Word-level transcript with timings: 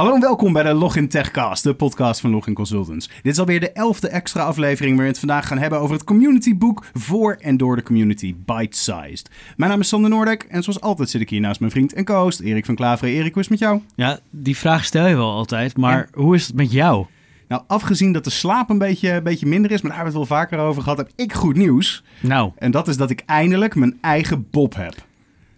Hallo 0.00 0.14
en 0.14 0.20
welkom 0.20 0.52
bij 0.52 0.62
de 0.62 0.72
Login 0.72 1.08
Techcast, 1.08 1.62
de 1.62 1.74
podcast 1.74 2.20
van 2.20 2.30
Login 2.30 2.54
Consultants. 2.54 3.10
Dit 3.22 3.32
is 3.32 3.38
alweer 3.38 3.60
de 3.60 3.72
elfde 3.72 4.08
extra 4.08 4.42
aflevering 4.42 4.96
waarin 4.96 5.12
we 5.12 5.18
het 5.18 5.18
vandaag 5.18 5.46
gaan 5.46 5.58
hebben 5.58 5.78
over 5.78 5.94
het 5.94 6.04
community 6.04 6.56
boek 6.56 6.84
voor 6.92 7.36
en 7.40 7.56
door 7.56 7.76
de 7.76 7.82
community 7.82 8.34
Bite-Sized. 8.44 9.30
Mijn 9.56 9.70
naam 9.70 9.80
is 9.80 9.88
Sander 9.88 10.10
Noordek 10.10 10.42
en 10.42 10.62
zoals 10.62 10.80
altijd 10.80 11.10
zit 11.10 11.20
ik 11.20 11.30
hier 11.30 11.40
naast 11.40 11.60
mijn 11.60 11.72
vriend 11.72 11.92
en 11.92 12.04
co-host 12.04 12.40
Erik 12.40 12.64
van 12.64 12.74
Klaveren. 12.74 13.14
Erik, 13.14 13.34
hoe 13.34 13.42
is 13.42 13.48
het 13.48 13.60
met 13.60 13.68
jou? 13.68 13.80
Ja, 13.94 14.18
die 14.30 14.56
vraag 14.56 14.84
stel 14.84 15.06
je 15.06 15.16
wel 15.16 15.30
altijd, 15.30 15.76
maar 15.76 16.08
hoe 16.12 16.34
is 16.34 16.46
het 16.46 16.56
met 16.56 16.72
jou? 16.72 17.06
Nou, 17.48 17.62
afgezien 17.66 18.12
dat 18.12 18.24
de 18.24 18.30
slaap 18.30 18.70
een 18.70 18.78
beetje, 18.78 19.12
een 19.12 19.22
beetje 19.22 19.46
minder 19.46 19.70
is, 19.70 19.80
maar 19.80 19.90
daar 19.90 20.00
hebben 20.00 20.14
we 20.14 20.20
het 20.20 20.28
wel 20.28 20.38
vaker 20.38 20.58
over 20.58 20.82
gehad, 20.82 20.98
heb 20.98 21.10
ik 21.16 21.32
goed 21.32 21.56
nieuws. 21.56 22.04
Nou, 22.20 22.52
En 22.58 22.70
dat 22.70 22.88
is 22.88 22.96
dat 22.96 23.10
ik 23.10 23.22
eindelijk 23.26 23.74
mijn 23.74 23.98
eigen 24.00 24.46
bob 24.50 24.74
heb. 24.74 24.94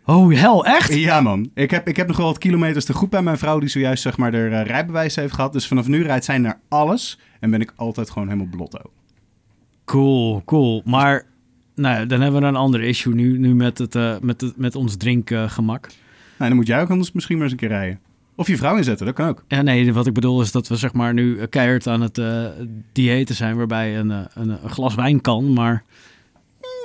Oh 0.05 0.35
hel, 0.35 0.65
echt? 0.65 0.95
Ja 0.95 1.21
man, 1.21 1.51
ik 1.55 1.71
heb, 1.71 1.89
ik 1.89 1.97
heb 1.97 2.07
nog 2.07 2.17
wel 2.17 2.27
wat 2.27 2.39
kilometers 2.39 2.85
te 2.85 2.93
goed 2.93 3.11
bij 3.11 3.23
mijn 3.23 3.39
vrouw 3.39 3.59
die 3.59 3.69
zojuist 3.69 4.03
zeg 4.03 4.17
maar 4.17 4.33
haar 4.33 4.53
eh, 4.53 4.67
rijbewijs 4.67 5.17
heeft 5.17 5.35
gehad. 5.35 5.53
Dus 5.53 5.67
vanaf 5.67 5.89
nu 5.89 6.03
rijdt 6.03 6.25
zij 6.25 6.39
naar 6.39 6.61
alles 6.69 7.19
en 7.41 7.51
ben 7.51 7.61
ik 7.61 7.73
altijd 7.77 8.11
gewoon 8.11 8.29
helemaal 8.29 8.51
blotto. 8.51 8.81
Cool, 9.85 10.43
cool. 10.45 10.83
Maar 10.85 11.25
nou, 11.75 12.07
dan 12.07 12.21
hebben 12.21 12.41
we 12.41 12.47
een 12.47 12.57
ander 12.57 12.83
issue 12.83 13.15
nu, 13.15 13.39
nu 13.39 13.55
met, 13.55 13.79
het, 13.79 13.95
eh, 13.95 14.15
met, 14.21 14.41
het, 14.41 14.57
met 14.57 14.75
ons 14.75 14.97
drinkgemak. 14.97 15.87
Nou, 16.39 16.51
dan 16.51 16.57
moet 16.57 16.67
jij 16.67 16.81
ook 16.81 16.91
anders 16.91 17.13
misschien 17.13 17.37
maar 17.37 17.45
eens 17.45 17.53
een 17.53 17.59
keer 17.59 17.69
rijden. 17.69 18.01
Of 18.35 18.47
je 18.47 18.57
vrouw 18.57 18.77
inzetten, 18.77 19.07
dat 19.07 19.15
kan 19.15 19.29
ook. 19.29 19.45
ja, 19.49 19.63
nee, 19.63 19.93
wat 19.93 20.07
ik 20.07 20.13
bedoel 20.13 20.41
is 20.41 20.53
dat 20.53 20.69
we 20.69 20.77
zeg 20.77 20.93
maar 20.93 21.15
nu 21.15 21.39
eh, 21.39 21.49
keihard 21.49 21.87
aan 21.87 22.01
het 22.01 22.21
diëten 22.93 23.35
zijn, 23.35 23.57
waarbij 23.57 23.99
een, 23.99 24.11
een, 24.11 24.29
een 24.35 24.71
glas 24.71 24.95
wijn 24.95 25.21
kan, 25.21 25.53
maar... 25.53 25.85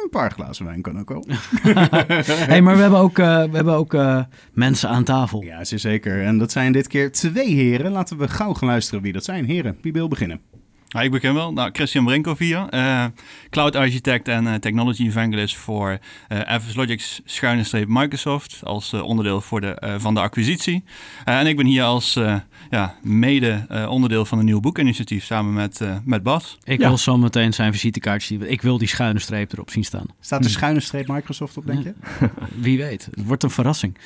Een 0.08 0.19
paar 0.19 0.31
glazen 0.31 0.66
wijn 0.66 0.81
kan 0.81 1.00
ook 1.00 1.09
wel. 1.09 1.25
hey, 2.52 2.61
maar 2.61 2.75
we 2.75 2.81
hebben 2.81 3.00
ook, 3.00 3.19
eh, 3.19 3.44
we 3.44 3.55
hebben 3.55 3.73
ook 3.73 3.94
eh, 3.94 4.23
mensen 4.53 4.89
aan 4.89 5.03
tafel. 5.03 5.41
Ja, 5.41 5.64
zeker. 5.64 6.23
En 6.23 6.38
dat 6.38 6.52
zijn 6.52 6.72
dit 6.72 6.88
keer 6.88 7.11
twee 7.11 7.53
heren. 7.53 7.91
Laten 7.91 8.17
we 8.17 8.27
gauw 8.27 8.53
gaan 8.53 8.67
luisteren 8.67 9.03
wie 9.03 9.14
dat 9.14 9.23
zijn. 9.23 9.45
Heren, 9.45 9.77
wie 9.81 9.94
wil 9.94 10.08
beginnen? 10.08 10.41
Ja, 10.89 11.02
ik 11.02 11.11
begin 11.11 11.33
wel. 11.33 11.53
Nou, 11.53 11.69
Christian 11.73 12.05
Brinkhoff 12.05 12.39
hier. 12.39 12.66
eh, 12.69 13.05
cloud 13.49 13.75
architect 13.75 14.27
en 14.27 14.47
eh, 14.47 14.53
technology 14.55 15.03
evangelist 15.05 15.55
voor 15.55 15.97
eh 16.27 16.59
FS 16.59 16.75
Logics 16.75 17.21
schuine 17.25 17.63
streep 17.63 17.88
Microsoft. 17.89 18.59
Als 18.63 18.93
eh, 18.93 19.02
onderdeel 19.03 19.41
voor 19.41 19.61
de, 19.61 19.67
eh, 19.67 19.95
van 19.97 20.13
de 20.13 20.19
acquisitie. 20.19 20.83
Eh, 21.25 21.39
en 21.39 21.47
ik 21.47 21.58
ben 21.58 21.65
hier 21.65 21.83
als 21.83 22.15
eh, 22.15 22.35
ja, 22.69 22.95
mede 23.03 23.65
eh, 23.69 23.89
onderdeel 23.89 24.25
van 24.25 24.39
een 24.39 24.45
nieuw 24.45 24.59
boekinitiatief 24.59 25.23
samen 25.25 25.53
met, 25.53 25.81
eh, 25.81 25.95
met 26.03 26.23
Bas. 26.23 26.58
Ik 26.63 26.80
Ja. 26.81 26.88
wil 26.88 26.97
zo 26.97 27.17
meteen 27.17 27.53
zijn 27.53 27.71
visitekaartje 27.73 28.27
zien. 28.27 28.52
Ik 28.52 28.61
wil 28.61 28.77
die 28.77 28.88
schuine 28.88 29.19
streep 29.19 29.52
erop 29.53 29.69
zien 29.69 29.83
staan. 29.83 30.05
Staat 30.19 30.43
de 30.43 30.49
schuine 30.49 30.80
streep 30.80 31.08
Microsoft 31.08 31.58
op, 31.58 31.65
denk 31.65 31.83
je? 31.83 31.93
Wie 32.55 32.77
weet. 32.77 33.05
Het 33.15 33.25
wordt 33.25 33.43
een 33.43 33.49
verrassing. 33.49 33.97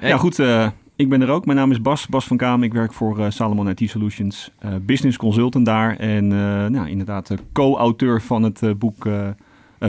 Hey. 0.00 0.08
Ja, 0.08 0.16
goed. 0.16 0.38
Ik 0.96 1.08
ben 1.08 1.22
er 1.22 1.28
ook. 1.28 1.44
Mijn 1.46 1.58
naam 1.58 1.70
is 1.70 1.80
Bas, 1.80 2.06
Bas 2.06 2.24
van 2.24 2.36
Kaam. 2.36 2.62
Ik 2.62 2.72
werk 2.72 2.92
voor 2.92 3.18
eh, 3.24 3.30
Salomon 3.30 3.68
IT 3.68 3.90
Solutions, 3.90 4.50
eh, 4.58 4.70
business 4.82 5.16
consultant 5.16 5.66
daar. 5.66 5.96
En 5.96 6.32
eh, 6.32 6.66
nou, 6.66 6.88
inderdaad 6.88 7.26
de 7.26 7.38
co-auteur 7.52 8.22
van 8.22 8.42
het 8.42 8.62
eh, 8.62 8.70
boek 8.78 9.08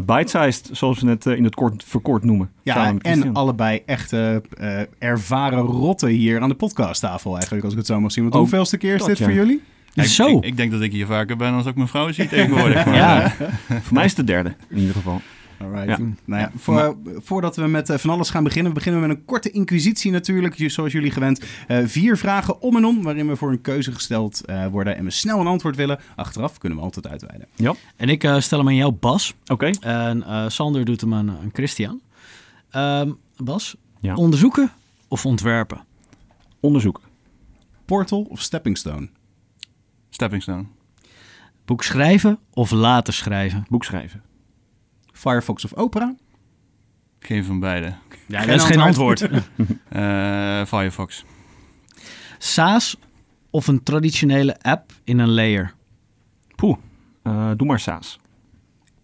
Bite-Sized, 0.05 0.69
zoals 0.71 0.99
we 1.01 1.09
het 1.09 1.25
in 1.25 1.43
het 1.43 1.55
kort 1.55 1.83
verkort 1.83 2.23
noemen. 2.23 2.49
Ja, 2.63 2.93
en 3.01 3.33
allebei 3.33 3.81
echte 3.85 4.41
eh, 4.57 4.79
ervaren 4.99 5.59
rotten 5.59 6.09
hier 6.09 6.41
aan 6.41 6.49
de 6.49 6.55
podcasttafel 6.55 7.33
eigenlijk, 7.33 7.63
als 7.63 7.73
ik 7.73 7.79
het 7.79 7.87
zo 7.87 7.99
mag 7.99 8.11
zien. 8.11 8.23
Want 8.23 8.35
Oh, 8.35 8.41
hoeveelste 8.41 8.77
keer 8.77 8.93
is 8.93 8.99
dat 8.99 9.07
dit 9.07 9.17
ja. 9.17 9.25
voor 9.25 9.33
jullie? 9.33 9.61
Ik- 9.93 10.03
Zo. 10.03 10.37
Ik, 10.37 10.45
ik 10.45 10.57
denk 10.57 10.71
dat 10.71 10.81
ik 10.81 10.91
hier 10.91 11.05
vaker 11.05 11.37
ben 11.37 11.53
als 11.53 11.65
ik 11.65 11.75
mijn 11.75 11.87
vrouw 11.87 12.11
zie 12.11 12.27
tegenwoordig. 12.27 12.85
Maar, 12.85 12.95
Ja. 12.95 13.29
Voor 13.81 13.93
mij 13.93 14.03
is 14.05 14.09
het 14.17 14.25
de 14.27 14.31
derde, 14.33 14.53
in 14.69 14.77
ieder 14.77 14.93
geval. 14.95 15.21
Alright. 15.61 15.87
Ja. 15.87 15.97
Nou 16.25 16.41
ja, 16.41 16.51
voor, 16.55 16.97
voordat 17.17 17.55
we 17.55 17.67
met 17.67 17.89
eh, 17.89 17.97
van 17.97 18.09
alles 18.09 18.29
gaan 18.29 18.43
beginnen, 18.43 18.71
we 18.71 18.77
beginnen 18.77 19.01
met 19.01 19.09
een 19.09 19.25
korte 19.25 19.51
inquisitie 19.51 20.11
natuurlijk, 20.11 20.55
zoals 20.57 20.91
jullie 20.91 21.11
gewend. 21.11 21.43
Eh, 21.67 21.85
vier 21.85 22.17
vragen 22.17 22.61
om 22.61 22.75
en 22.75 22.85
om, 22.85 23.03
waarin 23.03 23.27
we 23.27 23.35
voor 23.35 23.51
een 23.51 23.61
keuze 23.61 23.91
gesteld 23.91 24.45
eh, 24.45 24.67
worden 24.67 24.95
en 24.97 25.03
we 25.03 25.11
snel 25.11 25.39
een 25.39 25.47
antwoord 25.47 25.75
willen. 25.75 25.99
Achteraf 26.15 26.57
kunnen 26.57 26.77
we 26.77 26.83
altijd 26.83 27.07
uitweiden. 27.07 27.47
En 27.95 28.09
ik 28.09 28.23
eh, 28.23 28.39
stel 28.39 28.57
hem 28.57 28.67
aan 28.67 28.75
jou, 28.75 28.91
Bas. 28.91 29.33
Oké. 29.47 29.69
En 29.79 30.23
eh, 30.23 30.45
Sander 30.49 30.85
doet 30.85 31.01
hem 31.01 31.13
aan, 31.13 31.29
aan 31.29 31.49
Christian. 31.53 32.01
Ehm, 32.69 33.11
Bas, 33.37 33.75
Ja. 33.99 34.15
onderzoeken 34.15 34.71
of 35.07 35.25
ontwerpen? 35.25 35.83
Onderzoek. 36.59 37.01
Portal 37.85 38.21
of 38.29 38.41
Stepping 38.41 38.77
Stone? 38.77 39.09
Stepping 40.09 40.41
Stone. 40.41 40.65
Boek 41.65 41.83
schrijven 41.83 42.39
of 42.53 42.71
laten 42.71 43.13
schrijven? 43.13 43.65
Boek 43.69 43.83
schrijven. 43.83 44.21
Firefox 45.15 45.65
of 45.65 45.73
Opera? 45.75 46.15
Geen 47.19 47.43
van 47.43 47.59
beide. 47.59 47.93
Ja, 48.27 48.39
Geen 48.39 48.47
dat 48.47 48.55
is 48.59 48.63
geen 48.63 48.79
antwoord. 48.79 49.27
Eh, 49.89 50.65
Firefox. 50.65 51.25
SaaS 52.37 52.97
of 53.49 53.67
een 53.67 53.83
traditionele 53.83 54.59
app 54.61 54.91
in 55.03 55.19
een 55.19 55.29
layer? 55.29 55.73
Poeh. 56.55 56.77
Eh, 57.23 57.51
doe 57.57 57.67
maar 57.67 57.79
SaaS. 57.79 58.19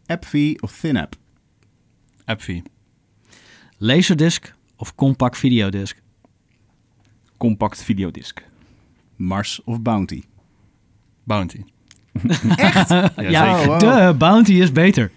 AppV 0.06 0.54
of 0.60 0.80
ThinApp? 0.80 1.16
AppV. 2.26 2.60
Laserdisc 3.78 4.54
of 4.76 4.96
compact 4.96 5.38
videodisc? 5.38 5.98
Compact 7.38 7.84
videodisc. 7.84 8.42
Mars 9.16 9.62
of 9.64 9.82
Bounty? 9.82 10.24
Bounty. 11.24 11.64
Echt? 12.56 12.90
Ja, 12.90 13.12
ja, 13.30 13.58
zeker. 13.58 13.68
wow. 13.68 13.80
de 13.80 14.16
Bounty 14.18 14.54
is 14.54 14.72
beter. 14.72 15.12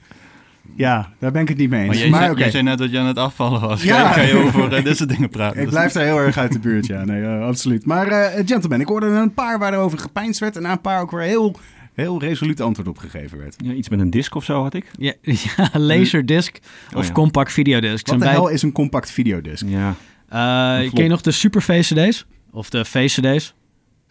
Ja, 0.76 1.10
daar 1.18 1.32
ben 1.32 1.42
ik 1.42 1.48
het 1.48 1.56
niet 1.56 1.70
mee 1.70 1.80
Maar 1.86 1.90
eens. 1.94 2.00
jij, 2.02 2.10
Maar 2.10 2.22
zei, 2.24 2.38
jij 2.38 2.50
zei 2.50 2.62
net 2.62 2.78
dat 2.78 2.90
je 2.90 2.98
aan 2.98 3.06
het 3.06 3.18
afvallen 3.18 3.60
was. 3.60 3.82
Ja. 3.82 4.12
Ga 4.12 4.20
je 4.20 4.36
over 4.36 4.72
eh, 4.74 4.84
dit 4.84 4.96
soort 4.96 5.08
dingen 5.08 5.28
praten. 5.28 5.56
ik 5.58 5.64
Dus- 5.64 5.72
blijf 5.74 5.92
daar 5.92 6.04
heel 6.04 6.18
erg 6.18 6.38
uit 6.38 6.52
de 6.52 6.58
buurt, 6.58 6.86
ja. 6.86 7.04
Nee, 7.04 7.22
eh, 7.24 7.40
absoluut. 7.46 7.86
Maar 7.86 8.06
eh 8.06 8.42
gentlemen, 8.46 8.80
ik 8.80 8.86
hoorde 8.88 9.06
er 9.06 9.12
een 9.16 9.34
paar 9.34 9.58
waar 9.58 9.72
er 9.72 9.78
over 9.78 9.98
gepeinsd 9.98 10.40
werd 10.40 10.56
en 10.56 10.64
een 10.64 10.80
paar 10.80 11.00
ook 11.00 11.10
weer 11.10 11.20
heel, 11.20 11.56
heel 11.94 12.20
resoluut 12.20 12.60
antwoord 12.60 12.88
op 12.88 12.98
gegeven 12.98 13.38
werd. 13.38 13.54
Ja, 13.64 13.72
iets 13.72 13.88
met 13.88 14.00
een 14.00 14.10
disc 14.10 14.34
of 14.34 14.44
zo 14.44 14.62
had 14.62 14.74
ik. 14.74 14.90
Ja, 14.98 15.12
ja 15.56 15.68
laserdisc 15.78 16.56
Oh, 16.92 16.98
of 16.98 17.06
ja. 17.06 17.12
compact 17.12 17.52
videodisc. 17.52 18.06
Wat 18.08 18.20
de 18.20 18.50
is 18.52 18.62
een 18.62 18.72
compact 18.72 19.10
videodisc? 19.10 19.64
Ja. 19.66 19.94
Eh, 20.28 20.92
ken 20.92 21.02
je 21.02 21.08
nog 21.08 21.20
de 21.20 21.30
Super 21.30 21.62
VCD's? 21.62 22.26
Of 22.50 22.70
de 22.70 22.84
VCD's? 22.84 23.54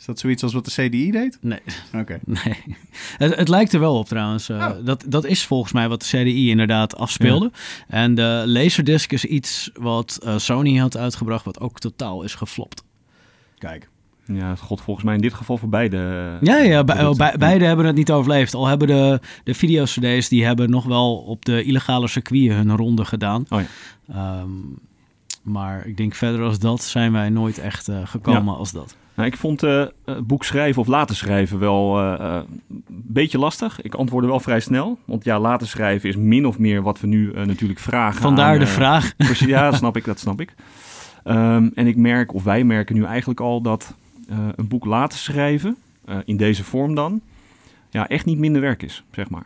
Is 0.04 0.10
dat 0.10 0.20
zoiets 0.20 0.44
als 0.44 0.54
wat 0.54 0.66
de 0.66 0.72
CDI 0.72 1.12
deed? 1.12 1.38
Nee, 1.42 1.60
Oké. 1.96 2.20
nee. 2.44 2.64
Het, 3.18 3.36
het 3.36 3.48
lijkt 3.48 3.74
er 3.74 3.80
wel 3.80 3.98
op 3.98 4.08
trouwens. 4.08 4.50
Eh, 4.50 4.56
Oh. 4.58 4.86
dat, 4.86 5.06
dat 5.08 5.26
is 5.26 5.46
volgens 5.46 5.74
mij 5.74 5.90
wat 5.90 6.02
de 6.02 6.08
CDI 6.08 6.50
inderdaad 6.50 6.96
afspeelde. 6.98 7.52
En 7.88 8.16
de 8.16 8.44
Laserdisc 8.46 9.12
is 9.12 9.26
iets 9.26 9.70
wat 9.74 10.20
eh, 10.24 10.38
Sony 10.38 10.76
had 10.78 10.98
uitgebracht, 10.98 11.46
wat 11.46 11.60
ook 11.60 11.80
totaal 11.80 12.24
is 12.24 12.36
geflopt. 12.36 12.84
Kijk. 13.58 13.90
Ja, 14.26 14.50
het 14.50 14.60
god 14.60 14.82
volgens 14.82 15.06
mij 15.06 15.16
in 15.16 15.22
dit 15.22 15.34
geval 15.34 15.58
voor 15.58 15.70
beide. 15.70 15.98
Ja, 16.42 16.58
ja 16.58 16.84
be- 16.84 16.94
producten. 16.94 17.32
be- 17.32 17.38
beide 17.38 17.66
hebben 17.66 17.86
het 17.86 17.96
niet 17.96 18.12
overleefd. 18.12 18.54
Al 18.54 18.68
hebben 18.68 18.88
de, 18.88 19.20
de 19.44 19.54
video-CD's, 19.54 20.28
die 20.30 20.46
hebben 20.46 20.70
nog 20.70 20.86
wel 20.86 21.16
op 21.18 21.46
de 21.46 21.64
illegale 21.64 22.08
circuiten 22.08 22.56
hun 22.58 22.76
ronde 22.76 23.06
gedaan. 23.06 23.46
Oh 23.50 23.60
ja. 23.62 23.68
Ehm, 24.14 24.50
maar 25.42 25.86
ik 25.88 25.98
denk 25.98 26.16
verder 26.16 26.42
als 26.46 26.60
dat 26.60 26.84
zijn 26.84 27.12
wij 27.12 27.30
nooit 27.30 27.58
echt 27.58 27.88
eh, 27.88 27.98
gekomen 28.04 28.56
als 28.56 28.72
dat. 28.72 28.96
Nou, 29.16 29.28
ik 29.28 29.38
vond 29.38 29.64
eh, 29.64 29.86
boek 30.24 30.44
schrijven 30.44 30.82
of 30.82 30.88
laten 30.88 31.16
schrijven 31.16 31.60
wel 31.60 32.00
eh, 32.00 32.40
een 32.60 32.84
beetje 32.88 33.38
lastig. 33.38 33.82
Ik 33.82 33.94
antwoordde 33.94 34.30
wel 34.30 34.40
vrij 34.40 34.60
snel. 34.60 34.98
Want 35.06 35.24
ja, 35.24 35.40
laten 35.40 35.68
schrijven 35.68 36.10
is 36.10 36.16
min 36.16 36.46
of 36.46 36.60
meer 36.60 36.82
wat 36.82 37.00
we 37.00 37.08
nu 37.08 37.32
natuurlijk 37.34 37.80
vragen. 37.80 38.22
Vandaar 38.22 38.54
aan, 38.54 38.60
de 38.60 38.68
vraag. 38.68 39.16
Precies, 39.18 39.48
ja, 39.48 39.70
dat 39.70 39.80
snap 39.80 39.98
ik, 39.98 40.06
dat 40.06 40.20
snap 40.20 40.42
ik. 40.42 40.54
Ehm, 41.24 41.70
en 41.76 41.88
ik 41.88 41.96
merk, 41.96 42.34
of 42.34 42.44
wij 42.44 42.64
merken 42.64 42.96
nu 42.96 43.04
eigenlijk 43.04 43.40
al 43.40 43.62
dat 43.62 43.96
een 44.56 44.68
boek 44.68 44.86
laten 44.86 45.18
schrijven, 45.18 45.78
in 46.26 46.38
deze 46.38 46.64
vorm 46.64 46.96
dan, 46.96 47.22
ja, 47.90 48.08
echt 48.08 48.26
niet 48.26 48.38
minder 48.38 48.62
werk 48.62 48.84
is, 48.84 49.04
zeg 49.12 49.30
maar. 49.30 49.46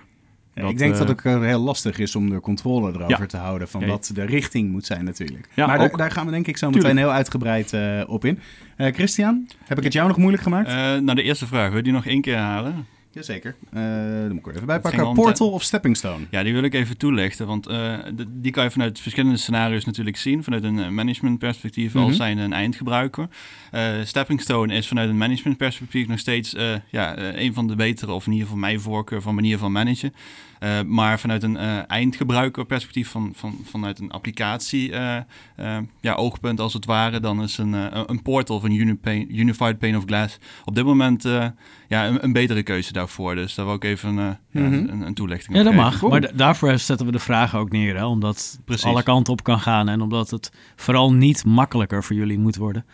Dat, 0.61 0.71
ik 0.71 0.77
denk 0.77 0.91
eh, 0.93 0.99
dat 0.99 1.07
het 1.07 1.25
ook 1.25 1.41
heel 1.43 1.59
lastig 1.59 1.99
is 1.99 2.15
om 2.15 2.29
de 2.29 2.39
controle 2.39 2.91
erover 2.93 3.19
Ja. 3.19 3.25
te 3.25 3.37
houden 3.37 3.67
van 3.67 3.87
wat 3.87 4.11
de 4.13 4.23
richting 4.25 4.71
moet 4.71 4.85
zijn 4.85 5.03
natuurlijk. 5.05 5.47
Ja, 5.53 5.65
maar 5.67 5.77
daar, 5.77 5.91
ook. 5.91 5.97
daar 5.97 6.11
gaan 6.11 6.25
we 6.25 6.31
denk 6.31 6.47
ik 6.47 6.57
zo 6.57 6.65
Tuurlijk. 6.69 6.93
meteen 6.93 7.07
heel 7.07 7.15
uitgebreid 7.15 7.73
eh, 7.73 8.01
op 8.07 8.25
in. 8.25 8.39
Eh, 8.75 8.93
Christian, 8.93 9.47
heb 9.65 9.77
ik 9.77 9.83
het 9.83 9.93
jou 9.93 10.07
nog 10.07 10.17
moeilijk 10.17 10.43
gemaakt? 10.43 10.67
Eh, 10.67 10.75
nou, 10.75 11.13
de 11.13 11.23
eerste 11.23 11.47
vraag. 11.47 11.67
Wil 11.67 11.77
je 11.77 11.83
die 11.83 11.93
nog 11.93 12.05
één 12.05 12.21
keer 12.21 12.35
herhalen? 12.35 12.85
Jazeker. 13.17 13.55
Eh 13.73 13.81
dan 13.81 14.27
moet 14.29 14.37
ik 14.39 14.45
er 14.47 14.53
even 14.53 14.65
bij 14.67 14.79
pakken. 14.79 15.13
Portal 15.13 15.49
of 15.51 15.63
Stepping 15.63 15.97
Stone? 15.97 16.25
Ja, 16.31 16.43
die 16.43 16.53
wil 16.53 16.63
ik 16.63 16.73
even 16.73 16.97
toelichten. 16.97 17.47
Want 17.47 17.67
eh, 17.67 17.93
de- 18.15 18.25
die 18.41 18.51
kan 18.51 18.63
je 18.63 18.71
vanuit 18.71 18.99
verschillende 18.99 19.37
scenario's 19.37 19.85
natuurlijk 19.85 20.17
zien. 20.17 20.43
Vanuit 20.43 20.63
een 20.63 20.79
eh, 20.79 20.89
managementperspectief 20.89 21.93
Mhm. 21.93 22.03
als 22.03 22.15
zijn 22.15 22.37
een 22.37 22.53
eindgebruiker. 22.53 23.27
Eh 23.71 23.93
Stepping 24.03 24.41
Stone 24.41 24.73
is 24.73 24.87
vanuit 24.87 25.09
een 25.09 25.17
managementperspectief 25.17 26.07
nog 26.07 26.19
steeds 26.19 26.55
ja, 26.89 27.17
een 27.17 27.53
van 27.53 27.67
de 27.67 27.75
betere, 27.75 28.11
of 28.11 28.25
in 28.25 28.31
ieder 28.31 28.47
geval 28.47 28.61
mijn 28.61 28.79
voorkeur 28.79 29.21
van 29.21 29.35
manier 29.35 29.57
van 29.57 29.71
managen. 29.71 30.13
Eh, 30.59 30.81
maar 30.81 31.19
vanuit 31.19 31.43
een 31.43 31.57
eh, 31.57 31.77
eindgebruikerperspectief, 31.87 33.09
van, 33.09 33.31
van, 33.35 33.55
vanuit 33.63 33.99
een 33.99 34.11
applicatie 34.11 34.91
eh, 34.91 35.15
eh, 35.55 35.77
ja, 36.01 36.13
oogpunt 36.13 36.59
als 36.59 36.73
het 36.73 36.85
ware, 36.85 37.19
dan 37.19 37.41
is 37.43 37.57
een, 37.57 37.73
een 38.11 38.21
portal 38.21 38.59
van 38.59 38.71
Unipane, 38.71 39.27
Unified 39.27 39.77
Pane 39.79 39.97
of 39.97 40.03
Glass 40.05 40.37
op 40.65 40.75
dit 40.75 40.85
moment 40.85 41.25
eh, 41.25 41.45
ja, 41.87 42.07
een, 42.07 42.23
een 42.23 42.33
betere 42.33 42.63
keuze 42.63 42.93
daarvoor. 42.93 43.35
Dus 43.35 43.55
daar 43.55 43.65
wil 43.65 43.75
ik 43.75 43.83
even 43.83 44.13
ja, 44.15 44.39
Mhm. 44.51 44.73
een, 44.73 45.01
een 45.01 45.13
toelichting 45.13 45.53
Ja, 45.53 45.59
op 45.59 45.65
dat 45.65 45.73
geven. 45.73 45.89
mag. 45.89 45.99
Cool. 45.99 46.11
Maar 46.11 46.21
da- 46.21 46.31
daarvoor 46.35 46.77
zetten 46.77 47.05
we 47.05 47.11
de 47.11 47.19
vragen 47.19 47.59
ook 47.59 47.71
neer. 47.71 47.95
Hè? 47.95 48.05
Omdat 48.05 48.35
het 48.35 48.59
Precies. 48.65 48.83
alle 48.85 49.03
kanten 49.03 49.33
op 49.33 49.43
kan 49.43 49.59
gaan. 49.59 49.89
En 49.89 50.01
omdat 50.01 50.29
het 50.29 50.51
vooral 50.75 51.13
niet 51.13 51.45
makkelijker 51.45 52.03
voor 52.03 52.15
jullie 52.15 52.39
moet 52.39 52.55
worden. 52.55 52.85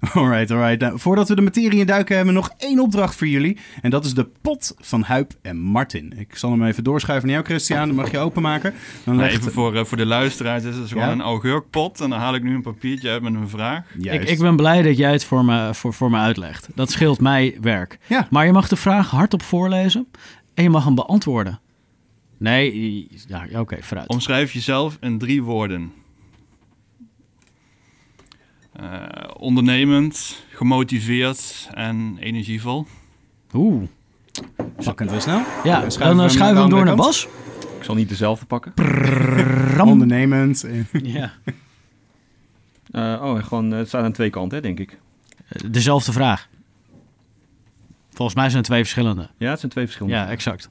Alright, 0.14 0.50
alright. 0.50 0.80
Nou, 0.80 0.98
voordat 0.98 1.28
we 1.28 1.34
de 1.34 1.42
materie 1.42 1.80
in 1.80 1.86
duiken, 1.86 2.16
hebben 2.16 2.34
we 2.34 2.40
nog 2.40 2.50
één 2.58 2.78
opdracht 2.80 3.14
voor 3.16 3.26
jullie. 3.26 3.58
En 3.82 3.90
dat 3.90 4.04
is 4.04 4.14
de 4.14 4.28
pot 4.42 4.74
van 4.78 5.02
Huip 5.02 5.32
en 5.42 5.56
Martin. 5.58 6.12
Ik 6.18 6.36
zal 6.36 6.50
hem 6.50 6.64
even 6.64 6.84
doorschuiven 6.84 7.28
naar 7.28 7.36
jou, 7.36 7.48
Christian. 7.48 7.86
Dan 7.86 7.96
mag 7.96 8.10
je 8.10 8.18
openmaken. 8.18 8.74
Dan 9.04 9.16
legt- 9.16 9.32
even 9.38 9.52
voor, 9.52 9.74
eh, 9.76 9.84
voor 9.84 9.96
de 9.96 10.06
luisteraars, 10.06 10.62
dit 10.62 10.74
is 10.74 10.88
gewoon 10.88 11.06
Ja? 11.06 11.12
een 11.12 11.20
augurkpot. 11.20 12.00
En 12.00 12.10
dan 12.10 12.18
haal 12.18 12.34
ik 12.34 12.42
nu 12.42 12.54
een 12.54 12.62
papiertje 12.62 13.10
uit 13.10 13.22
met 13.22 13.34
een 13.34 13.48
vraag. 13.48 13.84
Ik, 13.98 14.24
ik 14.28 14.38
ben 14.38 14.56
blij 14.56 14.82
dat 14.82 14.96
jij 14.96 15.12
het 15.12 15.24
voor 15.24 15.44
me, 15.44 15.74
voor, 15.74 15.92
voor 15.94 16.10
me 16.10 16.18
uitlegt. 16.18 16.68
Dat 16.74 16.90
scheelt 16.90 17.20
mij 17.20 17.56
werk. 17.60 17.98
Ja. 18.06 18.26
Maar 18.30 18.46
je 18.46 18.52
mag 18.52 18.68
de 18.68 18.76
vraag 18.76 19.10
hardop 19.10 19.42
voorlezen 19.42 20.06
en 20.54 20.62
je 20.62 20.70
mag 20.70 20.84
hem 20.84 20.94
beantwoorden. 20.94 21.60
Nee, 22.38 23.08
ja, 23.28 23.46
oké, 23.60 23.76
vooruit. 23.80 24.08
Omschrijf 24.08 24.52
jezelf 24.52 24.96
in 25.00 25.18
drie 25.18 25.42
woorden. 25.42 25.92
Ondernemend, 29.46 30.42
gemotiveerd 30.50 31.68
en 31.74 32.16
energievol. 32.20 32.86
Oeh. 33.54 33.88
Pakkend 34.84 35.10
wel 35.10 35.20
snel. 35.20 35.42
Ja, 35.64 35.80
Dan 35.80 35.90
schuiven 35.90 36.16
we 36.16 36.22
eh, 36.22 36.28
hem 36.28 36.28
schuiven 36.28 36.54
we 36.54 36.60
hem 36.60 36.70
door 36.70 36.84
naar 36.84 36.96
Bas. 36.96 37.28
Ik 37.78 37.84
zal 37.84 37.94
niet 37.94 38.08
dezelfde 38.08 38.46
pakken. 38.46 38.72
Ram. 39.76 39.88
Ondernemend. 39.88 40.66
Ja. 41.02 41.32
Eh, 42.90 43.22
oh, 43.22 43.36
en 43.36 43.44
gewoon, 43.44 43.72
eh, 43.72 43.78
het 43.78 43.88
staat 43.88 44.04
aan 44.04 44.12
twee 44.12 44.30
kanten, 44.30 44.56
hè, 44.56 44.62
denk 44.62 44.78
ik. 44.78 44.98
Dezelfde 45.70 46.12
vraag. 46.12 46.48
Volgens 48.10 48.36
mij 48.36 48.46
zijn 48.46 48.58
het 48.58 48.66
twee 48.66 48.80
verschillende. 48.82 49.28
Ja, 49.38 49.50
het 49.50 49.58
zijn 49.60 49.72
twee 49.72 49.84
verschillende. 49.84 50.18
Ja, 50.18 50.28
exact. 50.28 50.68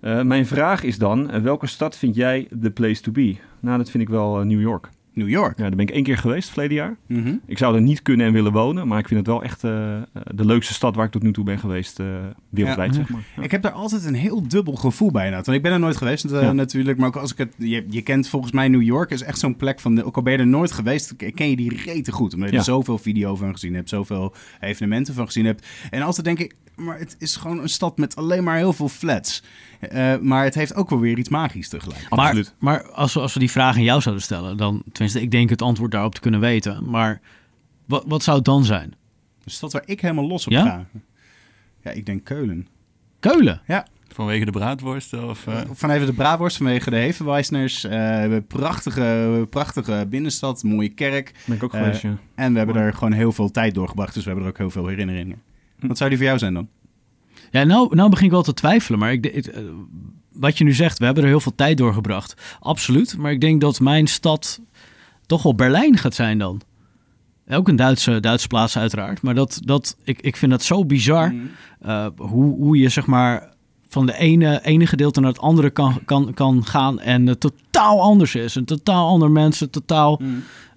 Eh, 0.00 0.22
mijn 0.22 0.46
vraag 0.46 0.82
is 0.82 0.98
dan, 0.98 1.30
eh, 1.30 1.40
welke 1.40 1.66
stad 1.66 1.96
vind 1.96 2.14
jij 2.14 2.48
the 2.62 2.70
place 2.70 3.02
to 3.02 3.12
be? 3.12 3.36
Nou, 3.60 3.78
dat 3.78 3.90
vind 3.90 4.02
ik 4.02 4.08
wel 4.08 4.40
eh, 4.40 4.46
New 4.46 4.60
York. 4.60 4.88
New 5.14 5.28
York. 5.28 5.58
Ja, 5.58 5.62
daar 5.66 5.76
ben 5.76 5.86
ik 5.86 5.94
één 5.94 6.02
keer 6.02 6.18
geweest, 6.18 6.48
verleden 6.48 6.76
jaar. 6.76 6.96
Mhm. 7.06 7.34
Ik 7.46 7.58
zou 7.58 7.74
er 7.74 7.80
niet 7.80 8.02
kunnen 8.02 8.26
en 8.26 8.32
willen 8.32 8.52
wonen, 8.52 8.88
maar 8.88 8.98
ik 8.98 9.06
vind 9.08 9.20
het 9.20 9.28
wel 9.28 9.42
echt 9.42 9.64
eh, 9.64 9.96
eh, 9.96 10.02
de 10.34 10.44
leukste 10.46 10.72
stad 10.74 10.94
waar 10.96 11.04
ik 11.06 11.10
tot 11.10 11.22
nu 11.22 11.32
toe 11.32 11.44
ben 11.44 11.58
geweest, 11.58 11.98
eh, 12.00 12.06
wereldwijd, 12.48 12.90
Ja. 12.90 12.96
zeg 13.00 13.08
maar. 13.08 13.22
Ja. 13.36 13.42
Ik 13.42 13.50
heb 13.50 13.62
daar 13.62 13.72
altijd 13.72 14.04
een 14.04 14.14
heel 14.14 14.48
dubbel 14.48 14.74
gevoel 14.74 15.10
bij. 15.10 15.30
Want 15.30 15.48
ik 15.48 15.62
ben 15.62 15.72
er 15.72 15.78
nooit 15.78 15.96
geweest 15.96 16.30
Ja. 16.30 16.52
natuurlijk. 16.52 16.98
Maar 16.98 17.06
ook 17.08 17.16
als 17.16 17.32
ik 17.32 17.38
het... 17.38 17.54
Je, 17.58 17.84
je 17.88 18.02
kent 18.02 18.28
volgens 18.28 18.52
mij 18.52 18.68
New 18.68 18.82
York 18.82 19.10
is 19.10 19.22
echt 19.22 19.38
zo'n 19.38 19.56
plek 19.56 19.80
van... 19.80 20.02
Ook 20.02 20.16
al 20.16 20.22
ben 20.22 20.32
je 20.32 20.38
er 20.38 20.46
nooit 20.46 20.72
geweest, 20.72 21.16
ken 21.16 21.50
je 21.50 21.56
die 21.56 21.82
rete 21.84 22.12
goed. 22.12 22.34
Omdat 22.34 22.50
je 22.50 22.56
er 22.56 22.64
zoveel 22.64 22.98
video 22.98 23.36
van 23.36 23.52
gezien 23.52 23.74
hebt. 23.74 23.88
Zoveel 23.88 24.34
evenementen 24.60 25.14
van 25.14 25.26
gezien 25.26 25.44
hebt. 25.44 25.66
En 25.90 26.02
altijd 26.02 26.26
denk 26.26 26.38
ik... 26.38 26.54
Maar 26.74 26.98
het 26.98 27.16
is 27.18 27.36
gewoon 27.36 27.60
een 27.60 27.68
stad 27.68 27.98
met 27.98 28.16
alleen 28.16 28.44
maar 28.44 28.56
heel 28.56 28.72
veel 28.72 28.88
flats. 28.88 29.42
Eh, 29.90 30.18
maar 30.18 30.44
het 30.44 30.54
heeft 30.54 30.74
ook 30.74 30.90
wel 30.90 31.00
weer 31.00 31.18
iets 31.18 31.28
magisch 31.28 31.68
tegelijk. 31.68 32.06
Absoluut. 32.08 32.54
Maar, 32.58 32.82
maar 32.82 32.92
als, 32.92 33.14
we, 33.14 33.20
als 33.20 33.32
we 33.32 33.38
die 33.38 33.50
vraag 33.50 33.76
aan 33.76 33.82
jou 33.82 34.00
zouden 34.00 34.24
stellen, 34.24 34.56
dan, 34.56 34.82
tenminste, 34.92 35.20
ik 35.20 35.30
denk 35.30 35.50
het 35.50 35.62
antwoord 35.62 35.90
daarop 35.90 36.14
te 36.14 36.20
kunnen 36.20 36.40
weten. 36.40 36.90
Maar 36.90 37.20
wat, 37.86 38.04
wat 38.06 38.22
zou 38.22 38.36
het 38.36 38.44
dan 38.44 38.64
zijn? 38.64 38.94
Een 39.44 39.50
stad 39.50 39.72
waar 39.72 39.82
ik 39.86 40.00
helemaal 40.00 40.26
los 40.26 40.46
op 40.46 40.52
Ja? 40.52 40.64
ga. 40.64 40.86
Ja, 41.82 41.90
ik 41.90 42.06
denk 42.06 42.24
Keulen. 42.24 42.66
Keulen. 43.20 43.60
Vanwege 44.08 44.44
de 44.44 44.50
braadworsten? 44.50 45.28
Of, 45.28 45.46
eh, 45.46 45.60
Van 45.72 45.90
even 45.90 46.06
de 46.06 46.12
Bravorst 46.12 46.56
vanwege 46.56 46.90
de 46.90 46.96
Hevenwijsners. 46.96 47.84
Eh 47.84 48.36
prachtige, 48.48 49.46
prachtige 49.50 50.06
binnenstad, 50.08 50.62
mooie 50.62 50.88
kerk. 50.88 51.32
Ben 51.46 51.56
ik 51.56 51.62
ook 51.62 51.70
geweest, 51.70 52.02
ja. 52.02 52.16
En 52.34 52.52
we 52.52 52.58
hebben 52.58 52.76
er 52.76 52.94
gewoon 52.94 53.12
heel 53.12 53.32
veel 53.32 53.50
tijd 53.50 53.74
doorgebracht. 53.74 54.14
Dus 54.14 54.22
we 54.22 54.28
hebben 54.28 54.46
er 54.46 54.52
ook 54.52 54.58
heel 54.58 54.70
veel 54.70 54.86
herinneringen. 54.86 55.42
Wat 55.78 55.96
zou 55.96 56.08
die 56.08 56.18
voor 56.18 56.26
jou 56.26 56.38
zijn 56.38 56.54
dan? 56.54 56.68
Ja, 57.50 57.64
nou, 57.64 57.94
nou 57.94 58.10
begin 58.10 58.24
ik 58.26 58.30
wel 58.32 58.42
te 58.42 58.54
twijfelen. 58.54 58.98
Maar 58.98 59.12
ik, 59.12 59.26
eh, 59.26 59.62
wat 60.32 60.58
je 60.58 60.64
nu 60.64 60.72
zegt, 60.72 60.98
we 60.98 61.04
hebben 61.04 61.22
er 61.22 61.28
heel 61.28 61.40
veel 61.40 61.54
tijd 61.54 61.78
doorgebracht. 61.78 62.56
Absoluut. 62.60 63.16
Maar 63.18 63.32
ik 63.32 63.40
denk 63.40 63.60
dat 63.60 63.80
mijn 63.80 64.06
stad 64.06 64.60
toch 65.26 65.42
wel 65.42 65.54
Berlijn 65.54 65.96
gaat 65.98 66.14
zijn 66.14 66.38
dan. 66.38 66.60
Ook 67.48 67.68
een 67.68 67.76
Duitse, 67.76 68.20
Duitse 68.20 68.46
plaats 68.48 68.78
uiteraard. 68.78 69.22
Maar 69.22 69.34
dat, 69.34 69.60
dat, 69.64 69.96
ik, 70.04 70.20
ik 70.20 70.36
vind 70.36 70.50
dat 70.50 70.62
zo 70.62 70.84
bizar. 70.84 71.32
Mhm. 71.34 71.44
eh, 71.80 72.06
hoe, 72.16 72.56
hoe 72.56 72.78
je 72.78 72.88
zeg 72.88 73.06
maar 73.06 73.52
van 73.88 74.06
de 74.06 74.16
ene, 74.18 74.60
ene 74.64 74.86
gedeelte 74.86 75.20
naar 75.20 75.30
het 75.30 75.40
andere 75.40 75.70
kan, 75.70 76.00
kan, 76.04 76.34
kan 76.34 76.64
gaan. 76.64 77.00
En 77.00 77.26
het 77.26 77.40
totaal 77.40 78.00
anders 78.02 78.34
is. 78.34 78.54
Een 78.54 78.64
totaal 78.64 79.08
ander 79.08 79.30
mensen, 79.30 79.70
totaal 79.70 80.18
Mhm. 80.22 80.30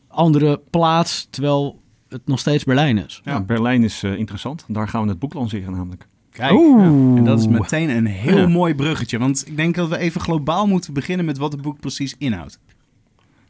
andere 0.07 0.61
plaats. 0.69 1.27
Terwijl 1.29 1.81
het 2.09 2.21
nog 2.27 2.39
steeds 2.39 2.63
Berlijn 2.63 2.97
is. 3.05 3.21
Ja. 3.23 3.31
Ja, 3.31 3.41
Berlijn 3.41 3.83
is 3.83 4.03
eh, 4.03 4.17
interessant. 4.17 4.63
Daar 4.67 4.87
gaan 4.87 5.03
we 5.03 5.09
het 5.09 5.19
boek 5.19 5.33
lanceren 5.33 5.71
namelijk. 5.71 6.07
Kijk, 6.37 6.51
Oeh. 6.53 6.83
en 7.17 7.23
dat 7.23 7.39
is 7.39 7.47
meteen 7.47 7.89
een 7.89 8.05
heel 8.05 8.37
Ja. 8.37 8.47
mooi 8.47 8.75
bruggetje. 8.75 9.19
Want 9.19 9.43
ik 9.47 9.55
denk 9.57 9.75
dat 9.75 9.89
we 9.89 9.97
even 9.97 10.21
globaal 10.21 10.67
moeten 10.67 10.93
beginnen 10.93 11.25
met 11.25 11.37
wat 11.37 11.51
het 11.51 11.61
boek 11.61 11.79
precies 11.79 12.15
inhoudt. 12.17 12.59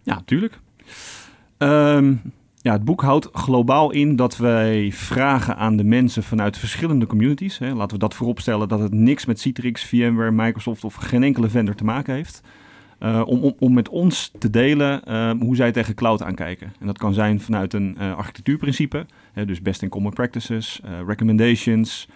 Ja, 0.03 0.21
tuurlijk. 0.25 0.59
Ehm, 1.57 2.13
ja, 2.61 2.71
het 2.73 2.83
boek 2.85 3.01
houdt 3.01 3.29
globaal 3.31 3.91
in 3.91 4.15
dat 4.15 4.37
wij 4.37 4.91
vragen 4.93 5.57
aan 5.57 5.77
de 5.77 5.83
mensen 5.83 6.23
vanuit 6.23 6.57
verschillende 6.57 7.05
communities. 7.05 7.57
Hè, 7.57 7.73
laten 7.73 7.93
we 7.93 7.99
dat 8.03 8.13
vooropstellen 8.13 8.67
dat 8.67 8.79
het 8.79 8.93
niks 8.93 9.25
met 9.25 9.39
Citrix, 9.39 9.83
VMware, 9.83 10.31
Microsoft 10.31 10.83
of 10.83 10.95
geen 10.95 11.23
enkele 11.23 11.49
vendor 11.49 11.75
te 11.75 11.83
maken 11.83 12.13
heeft. 12.13 12.41
eh, 12.99 13.21
om, 13.25 13.39
om, 13.39 13.55
om 13.59 13.73
met 13.73 13.89
ons 13.89 14.31
te 14.39 14.49
delen 14.49 15.03
ehm, 15.03 15.37
hoe 15.39 15.55
zij 15.55 15.71
tegen 15.71 15.95
cloud 15.95 16.23
aankijken. 16.23 16.73
En 16.79 16.85
dat 16.87 16.97
kan 16.97 17.13
zijn 17.13 17.39
vanuit 17.41 17.73
een 17.73 17.95
eh, 17.99 18.15
architectuurprincipe, 18.17 19.05
hè, 19.33 19.45
dus 19.45 19.61
best 19.61 19.81
in 19.81 19.89
common 19.89 20.13
practices, 20.13 20.79
eh, 20.83 20.91
recommendations, 21.07 22.07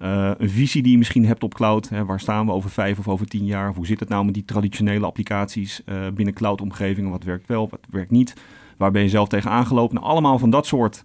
eh, 0.00 0.30
een 0.38 0.50
visie 0.50 0.82
die 0.82 0.92
je 0.92 0.98
misschien 0.98 1.26
hebt 1.26 1.42
op 1.42 1.54
cloud. 1.54 1.88
Hè, 1.88 2.04
waar 2.04 2.20
staan 2.20 2.46
we 2.46 2.52
over 2.52 2.70
vijf 2.70 2.98
of 2.98 3.08
over 3.08 3.26
tien 3.26 3.44
jaar? 3.44 3.74
Hoe 3.74 3.86
zit 3.86 4.00
het 4.00 4.08
nou 4.08 4.24
met 4.24 4.34
die 4.34 4.44
traditionele 4.44 5.06
applicaties 5.06 5.84
eh, 5.84 6.08
binnen 6.14 6.34
cloud-omgevingen? 6.34 7.10
Wat 7.10 7.24
werkt 7.24 7.48
wel, 7.48 7.68
wat 7.68 7.80
werkt 7.90 8.10
niet? 8.10 8.34
Waar 8.76 8.90
ben 8.90 9.02
je 9.02 9.08
zelf 9.08 9.28
tegen 9.28 9.50
aangelopen? 9.50 9.94
Nou, 9.94 10.06
allemaal 10.06 10.38
van 10.38 10.50
dat 10.50 10.66
soort 10.66 11.02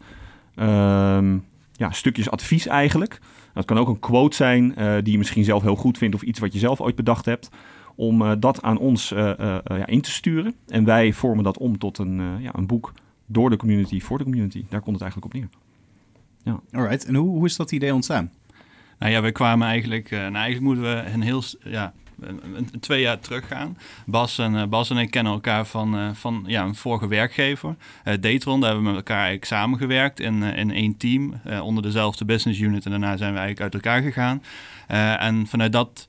ehm, 0.56 1.38
ja, 1.72 1.92
stukjes 1.92 2.30
advies 2.30 2.68
eigenlijk. 2.68 3.20
Dat 3.54 3.66
kan 3.66 3.78
ook 3.78 3.88
een 3.88 4.00
quote 4.00 4.36
zijn 4.36 4.76
eh, 4.76 4.94
die 5.04 5.12
je 5.12 5.18
misschien 5.18 5.44
zelf 5.44 5.62
heel 5.62 5.76
goed 5.76 5.98
vindt... 5.98 6.16
of 6.16 6.22
iets 6.22 6.40
wat 6.40 6.54
je 6.54 6.60
zelf 6.60 6.82
ooit 6.82 6.96
bedacht 6.96 7.26
hebt. 7.26 7.50
Om 7.96 8.40
dat 8.40 8.62
aan 8.62 8.78
ons 8.78 9.10
ja, 9.10 9.86
in 9.86 10.02
te 10.02 10.12
sturen. 10.12 10.56
En 10.68 10.86
wij 10.86 11.14
vormen 11.14 11.44
dat 11.44 11.58
om 11.58 11.78
tot 11.78 11.98
een, 11.98 12.22
ja, 12.42 12.52
een 12.54 12.68
boek 12.68 12.94
door 13.26 13.50
de 13.50 13.58
community, 13.58 14.00
voor 14.00 14.18
de 14.18 14.24
community. 14.24 14.66
Daar 14.70 14.82
komt 14.82 15.00
het 15.00 15.02
eigenlijk 15.02 15.34
op 15.34 15.42
neer. 15.42 15.50
Alright, 16.72 17.06
en 17.06 17.16
hoe, 17.16 17.30
hoe 17.30 17.46
is 17.46 17.56
dat 17.56 17.72
idee 17.72 17.94
ontstaan? 17.94 18.32
Nou 19.00 19.12
ja, 19.12 19.22
we 19.22 19.32
kwamen 19.32 19.68
eigenlijk... 19.68 20.12
eh, 20.12 20.20
nou, 20.20 20.36
eigenlijk 20.36 20.62
moeten 20.62 20.84
we 20.84 21.12
een 21.14 21.22
heel... 21.22 21.44
Ja, 21.64 21.94
twee 22.80 23.02
jaar 23.02 23.20
teruggaan. 23.20 23.78
Bas 24.06 24.38
en, 24.38 24.56
eh, 24.56 24.68
Bas 24.68 24.90
en 24.90 24.98
ik 24.98 25.12
kennen 25.12 25.34
elkaar 25.34 25.66
van, 25.66 25.98
eh, 25.98 26.10
van 26.14 26.44
ja, 26.48 26.64
een 26.64 26.76
vorige 26.76 27.08
werkgever. 27.08 27.76
Datron, 28.20 28.60
daar 28.60 28.70
hebben 28.70 28.88
we 28.88 28.96
met 28.96 29.08
elkaar 29.08 29.18
eigenlijk 29.18 29.46
samengewerkt 29.46 30.20
in, 30.20 30.44
in 30.44 30.72
één 30.72 30.98
team. 30.98 31.34
onder 31.62 31.84
dezelfde 31.84 32.26
business 32.26 32.60
unit. 32.60 32.86
En 32.86 32.92
daarna 32.92 33.18
zijn 33.18 33.34
we 33.34 33.40
eigenlijk 33.40 33.74
uit 33.74 33.84
elkaar 33.84 34.02
gegaan. 34.02 34.44
En 35.20 35.48
vanuit 35.48 35.72
dat 35.72 36.08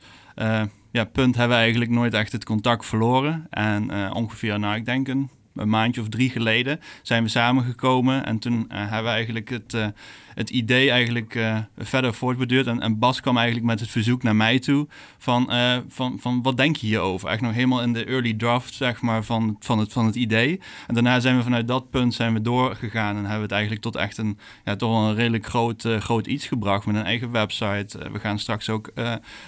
ja, 0.90 1.04
punt 1.04 1.36
hebben 1.36 1.56
we 1.56 1.62
eigenlijk 1.62 1.90
nooit 1.90 2.14
echt 2.14 2.32
het 2.32 2.44
contact 2.44 2.86
verloren. 2.86 3.46
En 3.50 4.12
ongeveer, 4.12 4.58
nou 4.58 4.76
ik 4.76 4.84
denk 4.84 5.08
een, 5.08 5.30
een 5.56 5.68
maandje 5.68 6.00
of 6.00 6.08
drie 6.08 6.30
geleden 6.30 6.80
zijn 7.02 7.22
we 7.22 7.28
samengekomen. 7.28 8.26
En 8.26 8.38
toen 8.38 8.64
eh, 8.68 8.78
hebben 8.78 9.04
we 9.04 9.08
eigenlijk 9.08 9.48
het, 9.48 9.74
eh, 9.74 9.86
het 10.34 10.50
idee 10.50 10.90
eigenlijk 10.90 11.34
eh, 11.34 11.58
verder 11.78 12.14
voortbeduurd. 12.14 12.66
En, 12.66 12.80
en 12.80 12.98
Bas 12.98 13.20
kwam 13.20 13.36
eigenlijk 13.36 13.66
met 13.66 13.80
het 13.80 13.88
verzoek 13.88 14.22
naar 14.22 14.36
mij 14.36 14.58
toe 14.58 14.86
van, 15.18 15.50
van, 15.88 16.18
van 16.20 16.42
wat 16.42 16.56
denk 16.56 16.76
je 16.76 16.86
hierover? 16.86 17.28
Echt 17.28 17.40
nog 17.40 17.52
helemaal 17.52 17.82
in 17.82 17.92
de 17.92 18.04
early 18.04 18.34
draft 18.34 18.74
zeg 18.74 19.00
maar, 19.00 19.24
van, 19.24 19.56
van, 19.60 19.78
het, 19.78 19.92
van 19.92 20.06
het 20.06 20.14
idee. 20.14 20.60
En 20.86 20.94
daarna 20.94 21.20
zijn 21.20 21.36
we 21.36 21.42
vanuit 21.42 21.68
dat 21.68 21.90
punt 21.90 22.14
zijn 22.14 22.32
we 22.32 22.40
doorgegaan 22.40 23.10
en 23.10 23.16
hebben 23.16 23.36
we 23.36 23.42
het 23.42 23.52
eigenlijk 23.52 23.82
tot 23.82 23.96
echt 23.96 24.18
een, 24.18 24.38
ja, 24.64 24.76
toch 24.76 24.90
wel 24.90 25.08
een 25.08 25.14
redelijk 25.14 25.46
groot, 25.46 25.88
groot 25.98 26.26
iets 26.26 26.46
gebracht 26.46 26.86
met 26.86 26.96
een 26.96 27.04
eigen 27.04 27.30
website. 27.30 28.10
We 28.12 28.18
gaan 28.18 28.38
straks 28.38 28.70
ook 28.70 28.90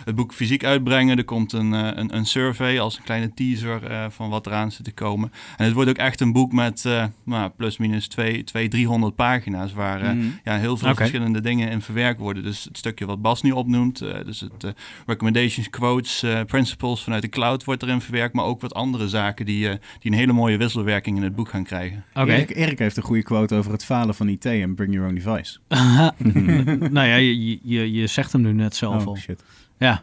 het 0.04 0.14
boek 0.14 0.32
fysiek 0.32 0.64
uitbrengen. 0.64 1.18
Er 1.18 1.24
komt 1.24 1.52
een, 1.52 1.72
een, 1.72 2.16
een 2.16 2.26
survey 2.26 2.80
als 2.80 2.96
een 2.96 3.04
kleine 3.04 3.34
teaser 3.34 4.10
van 4.10 4.28
wat 4.28 4.46
eraan 4.46 4.72
zit 4.72 4.84
te 4.84 4.92
komen. 4.92 5.32
En 5.56 5.64
het 5.64 5.74
wordt 5.74 5.90
ook 5.90 5.97
echt 5.98 6.20
een 6.20 6.32
boek 6.32 6.52
met 6.52 6.84
eh, 6.84 7.04
nou, 7.24 7.50
plus 7.56 7.76
minus 7.78 8.08
2, 8.08 8.44
2, 8.44 8.68
300 8.68 9.14
pagina's 9.14 9.72
waar 9.72 10.00
eh, 10.00 10.12
Mhm. 10.12 10.26
ja, 10.44 10.56
heel 10.56 10.76
veel 10.76 10.88
verschillende 10.96 11.40
dingen 11.40 11.70
in 11.70 11.80
verwerkt 11.82 12.20
worden. 12.20 12.42
Dus 12.42 12.64
het 12.64 12.78
stukje 12.78 13.06
wat 13.06 13.22
Bas 13.22 13.42
nu 13.42 13.50
opnoemt, 13.50 14.00
eh, 14.00 14.24
dus 14.24 14.40
het 14.40 14.74
recommendations, 15.06 15.70
quotes, 15.70 16.22
eh, 16.22 16.40
principles 16.46 17.02
vanuit 17.02 17.22
de 17.22 17.28
cloud 17.28 17.64
wordt 17.64 17.82
erin 17.82 18.00
verwerkt, 18.00 18.34
maar 18.34 18.44
ook 18.44 18.60
wat 18.60 18.74
andere 18.74 19.08
zaken 19.08 19.46
die, 19.46 19.68
eh, 19.68 19.74
die 20.00 20.12
een 20.12 20.18
hele 20.18 20.32
mooie 20.32 20.56
wisselwerking 20.56 21.16
in 21.16 21.22
het 21.22 21.34
boek 21.34 21.48
gaan 21.48 21.64
krijgen. 21.64 22.04
Oké. 22.14 22.32
Erik, 22.32 22.56
Erik 22.56 22.78
heeft 22.78 22.96
een 22.96 23.02
goede 23.02 23.22
quote 23.22 23.54
over 23.54 23.72
het 23.72 23.84
falen 23.84 24.14
van 24.14 24.28
IT 24.28 24.44
en 24.44 24.74
bring 24.74 24.92
your 24.94 25.08
own 25.08 25.14
device. 25.14 25.58
nou 26.92 27.06
ja, 27.06 27.14
je, 27.14 27.58
je, 27.62 27.92
je 27.92 28.06
zegt 28.06 28.32
hem 28.32 28.40
nu 28.42 28.52
net 28.52 28.76
zelf 28.76 29.06
al. 29.06 29.12
Oh, 29.12 29.18
shit. 29.18 29.42
Ja. 29.78 30.02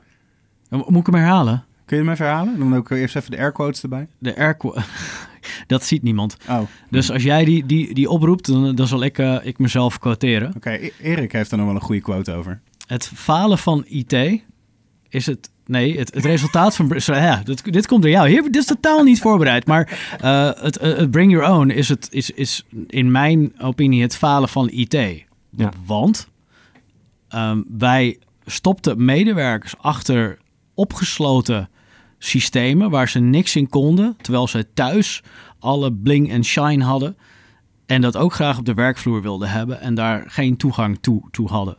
Mo- 0.69 0.85
Moet 0.87 0.99
ik 1.07 1.13
hem 1.13 1.15
herhalen? 1.21 1.63
Kun 1.85 1.97
je 1.97 2.03
hem 2.03 2.11
even 2.13 2.25
herhalen? 2.25 2.59
Dan 2.59 2.75
ook 2.75 2.89
eerst 2.89 3.15
even 3.15 3.31
de 3.31 3.37
air 3.37 3.51
quotes 3.51 3.83
erbij. 3.83 4.07
De 4.17 4.37
air 4.37 4.55
qu- 4.55 4.73
Dat 5.67 5.83
ziet 5.83 6.03
niemand. 6.03 6.37
Oh, 6.49 6.55
oké. 6.55 6.67
Dus 6.89 7.11
als 7.11 7.23
jij 7.23 7.45
die, 7.45 7.65
die, 7.65 7.93
die 7.93 8.09
oproept, 8.09 8.45
dan, 8.45 8.75
dan 8.75 8.87
zal 8.87 9.03
ik, 9.03 9.17
eh, 9.17 9.37
ik 9.43 9.57
mezelf 9.57 9.99
quoteren. 9.99 10.53
E- 10.61 10.89
Erik 11.01 11.31
heeft 11.31 11.51
er 11.51 11.57
nog 11.57 11.65
wel 11.65 11.75
een 11.75 11.81
goede 11.81 12.01
quote 12.01 12.33
over. 12.33 12.61
Het 12.87 13.07
falen 13.07 13.57
van 13.57 13.83
IT 13.87 14.41
is 15.09 15.25
het 15.25 15.49
nee, 15.65 15.97
het, 15.97 16.13
het 16.13 16.25
resultaat 16.25 16.75
van... 16.75 16.91
Ja, 17.05 17.41
dit, 17.43 17.73
dit 17.73 17.87
komt 17.87 18.01
door 18.01 18.11
jou. 18.11 18.29
Hier, 18.29 18.43
dit 18.43 18.55
is 18.55 18.65
totaal 18.65 19.03
niet 19.03 19.21
voorbereid. 19.21 19.65
Maar 19.65 20.15
eh, 20.19 20.49
het, 20.55 20.77
eh, 20.77 20.97
het 20.97 21.11
Bring 21.11 21.31
Your 21.31 21.51
Own 21.51 21.69
is, 21.69 21.89
het, 21.89 22.07
is, 22.11 22.29
is 22.29 22.65
in 22.87 23.11
mijn 23.11 23.53
opinie 23.61 24.01
het 24.01 24.15
falen 24.15 24.49
van 24.49 24.69
IT. 24.69 24.93
Ja. 25.49 25.71
Want 25.85 26.27
ehm, 27.27 27.61
wij 27.77 28.19
stopten 28.45 29.05
medewerkers 29.05 29.77
achter 29.77 30.39
opgesloten 30.73 31.69
systemen 32.17 32.89
waar 32.89 33.09
ze 33.09 33.19
niks 33.19 33.55
in 33.55 33.69
konden, 33.69 34.17
terwijl 34.21 34.47
ze 34.47 34.67
thuis 34.73 35.23
alle 35.65 35.93
bling 35.93 36.31
en 36.31 36.43
shine 36.43 36.83
hadden 36.83 37.17
en 37.85 38.01
dat 38.01 38.17
ook 38.17 38.33
graag 38.33 38.57
op 38.57 38.65
de 38.65 38.73
werkvloer 38.73 39.21
wilden 39.21 39.49
hebben 39.49 39.81
en 39.81 39.95
daar 39.95 40.23
geen 40.27 40.57
toegang 40.57 40.97
toe, 41.01 41.21
toe 41.31 41.47
hadden. 41.47 41.77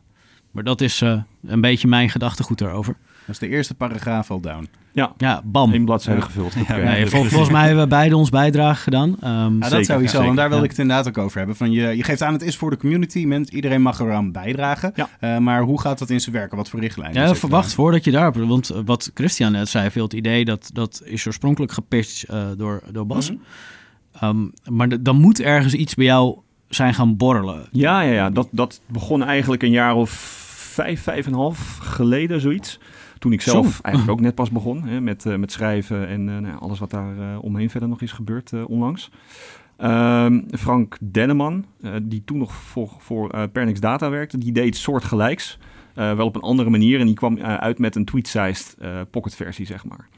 Maar 0.50 0.64
dat 0.64 0.80
is 0.80 1.00
eh, 1.02 1.20
een 1.46 1.60
beetje 1.60 1.88
mijn 1.88 2.10
gedachtegoed 2.10 2.58
daarover. 2.58 2.96
Dat 3.26 3.34
is 3.34 3.38
de 3.40 3.48
eerste 3.48 3.74
paragraaf 3.74 4.30
al 4.30 4.40
down. 4.40 4.68
Ja, 4.92 5.12
Ja, 5.16 5.42
bam. 5.44 5.72
één 5.72 5.84
bladzijde 5.84 6.20
gevuld. 6.20 6.54
Ja. 6.68 6.76
Nee, 6.76 7.06
vol- 7.06 7.24
volgens 7.24 7.50
mij 7.50 7.64
hebben 7.66 7.82
we 7.82 7.88
beide 7.90 8.16
ons 8.16 8.30
bijdrage 8.30 8.82
gedaan. 8.82 9.16
Ehm, 9.20 9.52
Ja, 9.54 9.58
dat 9.58 9.68
Zeker, 9.70 9.84
sowieso, 9.84 10.22
want 10.24 10.36
daar 10.36 10.50
ja. 10.50 10.62
ik 10.62 10.70
het 10.70 10.78
inderdaad 10.78 11.08
ook 11.08 11.18
over 11.18 11.38
hebben. 11.38 11.56
Van 11.56 11.70
je, 11.72 11.96
je 11.96 12.02
geeft 12.02 12.22
aan, 12.22 12.32
het 12.32 12.42
is 12.42 12.56
voor 12.56 12.70
de 12.70 12.76
community, 12.76 13.24
men, 13.24 13.54
iedereen 13.54 13.82
mag 13.82 14.00
eraan 14.00 14.32
bijdragen. 14.32 14.92
Ja. 14.94 15.08
Eh, 15.20 15.38
maar 15.38 15.62
hoe 15.62 15.80
gaat 15.80 15.98
dat 15.98 16.10
in 16.10 16.20
zijn 16.20 16.34
werken? 16.34 16.56
Wat 16.56 16.68
voor 16.68 16.80
richtlijnen? 16.80 17.22
Ja, 17.22 17.34
verwacht 17.34 17.74
voordat 17.74 18.04
je 18.04 18.10
daarop... 18.10 18.36
Want 18.36 18.70
eh, 18.70 18.78
wat 18.84 19.10
Christian 19.14 19.52
net 19.52 19.68
zei, 19.68 19.90
veel 19.90 20.02
het 20.04 20.12
idee 20.12 20.44
dat, 20.44 20.70
dat 20.72 21.02
is 21.04 21.26
oorspronkelijk 21.26 21.72
gepitcht 21.72 22.22
eh, 22.22 22.44
door, 22.56 22.82
door 22.92 23.06
Bas. 23.06 23.30
Mhm. 23.30 23.38
Ehm, 24.20 24.46
maar 24.68 25.02
dan 25.02 25.16
moet 25.16 25.40
ergens 25.40 25.74
iets 25.74 25.94
bij 25.94 26.04
jou 26.04 26.38
zijn 26.68 26.94
gaan 26.94 27.16
borrelen. 27.16 27.66
Ja, 27.70 28.00
ja, 28.00 28.12
ja. 28.12 28.30
Dat, 28.30 28.48
dat 28.50 28.80
begon 28.86 29.22
eigenlijk 29.22 29.62
een 29.62 29.70
jaar 29.70 29.94
of 29.94 30.10
vijf, 30.76 31.02
vijf 31.02 31.26
en 31.26 31.32
een 31.32 31.38
half 31.38 31.78
geleden, 31.82 32.40
zoiets. 32.40 32.80
Toen 33.18 33.32
ik 33.32 33.40
zelf 33.40 33.74
Zo. 33.74 33.82
eigenlijk 33.82 34.14
ook 34.18 34.24
net 34.24 34.34
pas 34.34 34.50
begon 34.50 34.82
hè, 34.82 35.00
met, 35.00 35.26
eh, 35.26 35.36
met 35.36 35.52
schrijven 35.52 36.08
en 36.08 36.28
eh, 36.28 36.38
nou, 36.38 36.58
alles 36.58 36.78
wat 36.78 36.90
daar 36.90 37.18
eh, 37.18 37.42
omheen 37.42 37.70
verder 37.70 37.88
nog 37.88 38.00
is 38.00 38.12
gebeurd 38.12 38.52
onlangs. 38.66 39.10
Ehm, 39.76 40.40
Frank 40.50 40.96
Denneman, 41.00 41.64
die 42.02 42.22
toen 42.24 42.38
nog 42.38 42.54
voor, 42.54 42.90
voor 42.98 43.48
Pernix 43.48 43.80
Data 43.80 44.10
werkte, 44.10 44.38
die 44.38 44.52
deed 44.52 44.76
soortgelijks. 44.76 45.58
wel 45.94 46.26
op 46.26 46.34
een 46.34 46.42
andere 46.42 46.70
manier 46.70 47.00
en 47.00 47.06
die 47.06 47.14
kwam 47.14 47.38
uit 47.38 47.78
met 47.78 47.96
een 47.96 48.04
tweet-sized 48.04 48.76
eh, 48.78 49.00
pocketversie, 49.10 49.66
zeg 49.66 49.84
maar. 49.84 50.08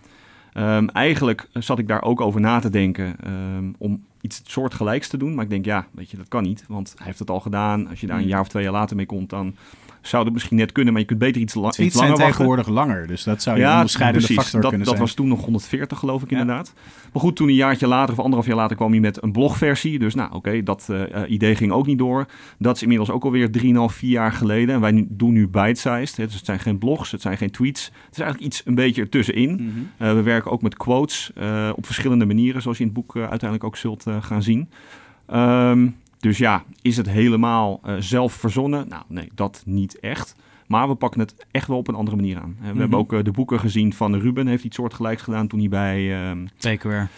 Ehm, 0.59 0.87
eigenlijk 0.87 1.49
zat 1.53 1.79
ik 1.79 1.89
daar 1.89 2.03
ook 2.03 2.21
over 2.21 2.41
na 2.41 2.59
te 2.61 2.71
denken 2.71 3.17
ehm, 3.25 3.73
om 3.79 4.05
iets 4.21 4.43
soortgelijks 4.45 5.09
te 5.09 5.17
doen. 5.17 5.35
Maar 5.35 5.45
ik 5.45 5.51
denk, 5.51 5.65
ja, 5.65 5.87
weet 5.91 6.11
je, 6.11 6.17
dat 6.17 6.29
kan 6.29 6.43
niet. 6.43 6.65
Want 6.69 6.93
hij 6.97 7.07
heeft 7.07 7.19
het 7.19 7.31
al 7.31 7.41
gedaan. 7.41 7.89
Als 7.89 8.01
je 8.01 8.07
daar 8.07 8.17
een 8.17 8.23
Hmm. 8.23 8.31
jaar 8.31 8.41
of 8.41 8.49
twee 8.49 8.63
jaar 8.63 8.73
later 8.73 8.97
mee 8.97 9.07
komt, 9.07 9.31
dan 9.31 9.55
zou 10.01 10.25
het 10.25 10.33
misschien 10.33 10.57
net 10.57 10.73
kunnen. 10.73 10.93
Maar 10.93 11.03
je 11.03 11.09
kunt 11.09 11.19
beter 11.21 11.41
iets, 11.41 11.55
la 11.55 11.67
iets 11.69 11.77
langer 11.79 11.93
zijn 11.93 12.09
wachten. 12.11 12.27
tegenwoordig 12.27 12.69
langer, 12.69 13.07
dus 13.07 13.25
dat 13.25 13.43
zou 13.43 13.59
je 13.59 13.65
een 13.65 13.73
onderscheidende 13.73 14.27
precies. 14.27 14.43
factor 14.43 14.61
dat, 14.61 14.71
kunnen 14.71 14.87
dat 14.87 14.97
zijn. 14.97 15.07
was 15.07 15.17
toen 15.17 15.29
nog 15.29 15.45
140 15.45 15.99
geloof 15.99 16.23
ik 16.23 16.31
Ja. 16.31 16.39
inderdaad. 16.39 16.73
Maar 17.13 17.23
goed, 17.23 17.37
toen 17.37 17.49
een 17.49 17.55
jaartje 17.55 17.87
later 17.87 18.13
of 18.13 18.19
anderhalf 18.21 18.47
jaar 18.47 18.57
later 18.57 18.77
kwam 18.77 18.91
hij 18.91 19.01
met 19.01 19.23
een 19.23 19.33
blogversie. 19.33 19.99
Dus 19.99 20.15
nou 20.15 20.33
oké, 20.33 20.63
dat 20.63 20.87
eh, 20.91 21.23
eh, 21.23 21.31
idee 21.31 21.55
ging 21.55 21.73
ook 21.73 21.87
niet 21.87 21.99
door. 21.99 22.27
Dat 22.59 22.77
is 22.77 22.83
inmiddels 22.83 23.11
ook 23.11 23.25
alweer 23.25 23.51
3,5, 23.51 23.95
4 23.97 24.11
jaar 24.11 24.33
geleden. 24.33 24.75
En 24.75 24.81
wij 24.81 24.91
nu, 24.91 25.07
doen 25.11 25.33
nu 25.33 25.49
bite-sized. 25.49 26.17
hè. 26.17 26.25
Dus 26.25 26.35
het 26.35 26.45
zijn 26.45 26.59
geen 26.59 26.79
blogs, 26.79 27.11
het 27.11 27.21
zijn 27.21 27.37
geen 27.37 27.51
tweets. 27.51 27.85
Het 27.85 28.17
is 28.17 28.19
eigenlijk 28.23 28.53
iets 28.53 28.63
een 28.65 28.75
beetje 28.75 29.03
ertussenin. 29.03 29.51
Mhm. 29.53 29.69
Eh, 29.97 30.13
we 30.15 30.23
werken 30.23 30.51
ook 30.51 30.63
met 30.63 30.77
quotes 30.77 31.31
op 31.75 31.87
verschillende 31.87 32.27
manieren, 32.27 32.63
zoals 32.63 32.77
je 32.79 32.85
in 32.85 32.91
het 32.95 32.99
boek 32.99 33.17
uiteindelijk 33.17 33.65
ook 33.65 33.77
zult 33.77 34.05
gaan 34.21 34.43
zien. 34.43 34.69
Ehm, 35.27 35.87
dus 36.19 36.39
ja, 36.39 36.65
is 36.83 36.97
het 36.97 37.09
helemaal 37.09 37.81
eh, 37.85 37.95
zelf 37.99 38.33
verzonnen? 38.33 38.89
Nou, 38.89 39.03
nee, 39.09 39.29
dat 39.35 39.63
niet 39.67 40.01
echt. 40.01 40.35
Maar 40.67 40.89
we 40.89 40.95
pakken 40.95 41.21
het 41.21 41.47
echt 41.51 41.67
wel 41.69 41.77
op 41.77 41.89
een 41.89 41.95
andere 41.95 42.17
manier 42.17 42.37
aan. 42.39 42.57
Eh, 42.59 42.65
we 42.67 42.71
Mhm. 42.71 42.79
hebben 42.81 42.99
ook 42.99 43.13
eh, 43.13 43.23
de 43.23 43.31
boeken 43.31 43.61
gezien 43.61 43.93
van 43.93 44.15
Ruben, 44.15 44.47
heeft 44.47 44.65
iets 44.65 44.77
soortgelijks 44.77 45.23
gedaan 45.23 45.47
toen 45.49 45.59
hij 45.59 45.69
bij... 45.69 46.29
ehm, 46.29 46.47
PQR. 46.57 47.09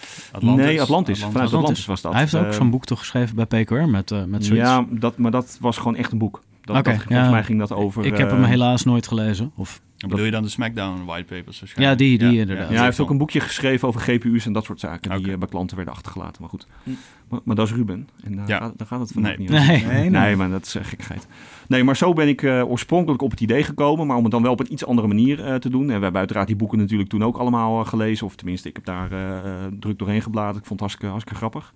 Nee, 0.41 0.81
Atlantis. 0.83 1.21
Vanuit 1.25 1.53
Atlantis 1.53 1.87
was 1.87 2.01
dat. 2.01 2.13
Hij 2.13 2.21
heeft 2.21 2.35
ook 2.35 2.45
Eh, 2.45 2.51
zo'n 2.53 2.71
boek 2.71 2.85
toch 2.85 2.99
geschreven 2.99 3.37
bij 3.37 3.47
PQR 3.65 3.75
met, 3.89 4.27
met 4.27 4.45
zoiets. 4.45 4.67
Ja, 4.69 4.87
dat, 4.91 5.19
maar 5.19 5.31
dat 5.31 5.59
was 5.61 5.77
gewoon 5.77 5.97
echt 5.97 6.13
een 6.13 6.19
boek. 6.19 6.43
Dat, 6.61 6.77
Oké, 6.77 6.91
dat- 6.91 7.03
volgens 7.03 7.25
ja. 7.27 7.31
mij 7.31 7.45
ging 7.45 7.59
dat 7.59 7.73
over... 7.73 8.05
ik 8.05 8.17
heb 8.17 8.31
hem 8.31 8.43
eh, 8.43 8.49
helaas 8.49 8.85
nooit 8.85 9.07
gelezen. 9.09 9.53
Of, 9.57 9.81
Bedoel 10.09 10.25
je 10.25 10.31
dan 10.31 10.43
de 10.43 10.49
Smackdown 10.49 11.05
whitepapers 11.05 11.61
waarschijnlijk? 11.61 12.01
Ja, 12.01 12.07
die- 12.07 12.19
die 12.19 12.39
inderdaad. 12.41 12.69
Ja, 12.69 12.75
hij 12.75 12.85
heeft 12.85 13.01
ook 13.01 13.11
een 13.11 13.19
boekje 13.19 13.41
geschreven 13.41 13.89
over 13.89 14.01
GPU's 14.01 14.47
en 14.47 14.53
dat 14.53 14.65
soort 14.65 14.81
zaken 14.81 15.23
die 15.23 15.33
eh, 15.33 15.39
bij 15.39 15.49
klanten 15.49 15.77
werden 15.77 15.95
achtergelaten. 15.95 16.41
Maar 16.41 16.51
goed, 16.51 16.67
Hm. 16.83 16.91
maar, 17.29 17.41
maar 17.45 17.57
dat 17.57 17.67
is 17.67 17.73
Ruben. 17.75 18.09
En 18.25 18.37
daar, 18.37 18.49
Ja. 18.49 18.59
gaat, 18.59 18.79
daar 18.79 18.87
gaat 18.87 19.01
het 19.01 19.13
vandaag 19.13 19.37
Nee. 19.39 19.49
niet 19.49 19.59
nee. 19.67 19.67
Nee, 19.85 19.85
nee. 19.87 20.11
Nee, 20.11 20.37
maar 20.37 20.51
dat 20.51 20.67
is 20.67 20.77
uh, 20.77 20.83
gekheid. 20.85 21.27
Nee, 21.69 21.85
maar 21.85 21.97
zo 21.97 22.13
ben 22.13 22.29
ik 22.29 22.43
eh, 22.43 22.71
oorspronkelijk 22.71 23.23
op 23.23 23.31
het 23.31 23.41
idee 23.41 23.63
gekomen, 23.63 24.07
maar 24.07 24.17
om 24.17 24.23
het 24.23 24.33
dan 24.33 24.43
wel 24.43 24.53
op 24.53 24.61
een 24.61 24.73
iets 24.73 24.87
andere 24.87 25.09
manier 25.09 25.45
eh, 25.45 25.55
te 25.55 25.69
doen. 25.71 25.81
En 25.91 25.97
we 25.97 26.03
hebben 26.03 26.21
uiteraard 26.21 26.47
die 26.47 26.57
boeken 26.57 26.79
natuurlijk 26.79 27.09
toen 27.11 27.25
ook 27.25 27.37
allemaal 27.37 27.81
eh, 27.81 27.87
gelezen, 27.89 28.27
of 28.27 28.37
tenminste, 28.37 28.69
ik 28.69 28.77
heb 28.77 28.85
daar 28.85 29.13
eh, 29.13 29.39
eh, 29.39 29.73
druk 29.81 29.99
doorheen 29.99 30.23
gebladerd. 30.23 30.57
Ik 30.57 30.65
vond 30.67 30.81
het 30.81 30.81
hartstikke, 30.81 31.07
hartstikke 31.07 31.39
grappig. 31.39 31.73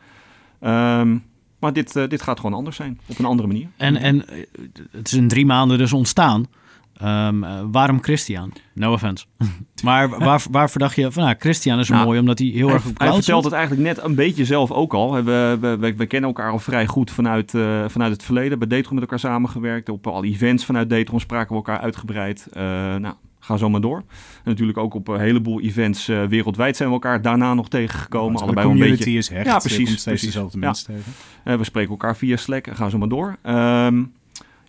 Ehm, 0.61 1.17
maar 1.59 1.73
dit, 1.73 1.97
eh, 1.97 2.09
dit 2.09 2.23
gaat 2.23 2.41
gewoon 2.41 2.57
anders 2.57 2.77
zijn, 2.77 3.01
op 3.07 3.19
een 3.19 3.25
andere 3.25 3.49
manier. 3.49 3.69
En, 3.77 3.97
en 3.97 4.29
eh, 4.29 4.45
het 4.91 5.07
is 5.07 5.13
in 5.13 5.29
drie 5.29 5.47
maanden 5.47 5.79
dus 5.79 5.93
ontstaan. 5.93 6.47
Ehm, 6.97 7.45
eh, 7.45 7.61
waarom 7.73 8.03
Christian? 8.03 8.53
No 8.75 8.93
offense. 8.93 9.25
maar 9.85 10.09
waar, 10.09 10.43
waarvoor 10.51 10.81
dacht 10.81 10.97
je 10.97 11.13
van, 11.13 11.23
nou, 11.23 11.37
Christian 11.39 11.79
is 11.79 11.89
Nou, 11.89 12.05
mooi 12.05 12.19
omdat 12.19 12.39
hij 12.39 12.49
heel 12.49 12.67
hij, 12.67 12.75
erg 12.75 12.87
op 12.87 12.99
hij 12.99 13.13
vertelt 13.13 13.43
zit. 13.43 13.53
het 13.53 13.61
eigenlijk 13.61 13.83
net 13.89 14.05
een 14.05 14.15
beetje 14.15 14.45
zelf 14.45 14.71
ook 14.71 14.95
al. 14.95 15.13
We, 15.15 15.57
we, 15.61 15.77
we, 15.81 15.95
we 15.97 16.07
kennen 16.07 16.29
elkaar 16.31 16.51
al 16.51 16.59
vrij 16.59 16.87
goed 16.87 17.11
vanuit, 17.11 17.55
eh, 17.55 17.85
vanuit 17.89 18.13
het 18.13 18.23
verleden. 18.23 18.59
Bij 18.59 18.69
Datron 18.69 18.95
met 18.95 19.03
elkaar 19.03 19.19
samengewerkt. 19.19 19.89
Op 19.89 20.07
alle 20.07 20.27
events 20.27 20.65
vanuit 20.65 20.91
Datron 20.91 21.21
spraken 21.21 21.49
we 21.49 21.55
elkaar 21.55 21.79
uitgebreid. 21.81 22.47
Eh, 22.53 22.63
nou, 22.97 23.15
ga 23.41 23.57
zo 23.57 23.71
maar 23.71 23.81
door. 23.81 23.97
En 23.99 24.05
natuurlijk 24.45 24.79
ook 24.79 24.95
op 24.95 25.09
een 25.09 25.21
heleboel 25.21 25.61
events 25.61 26.09
eh, 26.09 26.25
wereldwijd 26.25 26.77
zijn 26.77 26.89
we 26.89 26.95
elkaar 26.95 27.23
daarna 27.23 27.55
nog 27.55 27.69
tegengekomen. 27.69 28.33
Want 28.33 28.43
Allebei 28.45 28.67
de 28.67 28.73
wel 28.73 28.73
een 28.73 28.79
community 28.79 29.05
beetje. 29.05 29.19
is 29.19 29.29
hecht. 29.29 29.47
Ja, 29.47 29.55
je 29.55 29.61
precies, 29.61 29.77
komt 29.77 29.89
steeds 29.89 30.05
precies. 30.05 30.27
dezelfde 30.33 30.59
Ja. 30.59 30.65
mensen 30.67 30.87
tegen. 30.95 31.13
Eh, 31.45 31.57
we 31.57 31.65
spreken 31.65 31.91
elkaar 31.91 32.17
via 32.17 32.37
Slack 32.37 32.67
en 32.67 32.77
ga 32.77 32.89
zo 32.89 32.99
maar 32.99 33.09
door. 33.09 33.37
Ehm, 33.43 34.03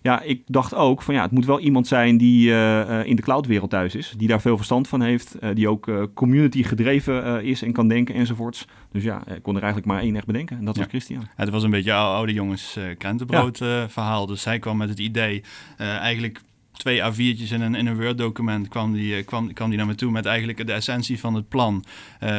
ja, 0.06 0.20
ik 0.22 0.42
dacht 0.46 0.74
ook 0.74 1.02
van 1.02 1.14
ja, 1.14 1.22
het 1.22 1.30
moet 1.30 1.44
wel 1.46 1.60
iemand 1.60 1.86
zijn 1.86 2.16
die 2.16 2.50
eh, 2.50 3.00
eh, 3.00 3.06
in 3.06 3.16
de 3.16 3.22
cloudwereld 3.22 3.70
thuis 3.70 3.94
is. 3.94 4.14
Die 4.16 4.28
daar 4.28 4.40
veel 4.40 4.56
verstand 4.56 4.88
van 4.88 5.02
heeft. 5.02 5.34
eh, 5.34 5.50
die 5.54 5.68
ook 5.68 5.88
eh, 5.88 6.02
community 6.14 6.62
gedreven 6.62 7.44
is 7.44 7.62
en 7.62 7.72
kan 7.72 7.88
denken 7.88 8.14
enzovoorts. 8.14 8.66
Dus 8.92 9.02
ja, 9.02 9.22
ik 9.34 9.42
kon 9.42 9.54
er 9.56 9.62
eigenlijk 9.62 9.92
maar 9.92 10.02
één 10.02 10.16
echt 10.16 10.26
bedenken. 10.26 10.58
En 10.58 10.64
dat 10.64 10.74
Ja. 10.74 10.80
was 10.80 10.90
Christian. 10.90 11.26
Het 11.36 11.48
was 11.48 11.62
een 11.62 11.70
beetje 11.70 11.92
ou- 11.92 12.14
oude 12.16 12.32
jongens 12.32 12.78
krentenbrood 12.98 13.60
eh, 13.60 13.84
verhaal. 13.88 14.26
Dus 14.26 14.44
hij 14.44 14.58
kwam 14.58 14.76
met 14.76 14.88
het 14.88 14.98
idee, 14.98 15.42
eigenlijk 15.76 16.40
twee 16.72 17.00
A4'tjes 17.00 17.52
in 17.52 17.60
een, 17.60 17.74
in 17.74 17.86
een 17.86 17.96
Word-document 18.00 18.68
kwam 18.68 18.92
die, 18.92 19.22
kwam, 19.22 19.52
kwam 19.52 19.68
die 19.68 19.78
naar 19.78 19.86
me 19.86 19.94
toe 19.94 20.10
met 20.10 20.26
eigenlijk 20.26 20.66
de 20.66 20.72
essentie 20.72 21.20
van 21.20 21.34
het 21.34 21.48
plan, 21.48 21.84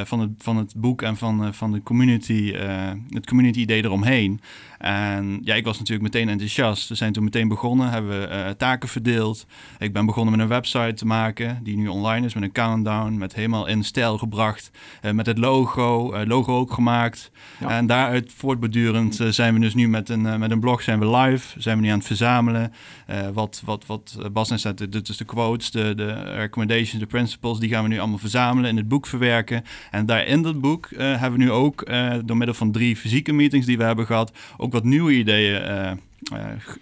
van, 0.03 0.19
het, 0.19 0.29
van 0.37 0.57
het 0.57 0.73
boek 0.77 1.01
en 1.01 1.17
van, 1.17 1.53
van 1.53 1.71
de 1.71 1.83
community, 1.83 2.53
het 3.09 3.25
community-idee 3.27 3.83
eromheen. 3.83 4.39
En 4.77 5.39
ja, 5.43 5.55
ik 5.55 5.65
was 5.65 5.77
natuurlijk 5.79 6.13
meteen 6.13 6.29
enthousiast. 6.29 6.89
We 6.89 6.95
zijn 6.95 7.13
toen 7.13 7.23
meteen 7.23 7.47
begonnen, 7.47 7.89
hebben 7.89 8.19
we 8.19 8.25
eh, 8.25 8.49
taken 8.49 8.89
verdeeld. 8.89 9.45
Ik 9.79 9.93
ben 9.93 10.05
begonnen 10.05 10.31
met 10.31 10.41
een 10.41 10.47
website 10.47 10.93
te 10.93 11.05
maken 11.05 11.59
die 11.63 11.77
nu 11.77 11.87
online 11.87 12.25
is 12.25 12.33
met 12.33 12.43
een 12.43 12.51
countdown, 12.51 13.17
met 13.17 13.33
helemaal 13.35 13.67
in 13.67 13.83
stijl 13.83 14.17
gebracht, 14.17 14.71
eh, 15.01 15.11
met 15.11 15.25
het 15.25 15.37
logo, 15.37 16.11
eh, 16.13 16.27
logo 16.27 16.57
ook 16.57 16.71
gemaakt. 16.73 17.31
Ja. 17.59 17.69
En 17.69 17.85
daaruit 17.87 18.33
voortbedurend 18.35 19.19
eh, 19.19 19.27
zijn 19.27 19.53
we 19.53 19.59
dus 19.59 19.73
nu 19.73 19.87
met 19.87 20.09
een, 20.09 20.39
met 20.39 20.51
een 20.51 20.59
blog 20.59 20.81
zijn 20.81 20.99
we 20.99 21.09
live, 21.17 21.61
zijn 21.61 21.77
we 21.77 21.83
nu 21.83 21.89
aan 21.89 21.97
het 21.97 22.07
verzamelen. 22.07 22.73
Wat, 23.33 23.61
wat, 23.65 23.85
wat 23.85 24.17
Bas 24.31 24.49
net 24.49 24.59
zei, 24.59 24.73
de- 24.73 24.89
dus 25.01 25.17
de 25.17 25.25
quotes, 25.25 25.71
de, 25.71 25.93
de 25.95 26.11
recommendations, 26.13 26.99
de 26.99 27.05
principles, 27.05 27.59
die 27.59 27.69
gaan 27.69 27.83
we 27.83 27.89
nu 27.89 27.99
allemaal 27.99 28.17
verzamelen, 28.17 28.69
in 28.69 28.77
het 28.77 28.87
boek 28.87 29.07
verwerken. 29.07 29.63
En 29.91 30.05
daar 30.05 30.25
in 30.25 30.41
dat 30.41 30.61
boek 30.61 30.89
hebben 30.97 31.31
we 31.31 31.45
nu 31.45 31.51
ook, 31.51 31.85
door 32.25 32.37
middel 32.37 32.55
van 32.55 32.71
drie 32.71 32.95
fysieke 32.95 33.33
meetings 33.33 33.65
die 33.65 33.77
we 33.77 33.83
hebben 33.83 34.05
gehad, 34.05 34.31
ook 34.67 34.73
wat 34.73 34.83
nieuwe 34.83 35.13
ideeën 35.13 35.61
eh, 35.61 35.91
eh, 35.91 35.97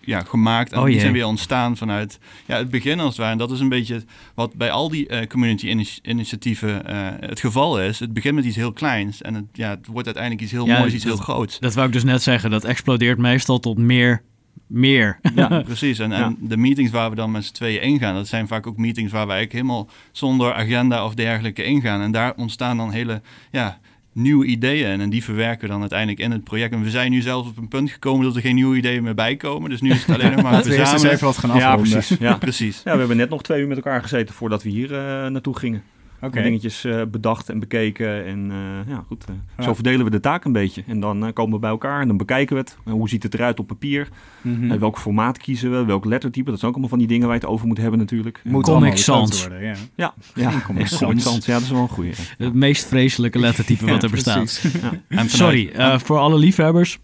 ja, 0.02 0.22
gemaakt. 0.22 0.72
En 0.72 0.80
Oh 0.80 0.86
die 0.86 1.00
zijn 1.00 1.14
weer 1.14 1.26
ontstaan 1.26 1.78
vanuit 1.78 2.20
ja, 2.46 2.58
het 2.58 2.70
begin 2.70 3.00
als 3.00 3.08
het 3.10 3.18
ware. 3.18 3.32
En 3.32 3.38
dat 3.38 3.52
is 3.52 3.60
een 3.60 3.70
beetje 3.70 4.04
wat 4.36 4.54
bij 4.54 4.72
al 4.72 4.90
die 4.90 5.08
eh, 5.08 5.28
community 5.28 5.68
initi- 5.68 6.00
initiatieven 6.04 6.86
eh, 6.88 7.08
het 7.30 7.40
geval 7.40 7.82
is. 7.82 8.00
Het 8.00 8.14
begint 8.14 8.36
met 8.36 8.46
iets 8.46 8.56
heel 8.56 8.72
kleins 8.74 9.22
en 9.22 9.34
het, 9.34 9.46
ja, 9.54 9.70
het 9.70 9.88
wordt 9.88 10.06
uiteindelijk 10.06 10.44
iets 10.44 10.52
heel 10.52 10.66
Ja, 10.66 10.80
moois, 10.80 10.94
iets 10.94 11.04
dat- 11.04 11.14
heel 11.14 11.24
groots. 11.24 11.60
Dat 11.60 11.74
wou 11.74 11.88
ik 11.88 11.94
dus 11.94 12.04
net 12.04 12.22
zeggen. 12.22 12.50
Dat 12.52 12.64
explodeert 12.64 13.18
meestal 13.18 13.60
tot 13.60 13.78
meer. 13.78 14.22
Meer. 14.68 15.20
Ja, 15.36 15.48
Precies, 15.62 16.00
en, 16.00 16.10
Ja. 16.10 16.24
en 16.24 16.38
de 16.40 16.58
meetings 16.58 16.92
waar 16.92 17.10
we 17.10 17.16
dan 17.16 17.32
met 17.32 17.46
z'n 17.46 17.54
tweeën 17.54 17.82
ingaan, 17.82 18.16
dat 18.16 18.28
zijn 18.28 18.48
vaak 18.48 18.68
ook 18.68 18.78
meetings 18.78 19.12
waar 19.12 19.28
we 19.28 19.32
eigenlijk 19.34 19.64
helemaal 19.68 19.90
zonder 20.12 20.54
agenda 20.54 21.06
of 21.06 21.14
dergelijke 21.14 21.64
ingaan. 21.64 22.02
En 22.02 22.12
daar 22.12 22.34
ontstaan 22.36 22.78
dan 22.78 22.92
hele 22.92 23.22
ja, 23.52 23.80
nieuwe 24.16 24.46
ideeën 24.46 25.02
en 25.02 25.10
die 25.10 25.24
verwerken 25.24 25.62
we 25.62 25.68
dan 25.68 25.80
uiteindelijk 25.80 26.20
in 26.20 26.32
het 26.32 26.44
project. 26.44 26.74
En 26.74 26.82
we 26.84 26.90
zijn 26.90 27.12
nu 27.12 27.22
zelfs 27.22 27.50
op 27.50 27.58
een 27.58 27.68
punt 27.68 27.92
gekomen 27.92 28.26
dat 28.26 28.36
er 28.36 28.42
geen 28.42 28.56
nieuwe 28.56 28.78
ideeën 28.78 29.04
meer 29.04 29.16
bij 29.16 29.36
komen. 29.36 29.70
Dus 29.70 29.82
nu 29.82 29.92
is 29.92 30.06
het 30.06 30.16
alleen 30.16 30.32
nog 30.32 30.42
maar 30.46 30.54
eens 30.54 30.68
verzamelen. 30.68 31.12
even 31.12 31.26
wat 31.26 31.38
gaan 31.38 31.58
ja 31.58 31.68
afronden. 31.72 31.92
precies. 31.92 32.18
Ja. 32.28 32.34
Precies. 32.38 32.82
ja, 32.84 32.92
we 32.94 33.00
hebben 33.00 33.18
net 33.18 33.30
nog 33.30 33.44
twee 33.44 33.62
uur 33.62 33.68
met 33.68 33.78
elkaar 33.78 34.02
gezeten 34.02 34.36
voordat 34.36 34.64
we 34.64 34.70
hier 34.70 34.94
eh, 34.94 35.28
naartoe 35.28 35.58
gingen. 35.58 35.84
Oké. 36.22 36.42
dingetjes 36.42 36.84
eh, 36.84 37.02
bedacht 37.12 37.50
en 37.50 37.60
bekeken. 37.60 38.26
En 38.26 38.52
eh, 38.52 38.94
ja, 38.94 39.04
goed. 39.08 39.26
eh, 39.30 39.36
Ja. 39.58 39.64
Zo 39.64 39.74
verdelen 39.74 40.06
we 40.06 40.12
de 40.12 40.20
taak 40.20 40.46
een 40.46 40.52
beetje. 40.52 40.84
En 40.88 41.00
dan 41.00 41.34
komen 41.34 41.54
we 41.54 41.60
bij 41.60 41.70
elkaar 41.70 42.02
en 42.02 42.08
dan 42.08 42.18
bekijken 42.18 42.56
we 42.56 42.62
het. 42.62 42.78
En 42.86 42.92
hoe 42.92 43.10
ziet 43.10 43.24
het 43.24 43.34
eruit 43.34 43.60
op 43.60 43.68
papier? 43.68 44.08
Mhm. 44.42 44.72
En 44.72 44.80
welk 44.80 44.98
formaat 45.00 45.38
kiezen 45.38 45.72
we? 45.72 45.86
Welk 45.86 46.06
lettertype? 46.06 46.50
Dat 46.50 46.60
zijn 46.60 46.72
ook 46.72 46.78
allemaal 46.78 46.90
van 46.98 47.00
die 47.00 47.08
dingen 47.08 47.28
waar 47.28 47.36
je 47.36 47.42
het 47.42 47.50
over 47.52 47.68
moet 47.68 47.78
hebben 47.78 48.00
natuurlijk. 48.00 48.42
Moet 48.44 48.64
Comic 48.64 48.98
Sans. 48.98 49.42
worden, 49.48 49.64
ja. 49.68 49.76
Ja, 49.96 50.14
ja. 50.36 50.62
Comic 50.66 50.82
Ja, 50.82 50.96
Sans. 50.98 51.24
Sans. 51.24 51.46
Ja, 51.46 51.54
dat 51.54 51.62
is 51.62 51.70
wel 51.72 51.82
een 51.82 51.88
goeie. 51.90 52.12
Het 52.38 52.54
meest 52.54 52.86
vreselijke 52.88 53.40
lettertype 53.40 53.86
wat 53.86 54.04
er 54.04 54.10
bestaat. 54.10 54.36
precies. 54.36 54.74
En 54.82 55.02
vanuit- 55.08 55.32
Sorry, 55.32 55.70
eh, 55.74 56.00
voor 56.00 56.18
alle 56.18 56.38
liefhebbers. 56.38 57.00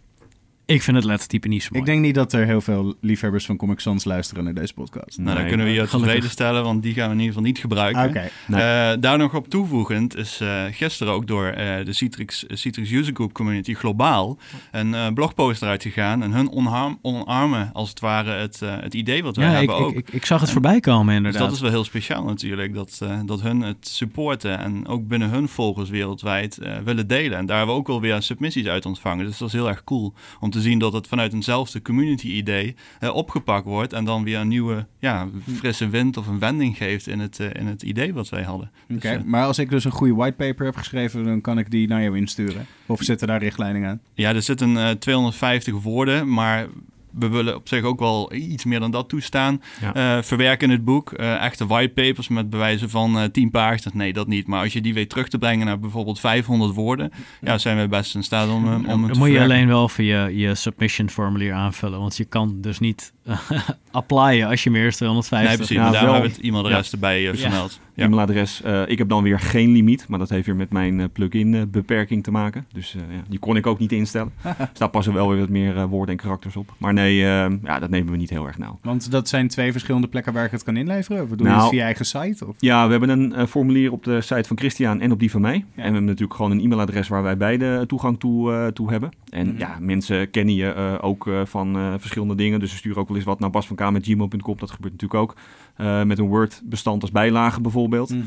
Ik 0.65 0.81
vind 0.81 0.97
het 0.97 1.05
lettertype 1.05 1.47
niet 1.47 1.63
zo 1.63 1.69
mooi. 1.71 1.83
Ik 1.83 1.89
denk 1.91 2.01
niet 2.01 2.15
dat 2.15 2.33
er 2.33 2.45
heel 2.45 2.61
veel 2.61 2.95
liefhebbers 3.01 3.45
van 3.45 3.57
Comic 3.57 3.79
Sans 3.79 4.03
luisteren 4.03 4.43
naar 4.43 4.53
deze 4.53 4.73
podcast. 4.73 5.17
Nou, 5.17 5.37
dan 5.37 5.47
kunnen 5.47 5.65
we 5.65 5.71
je 5.71 5.87
tevreden 5.87 6.29
stellen, 6.29 6.63
want 6.63 6.83
die 6.83 6.93
gaan 6.93 7.07
we 7.07 7.13
in 7.13 7.19
ieder 7.19 7.33
geval 7.33 7.47
niet 7.47 7.59
gebruiken. 7.59 8.11
Nee. 8.47 8.61
Eh, 8.61 8.97
daar 8.99 9.17
nog 9.17 9.35
op 9.35 9.47
toevoegend 9.47 10.15
is 10.15 10.39
eh, 10.41 10.63
gisteren 10.71 11.13
ook 11.13 11.27
door 11.27 11.45
eh, 11.45 11.85
de 11.85 11.93
Citrix, 11.93 12.45
Citrix 12.47 12.91
User 12.91 13.13
Group 13.13 13.33
Community 13.33 13.73
globaal 13.73 14.37
een 14.71 14.93
eh, 14.93 15.07
blogpost 15.13 15.61
eruit 15.61 15.81
gegaan. 15.81 16.23
En 16.23 16.31
hun 16.31 16.49
onharm, 16.49 16.99
omarmen 17.01 17.69
als 17.73 17.89
het 17.89 17.99
ware 17.99 18.31
het, 18.31 18.61
eh, 18.61 18.75
het 18.79 18.93
idee 18.93 19.23
wat 19.23 19.35
wij 19.35 19.45
ja, 19.45 19.51
ik, 19.51 19.57
hebben 19.57 19.75
ook. 19.85 19.91
ik, 19.91 19.97
ik, 19.97 20.13
ik 20.13 20.25
zag 20.25 20.41
het 20.41 20.51
voorbij 20.51 20.79
komen 20.79 21.07
dus 21.07 21.15
inderdaad. 21.15 21.41
dat 21.41 21.51
is 21.51 21.59
wel 21.59 21.69
heel 21.69 21.83
speciaal 21.83 22.23
natuurlijk, 22.23 22.73
dat, 22.73 22.99
eh, 23.03 23.19
dat 23.25 23.41
hun 23.41 23.61
het 23.61 23.87
supporten 23.87 24.59
en 24.59 24.87
ook 24.87 25.07
binnen 25.07 25.29
hun 25.29 25.47
volgers 25.47 25.89
wereldwijd 25.89 26.57
eh, 26.57 26.77
willen 26.83 27.07
delen. 27.07 27.37
En 27.37 27.45
daar 27.45 27.57
hebben 27.57 27.75
we 27.75 27.81
ook 27.81 27.89
alweer 27.89 28.21
submissies 28.21 28.67
uit 28.67 28.85
ontvangen. 28.85 29.25
Dus 29.25 29.37
dat 29.37 29.47
is 29.47 29.53
heel 29.53 29.69
erg 29.69 29.83
cool 29.83 30.13
om 30.39 30.49
te 30.49 30.60
zien 30.61 30.79
dat 30.79 30.93
het 30.93 31.07
vanuit 31.07 31.33
eenzelfde 31.33 31.81
community-idee 31.81 32.75
eh, 32.99 33.15
opgepakt 33.15 33.65
wordt 33.65 33.93
en 33.93 34.05
dan 34.05 34.23
weer 34.23 34.39
een 34.39 34.47
nieuwe 34.47 34.85
ja, 34.99 35.27
frisse 35.55 35.89
wind 35.89 36.17
of 36.17 36.27
een 36.27 36.39
wending 36.39 36.77
geeft 36.77 37.07
in 37.07 37.19
het, 37.19 37.39
eh, 37.39 37.47
in 37.53 37.67
het 37.67 37.83
idee 37.83 38.13
wat 38.13 38.29
wij 38.29 38.43
hadden. 38.43 38.71
Dus, 38.87 38.97
Oké, 38.97 39.07
eh, 39.07 39.23
maar 39.23 39.45
als 39.45 39.59
ik 39.59 39.69
dus 39.69 39.85
een 39.85 39.91
goede 39.91 40.13
whitepaper 40.13 40.65
heb 40.65 40.75
geschreven, 40.75 41.23
dan 41.23 41.41
kan 41.41 41.57
ik 41.57 41.71
die 41.71 41.87
naar 41.87 42.01
jou 42.01 42.17
insturen. 42.17 42.65
Of 42.85 43.01
zitten 43.01 43.27
daar 43.27 43.39
richtlijnen 43.39 43.89
aan? 43.89 44.01
Ja, 44.13 44.33
er 44.33 44.41
zitten 44.41 44.77
eh 44.77 44.89
250 44.89 45.81
woorden, 45.81 46.33
maar 46.33 46.67
we 47.11 47.27
willen 47.27 47.55
op 47.55 47.67
zich 47.67 47.83
ook 47.83 47.99
wel 47.99 48.33
iets 48.33 48.65
meer 48.65 48.79
dan 48.79 48.91
dat 48.91 49.09
toestaan. 49.09 49.61
Ja. 49.81 50.17
Eh, 50.17 50.23
verwerken 50.23 50.67
in 50.67 50.73
het 50.73 50.85
boek. 50.85 51.11
Eh, 51.11 51.43
echte 51.43 51.67
whitepapers 51.67 52.27
met 52.27 52.49
bewijzen 52.49 52.89
van 52.89 53.19
eh 53.19 53.23
10 53.23 53.51
pagina's. 53.51 53.93
Nee, 53.93 54.13
dat 54.13 54.27
niet. 54.27 54.47
Maar 54.47 54.63
als 54.63 54.73
je 54.73 54.81
die 54.81 54.93
weet 54.93 55.09
terug 55.09 55.27
te 55.27 55.37
brengen 55.37 55.65
naar 55.65 55.79
bijvoorbeeld 55.79 56.19
500 56.19 56.73
woorden, 56.73 57.11
ja, 57.41 57.57
zijn 57.57 57.77
we 57.77 57.87
best 57.87 58.15
in 58.15 58.23
staat 58.23 58.49
om, 58.49 58.65
eh, 58.65 58.73
om 58.73 59.03
het 59.03 59.11
Dan 59.11 59.17
moet 59.17 59.31
je 59.31 59.41
alleen 59.41 59.67
wel 59.67 59.89
voor 59.89 60.03
je, 60.03 60.37
je 60.37 60.55
submission 60.55 61.09
formulier 61.09 61.53
aanvullen. 61.53 61.99
Want 61.99 62.17
je 62.17 62.25
kan 62.25 62.61
dus 62.61 62.79
niet 62.79 63.13
applyen 63.91 64.47
als 64.47 64.63
je 64.63 64.71
meer 64.71 64.83
dan 64.83 65.21
250... 65.21 65.47
Nee, 65.47 65.57
precies. 65.57 65.75
Ja, 65.75 65.81
daarom 65.81 66.01
wel. 66.01 66.13
hebben 66.13 66.31
we 66.31 66.37
het 66.37 66.45
e-mailadres 66.45 66.91
erbij 66.91 67.29
eh, 67.29 67.37
vermeld. 67.37 67.79
Ja. 67.93 68.03
E-mailadres. 68.05 68.61
eh, 68.61 68.81
ik 68.87 68.97
heb 68.97 69.09
dan 69.09 69.23
weer 69.23 69.39
geen 69.39 69.71
limiet, 69.71 70.07
maar 70.07 70.19
dat 70.19 70.29
heeft 70.29 70.45
weer 70.45 70.55
met 70.55 70.71
mijn 70.71 70.99
eh, 70.99 71.05
plugin 71.13 71.53
eh, 71.53 71.61
beperking 71.67 72.23
te 72.23 72.31
maken. 72.31 72.65
Dus 72.73 72.91
ja, 72.91 73.23
die 73.29 73.39
kon 73.39 73.55
ik 73.55 73.67
ook 73.67 73.79
niet 73.79 73.91
instellen. 73.91 74.31
dus 74.57 74.79
daar 74.79 74.89
passen 74.89 75.13
wel 75.13 75.29
weer 75.29 75.39
wat 75.39 75.49
meer 75.49 75.87
woorden 75.87 76.15
en 76.15 76.21
karakters 76.21 76.55
op. 76.55 76.73
Maar 76.77 76.93
nee, 76.93 77.15
ja, 77.15 77.79
dat 77.79 77.89
nemen 77.89 78.11
we 78.11 78.17
niet 78.17 78.29
heel 78.29 78.47
erg 78.47 78.57
nauw. 78.57 78.79
Want 78.81 79.11
dat 79.11 79.29
zijn 79.29 79.47
twee 79.47 79.71
verschillende 79.71 80.07
plekken 80.07 80.33
waar 80.33 80.45
ik 80.45 80.51
het 80.51 80.63
kan 80.63 80.77
inleveren? 80.77 81.21
Of 81.23 81.29
doe 81.29 81.37
je 81.37 81.43
Nou, 81.43 81.59
het 81.59 81.69
via 81.69 81.77
je 81.77 81.83
eigen 81.83 82.05
site? 82.05 82.47
Of? 82.47 82.55
Ja, 82.59 82.85
we 82.85 82.91
hebben 82.91 83.09
een 83.09 83.47
formulier 83.47 83.91
op 83.91 84.03
de 84.03 84.21
site 84.21 84.47
van 84.47 84.57
Christian 84.57 85.01
en 85.01 85.11
op 85.11 85.19
die 85.19 85.31
van 85.31 85.41
mij. 85.41 85.53
En 85.53 85.65
we 85.75 85.81
hebben 85.81 86.03
natuurlijk 86.05 86.33
gewoon 86.33 86.51
een 86.51 86.59
e-mailadres 86.59 87.07
waar 87.07 87.23
wij 87.23 87.37
beide 87.37 87.83
toegang 87.87 88.19
toe, 88.19 88.71
toe 88.73 88.89
hebben. 88.91 89.09
En 89.29 89.47
Mhm. 89.47 89.57
ja, 89.59 89.77
mensen 89.79 90.29
kennen 90.29 90.55
je 90.55 90.97
ook 91.01 91.29
van 91.45 91.95
verschillende 91.99 92.35
dingen. 92.35 92.59
Dus 92.59 92.69
ze 92.71 92.77
sturen 92.77 92.97
ook 93.01 93.07
wel 93.07 93.17
eens 93.17 93.25
wat 93.25 93.39
naar 93.39 93.49
basvank.gmail.com. 93.49 94.55
Dat 94.57 94.71
gebeurt 94.71 94.93
natuurlijk 94.93 95.21
ook. 95.21 95.35
Eh, 95.81 96.03
met 96.03 96.19
een 96.19 96.27
Word-bestand 96.27 97.01
als 97.01 97.11
bijlage 97.11 97.61
bijvoorbeeld. 97.61 98.09
Mhm. 98.09 98.19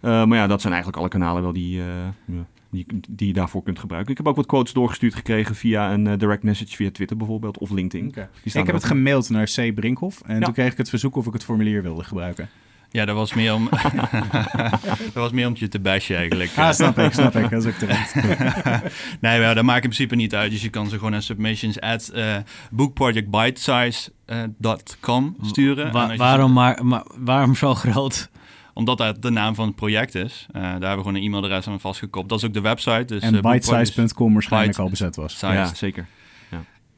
Eh, 0.00 0.24
maar 0.24 0.38
ja, 0.38 0.46
dat 0.46 0.60
zijn 0.60 0.72
eigenlijk 0.72 1.02
alle 1.02 1.10
kanalen 1.12 1.42
wel 1.42 1.52
die, 1.52 1.80
eh, 1.80 1.86
die, 2.70 2.86
die 3.08 3.26
je 3.26 3.32
daarvoor 3.32 3.62
kunt 3.62 3.78
gebruiken. 3.78 4.10
Ik 4.10 4.16
heb 4.16 4.26
ook 4.28 4.36
wat 4.36 4.46
quotes 4.46 4.72
doorgestuurd 4.72 5.14
gekregen 5.14 5.54
via 5.54 5.92
een 5.92 6.06
eh, 6.06 6.18
direct 6.18 6.42
message 6.42 6.76
via 6.76 6.90
Twitter 6.90 7.16
bijvoorbeeld 7.16 7.58
of 7.58 7.70
LinkedIn. 7.70 8.06
Ik 8.42 8.52
heb 8.52 8.72
het 8.72 8.84
gemaild 8.84 9.30
naar 9.30 9.50
C. 9.54 9.74
Brinkhoff. 9.74 10.22
En 10.26 10.38
Ja. 10.38 10.44
toen 10.44 10.54
kreeg 10.54 10.72
ik 10.72 10.78
het 10.78 10.88
verzoek 10.88 11.16
of 11.16 11.26
ik 11.26 11.32
het 11.32 11.44
formulier 11.44 11.82
wilde 11.82 12.04
gebruiken. 12.04 12.48
Ja, 12.96 13.04
dat 13.04 13.16
was 13.16 13.34
meer 13.34 13.54
om, 13.54 13.68
dat 15.04 15.12
was 15.14 15.30
meer 15.30 15.46
om 15.46 15.52
je 15.56 15.68
te 15.68 15.80
bashen 15.80 16.16
eigenlijk. 16.16 16.50
Ah, 16.56 16.72
snap 16.72 16.98
ik, 16.98 17.12
snap 17.12 17.36
ik. 17.36 17.50
Dat 17.50 17.64
is 17.64 17.72
ook 17.72 17.78
terecht. 17.78 18.14
Nee, 19.20 19.40
maar 19.40 19.54
dat 19.54 19.64
maakt 19.64 19.82
in 19.84 19.90
principe 19.90 20.14
niet 20.14 20.34
uit. 20.34 20.50
Dus 20.50 20.62
je 20.62 20.68
kan 20.68 20.88
ze 20.88 20.96
gewoon 20.96 21.10
naar 21.10 21.22
submissions 21.22 21.80
at 21.80 22.12
bookprojectbitesize.com 22.70 25.36
sturen. 25.42 25.92
Wa- 25.92 26.16
waarom, 26.16 26.52
maar, 26.52 26.84
maar, 26.84 27.02
waarom 27.16 27.54
zo 27.54 27.74
groot? 27.74 28.28
Omdat 28.74 28.98
dat 28.98 29.22
de 29.22 29.30
naam 29.30 29.54
van 29.54 29.66
het 29.66 29.76
project 29.76 30.14
is. 30.14 30.46
Eh, 30.52 30.62
daar 30.62 30.70
hebben 30.70 30.90
we 30.90 30.96
gewoon 30.96 31.14
een 31.14 31.22
e-mailadres 31.22 31.66
aan 31.68 31.80
vastgekoppeld. 31.80 32.28
Dat 32.28 32.38
is 32.38 32.44
ook 32.44 32.54
de 32.54 32.60
website. 32.60 33.04
Dus, 33.04 33.22
en 33.22 33.40
bitesize.com 33.40 34.32
waarschijnlijk 34.32 34.78
al 34.78 34.88
bezet 34.90 35.16
was. 35.16 35.32
Size. 35.32 35.52
Ja, 35.52 35.74
zeker. 35.74 36.06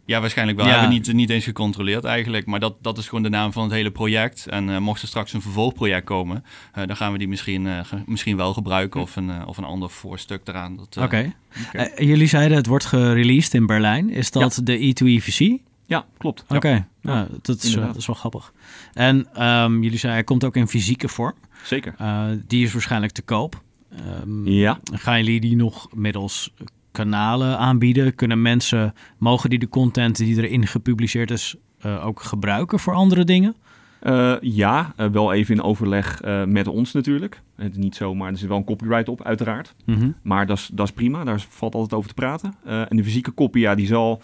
Ja, 0.09 0.21
waarschijnlijk 0.21 0.59
wel. 0.59 0.66
Ja. 0.66 0.73
We 0.75 0.79
hebben 0.81 0.97
niet, 0.99 1.12
niet 1.12 1.31
eens 1.31 1.44
gecontroleerd 1.44 2.05
eigenlijk. 2.05 2.47
Maar 2.47 2.61
dat, 2.61 2.75
dat 2.83 2.99
is 2.99 3.09
gewoon 3.09 3.23
de 3.23 3.29
naam 3.29 3.53
van 3.53 3.62
het 3.62 3.73
hele 3.73 3.90
project. 3.90 4.47
En 4.47 4.71
eh, 4.71 4.79
mocht 4.79 5.03
er 5.03 5.09
straks 5.09 5.33
een 5.33 5.42
vervolgproject 5.42 6.05
komen, 6.05 6.44
eh, 6.73 6.87
dan 6.87 6.97
gaan 6.97 7.12
we 7.12 7.18
die 7.18 7.29
misschien, 7.29 7.66
eh, 7.66 7.79
ge- 7.85 8.03
misschien 8.07 8.37
wel 8.37 8.53
gebruiken. 8.53 9.01
Of 9.01 9.16
een, 9.16 9.31
eh, 9.31 9.42
of 9.47 9.57
een 9.59 9.64
ander 9.64 9.90
voorstuk 9.90 10.40
eraan. 10.44 10.77
Dat, 10.77 10.97
eh, 10.97 11.03
Oké. 11.03 11.33
Eh, 11.73 12.07
jullie 12.09 12.27
zeiden 12.27 12.57
het 12.57 12.66
wordt 12.66 12.85
gereleased 12.85 13.55
in 13.55 13.66
Berlijn. 13.66 14.11
Is 14.11 14.31
dat 14.31 14.61
de 14.64 14.85
E 14.85 14.88
E2EVC? 14.92 15.59
Ja, 15.87 16.07
klopt. 16.18 16.44
Oké, 16.49 16.87
ja, 17.03 17.29
dat, 17.42 17.57
is, 17.59 17.64
inderdaad. 17.64 17.88
dat 17.92 17.97
is 18.01 18.07
wel 18.07 18.16
grappig. 18.16 18.53
En 18.92 19.27
ehm, 19.35 19.73
jullie 19.83 19.99
zeiden 19.99 20.12
hij 20.12 20.25
komt 20.25 20.44
ook 20.44 20.57
in 20.57 20.68
fysieke 20.68 21.09
vorm. 21.09 21.35
Zeker. 21.62 21.94
Eh, 21.99 22.25
die 22.47 22.64
is 22.64 22.73
waarschijnlijk 22.73 23.12
te 23.12 23.23
koop. 23.23 23.62
Ehm, 23.92 24.49
Ja. 24.49 24.79
Gaan 24.92 25.16
jullie 25.25 25.40
die 25.40 25.57
nog 25.57 25.88
middels 25.94 26.55
kanalen 27.02 27.58
aanbieden? 27.58 28.14
Kunnen 28.14 28.42
mensen, 28.42 28.94
mogen 29.18 29.50
die 29.50 29.58
de 29.58 29.68
content 29.68 30.16
die 30.16 30.37
erin 30.42 30.66
gepubliceerd 30.66 31.30
is 31.30 31.56
eh, 31.80 32.06
ook 32.06 32.22
gebruiken 32.22 32.78
voor 32.78 32.94
andere 32.94 33.24
dingen? 33.24 33.54
Eh, 34.00 34.34
ja, 34.40 34.92
eh, 34.96 35.06
wel 35.06 35.32
even 35.32 35.54
in 35.54 35.62
overleg 35.62 36.20
eh, 36.20 36.44
met 36.44 36.66
ons 36.68 36.92
natuurlijk. 36.92 37.40
Het 37.56 37.70
is 37.70 37.76
niet 37.76 37.96
zo, 37.96 38.14
maar 38.14 38.30
er 38.32 38.38
zit 38.38 38.48
wel 38.48 38.56
een 38.56 38.64
copyright 38.64 39.08
op, 39.08 39.22
uiteraard. 39.24 39.74
Mhm. 39.87 40.11
Maar 40.22 40.46
dat 40.46 40.56
is, 40.58 40.70
dat 40.72 40.87
is 40.87 40.92
prima, 40.94 41.24
daar 41.24 41.44
valt 41.48 41.74
altijd 41.74 41.94
over 41.94 42.08
te 42.08 42.14
praten. 42.14 42.54
Eh, 42.64 42.80
en 42.88 42.96
de 42.96 43.04
fysieke 43.04 43.30
kopie, 43.30 43.62
ja, 43.62 43.74
die 43.74 43.87
zal 43.87 44.22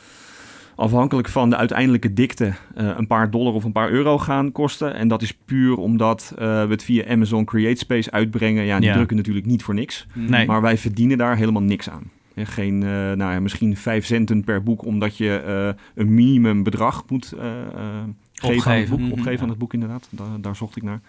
afhankelijk 0.77 1.29
van 1.29 1.51
de 1.51 1.57
uiteindelijke 1.57 2.13
dikte 2.13 2.53
eh, 2.75 2.91
een 2.97 3.07
paar 3.07 3.31
dollar 3.31 3.53
of 3.53 3.65
een 3.65 3.73
paar 3.73 3.91
euro 3.91 4.19
gaan 4.19 4.53
kosten. 4.53 4.95
En 4.95 5.09
dat 5.09 5.23
is 5.23 5.33
puur 5.45 5.77
omdat 5.77 6.33
eh, 6.39 6.45
we 6.47 6.71
het 6.71 6.83
via 6.85 7.07
Amazon 7.09 7.45
Create 7.45 7.79
Space 7.79 8.11
uitbrengen. 8.11 8.65
Ja, 8.65 8.79
die 8.79 8.89
Ja. 8.89 8.95
drukken 8.95 9.17
natuurlijk 9.17 9.47
niet 9.47 9.63
voor 9.63 9.75
niks. 9.75 10.07
Nee. 10.15 10.47
Maar 10.47 10.63
wij 10.63 10.79
verdienen 10.79 11.19
daar 11.19 11.37
helemaal 11.37 11.63
niks 11.63 11.91
aan. 11.91 12.03
Ja, 12.35 12.45
geen, 12.45 12.83
eh, 12.83 12.89
nou 12.89 13.33
ja, 13.33 13.41
misschien 13.41 13.77
vijf 13.77 14.07
centen 14.07 14.45
per 14.45 14.63
boek, 14.63 14.85
omdat 14.85 15.17
je 15.17 15.37
eh, 15.37 15.83
een 15.95 16.15
minimum 16.15 16.63
bedrag 16.63 17.05
moet 17.09 17.33
eh, 17.33 17.51
geven 18.33 18.71
aan 18.71 18.79
het 18.79 18.89
boek. 18.89 18.99
Mhm. 18.99 19.13
Opgeven 19.13 19.43
aan 19.43 19.49
het 19.49 19.59
boek, 19.59 19.73
inderdaad. 19.73 20.09
Daar, 20.11 20.41
daar 20.41 20.57
zocht 20.57 20.77
ik 20.77 20.83
naar. 20.83 21.01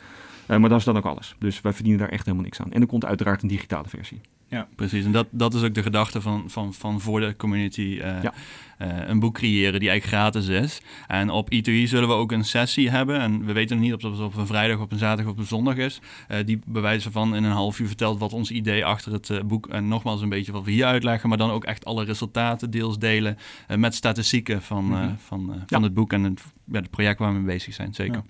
Maar 0.47 0.69
dat 0.69 0.79
is 0.79 0.85
dan 0.85 0.97
ook 0.97 1.05
alles. 1.05 1.35
Dus 1.39 1.61
wij 1.61 1.73
verdienen 1.73 1.99
daar 2.01 2.09
echt 2.09 2.25
helemaal 2.25 2.45
niks 2.45 2.61
aan. 2.61 2.71
En 2.71 2.81
er 2.81 2.87
komt 2.87 3.05
uiteraard 3.05 3.41
een 3.41 3.47
digitale 3.47 3.87
versie. 3.87 4.21
Precies, 4.75 5.05
en 5.05 5.11
dat, 5.11 5.27
dat 5.31 5.53
is 5.53 5.61
ook 5.63 5.73
de 5.73 5.81
gedachte 5.83 6.21
van, 6.21 6.43
van, 6.47 6.73
van 6.73 7.01
voor 7.01 7.19
de 7.19 7.35
community 7.37 7.99
eh, 8.01 8.23
Ja. 8.23 8.33
eh, 8.77 8.87
een 9.09 9.19
boek 9.19 9.33
creëren 9.33 9.79
die 9.79 9.89
eigenlijk 9.89 10.21
gratis 10.21 10.47
is. 10.47 10.81
En 11.07 11.29
op 11.29 11.49
E2E 11.53 11.83
zullen 11.83 12.07
we 12.07 12.13
ook 12.13 12.31
een 12.31 12.43
sessie 12.45 12.89
hebben. 12.89 13.19
En 13.19 13.45
we 13.45 13.53
weten 13.53 13.75
nog 13.75 13.85
niet 13.85 13.93
of 13.93 14.01
dat 14.01 14.19
op 14.19 14.35
een 14.37 14.47
vrijdag, 14.47 14.79
op 14.79 14.91
een 14.91 14.97
zaterdag 14.97 15.25
of 15.25 15.31
op 15.31 15.37
een 15.37 15.45
zondag 15.47 15.75
is. 15.75 15.99
eh, 16.27 16.45
die 16.45 16.59
bij 16.65 16.81
wijze 16.81 17.11
van 17.11 17.35
in 17.35 17.43
een 17.43 17.51
half 17.51 17.79
uur 17.79 17.87
vertelt 17.87 18.19
wat 18.19 18.33
ons 18.33 18.51
idee 18.51 18.85
achter 18.85 19.11
het 19.13 19.41
boek. 19.47 19.67
En 19.67 19.87
nogmaals 19.87 20.21
een 20.21 20.29
beetje 20.29 20.51
wat 20.51 20.63
we 20.63 20.71
hier 20.71 20.85
uitleggen. 20.85 21.29
Maar 21.29 21.37
dan 21.37 21.51
ook 21.51 21.63
echt 21.63 21.85
alle 21.85 22.03
resultaten 22.03 22.71
deels 22.71 22.99
delen 22.99 23.37
met 23.77 23.95
statistieken 23.95 24.61
van, 24.61 24.85
Mhm. 24.85 25.09
van, 25.17 25.53
Ja. 25.55 25.63
van 25.67 25.83
het 25.83 25.93
boek 25.93 26.13
en 26.13 26.23
het, 26.23 26.43
ja, 26.71 26.79
het 26.79 26.89
project 26.89 27.19
waar 27.19 27.31
we 27.33 27.37
mee 27.39 27.53
bezig 27.55 27.73
zijn. 27.73 27.93
Zeker. 27.93 28.21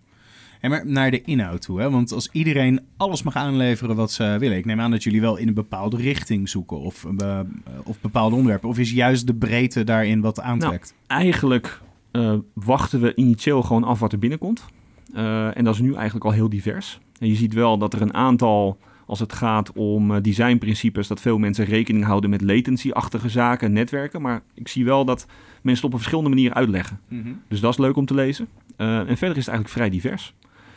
En 0.66 0.72
maar 0.72 0.86
naar 0.86 1.12
de 1.12 1.22
inhoud 1.22 1.62
toe, 1.62 1.80
hè? 1.80 1.90
want 1.90 2.12
als 2.12 2.30
iedereen 2.32 2.80
alles 2.98 3.24
mag 3.24 3.36
aanleveren 3.36 3.96
wat 3.96 4.12
ze 4.12 4.36
willen, 4.40 4.58
ik 4.58 4.66
neem 4.66 4.80
aan 4.80 4.92
dat 4.92 5.04
jullie 5.04 5.22
wel 5.22 5.38
in 5.38 5.48
een 5.48 5.54
bepaalde 5.54 5.98
richting 5.98 6.50
zoeken 6.50 6.80
of, 6.80 7.06
eh, 7.18 7.40
of 7.84 8.00
bepaalde 8.02 8.36
onderwerpen, 8.36 8.70
of 8.70 8.78
is 8.78 8.92
juist 8.92 9.28
de 9.28 9.34
breedte 9.34 9.84
daarin 9.84 10.22
wat 10.22 10.42
aantrekt? 10.42 10.96
Eigenlijk 11.08 11.82
eh, 12.12 12.34
wachten 12.54 13.02
we 13.02 13.16
initieel 13.16 13.62
gewoon 13.62 13.84
af 13.84 14.00
wat 14.00 14.12
er 14.12 14.20
binnenkomt. 14.20 14.66
Eh, 15.14 15.58
en 15.58 15.64
dat 15.64 15.74
is 15.74 15.82
nu 15.82 15.94
eigenlijk 15.94 16.26
al 16.26 16.32
heel 16.32 16.50
divers. 16.50 17.00
En 17.20 17.28
je 17.28 17.36
ziet 17.36 17.54
wel 17.54 17.78
dat 17.78 17.94
er 17.94 18.02
een 18.02 18.14
aantal, 18.14 18.78
als 19.06 19.20
het 19.20 19.34
gaat 19.34 19.72
om 19.74 20.16
eh, 20.16 20.22
designprincipes, 20.22 21.08
dat 21.08 21.22
veel 21.22 21.38
mensen 21.38 21.66
rekening 21.66 22.06
houden 22.06 22.30
met 22.30 22.42
latency-achtige 22.42 23.30
zaken 23.30 23.68
en 23.68 23.74
netwerken. 23.74 24.22
Maar 24.22 24.42
ik 24.54 24.68
zie 24.68 24.86
wel 24.86 25.06
dat 25.06 25.26
mensen 25.62 25.74
het 25.74 25.84
op 25.84 25.92
een 25.92 25.98
verschillende 25.98 26.30
manier 26.30 26.54
uitleggen. 26.54 27.00
Mhm. 27.08 27.30
Dus 27.48 27.60
dat 27.60 27.72
is 27.72 27.78
leuk 27.78 27.96
om 27.96 28.06
te 28.06 28.14
lezen. 28.14 28.48
Eh, 28.76 28.98
en 28.98 29.18
verder 29.18 29.38
is 29.38 29.46
het 29.46 29.56
eigenlijk 29.56 29.70
vrij 29.70 29.90
divers. 29.90 30.34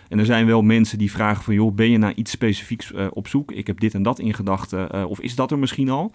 En 0.08 0.18
er 0.18 0.24
zijn 0.24 0.46
wel 0.46 0.62
mensen 0.62 0.98
die 0.98 1.10
vragen 1.10 1.44
van, 1.44 1.54
joh, 1.54 1.74
ben 1.74 1.90
je 1.90 1.98
naar 1.98 2.14
iets 2.14 2.30
specifieks 2.30 2.92
eh, 2.92 3.06
op 3.10 3.28
zoek? 3.28 3.52
Ik 3.52 3.66
heb 3.66 3.80
dit 3.80 3.94
en 3.94 4.02
dat 4.02 4.18
in 4.18 4.34
gedachten. 4.34 4.90
eh, 4.90 5.04
of 5.10 5.20
is 5.20 5.34
dat 5.34 5.50
er 5.50 5.58
misschien 5.58 5.90
al? 5.90 6.12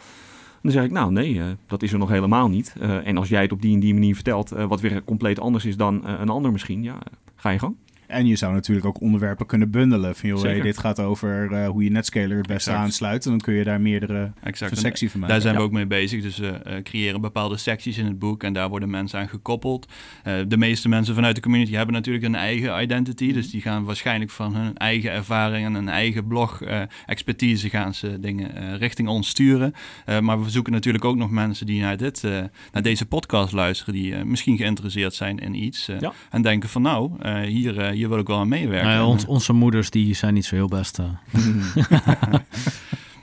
Dan 0.61 0.71
zeg 0.71 0.83
ik, 0.83 0.91
nou 0.91 1.11
nee, 1.11 1.39
eh, 1.39 1.45
dat 1.67 1.83
is 1.83 1.91
er 1.91 1.99
nog 1.99 2.09
helemaal 2.09 2.49
niet. 2.49 2.75
En 2.79 3.17
als 3.17 3.29
jij 3.29 3.41
het 3.41 3.51
op 3.51 3.61
die 3.61 3.73
en 3.73 3.79
die 3.79 3.93
manier 3.93 4.15
vertelt, 4.15 4.49
wat 4.49 4.81
weer 4.81 5.03
compleet 5.03 5.39
anders 5.39 5.65
is 5.65 5.77
dan 5.77 6.07
een 6.07 6.29
ander 6.29 6.51
misschien, 6.51 6.83
ja, 6.83 6.97
ga 7.35 7.49
je 7.49 7.59
gang. 7.59 7.75
En 8.07 8.25
je 8.25 8.35
zou 8.35 8.53
natuurlijk 8.53 8.85
ook 8.87 9.01
onderwerpen 9.01 9.45
kunnen 9.45 9.71
bundelen. 9.71 10.15
Van 10.15 10.29
joh, 10.29 10.41
hey, 10.41 10.61
dit 10.61 10.77
gaat 10.77 10.99
over 10.99 11.51
eh, 11.51 11.67
hoe 11.67 11.83
je 11.83 11.89
Netscaler 11.89 12.37
het 12.37 12.47
beste 12.47 12.71
aansluit. 12.71 13.23
En 13.25 13.31
dan 13.31 13.39
kun 13.39 13.53
je 13.53 13.63
daar 13.63 13.81
meerdere 13.81 14.31
Exact. 14.43 14.71
een 14.71 14.77
En 14.77 14.83
sectie 14.83 15.11
van 15.11 15.19
maken. 15.19 15.33
Daar 15.35 15.43
zijn 15.43 15.53
Ja. 15.53 15.59
we 15.59 15.65
ook 15.65 15.73
mee 15.73 15.85
bezig. 15.87 16.21
Dus 16.21 16.37
we 16.37 16.47
eh, 16.47 16.81
creëren 16.83 17.21
bepaalde 17.21 17.57
secties 17.57 17.97
in 17.97 18.05
het 18.05 18.19
boek 18.19 18.43
en 18.43 18.53
daar 18.53 18.69
worden 18.69 18.89
mensen 18.89 19.19
aan 19.19 19.29
gekoppeld. 19.29 19.91
Eh, 20.23 20.33
de 20.47 20.57
meeste 20.57 20.89
mensen 20.89 21.15
vanuit 21.15 21.35
de 21.35 21.41
community 21.41 21.71
hebben 21.73 21.93
natuurlijk 21.95 22.25
een 22.25 22.35
eigen 22.35 22.81
identity. 22.81 23.25
Mhm. 23.25 23.33
Dus 23.33 23.51
die 23.51 23.61
gaan 23.61 23.83
waarschijnlijk 23.83 24.31
van 24.31 24.55
hun 24.55 24.77
eigen 24.77 25.11
ervaring 25.11 25.65
en 25.65 25.73
hun 25.73 25.89
eigen 25.89 26.27
blog 26.27 26.61
eh, 26.61 26.81
expertise 27.05 27.69
gaan 27.69 27.93
ze 27.93 28.19
dingen 28.19 28.55
eh, 28.55 28.75
richting 28.77 29.07
ons 29.07 29.27
sturen. 29.29 29.73
Eh, 30.05 30.19
maar 30.19 30.43
we 30.43 30.49
zoeken 30.49 30.71
natuurlijk 30.73 31.05
ook 31.05 31.15
nog 31.15 31.31
mensen 31.31 31.65
die 31.65 31.81
naar, 31.81 31.97
dit, 31.97 32.23
eh, 32.23 32.31
naar 32.71 32.81
deze 32.83 33.05
podcast 33.05 33.53
luisteren, 33.53 33.93
die 33.93 34.15
eh, 34.15 34.23
misschien 34.23 34.57
geïnteresseerd 34.57 35.13
zijn 35.13 35.39
in 35.39 35.53
iets. 35.63 35.87
eh, 35.89 35.99
Ja. 35.99 36.13
En 36.29 36.41
denken 36.41 36.69
van 36.69 36.81
nou, 36.81 37.11
eh, 37.19 37.41
hier, 37.41 37.92
eh, 37.93 37.97
hier 37.97 38.09
wil 38.09 38.17
ik 38.19 38.27
wel 38.27 38.39
aan 38.39 38.47
meewerken. 38.47 38.87
Nou 38.87 38.97
ja, 38.99 39.03
En, 39.03 39.09
ons- 39.09 39.25
onze 39.25 39.53
moeders 39.53 39.89
die 39.89 40.13
zijn 40.15 40.33
niet 40.33 40.45
zo 40.45 40.55
heel 40.55 40.67
best. 40.67 40.99
eh. 40.99 41.05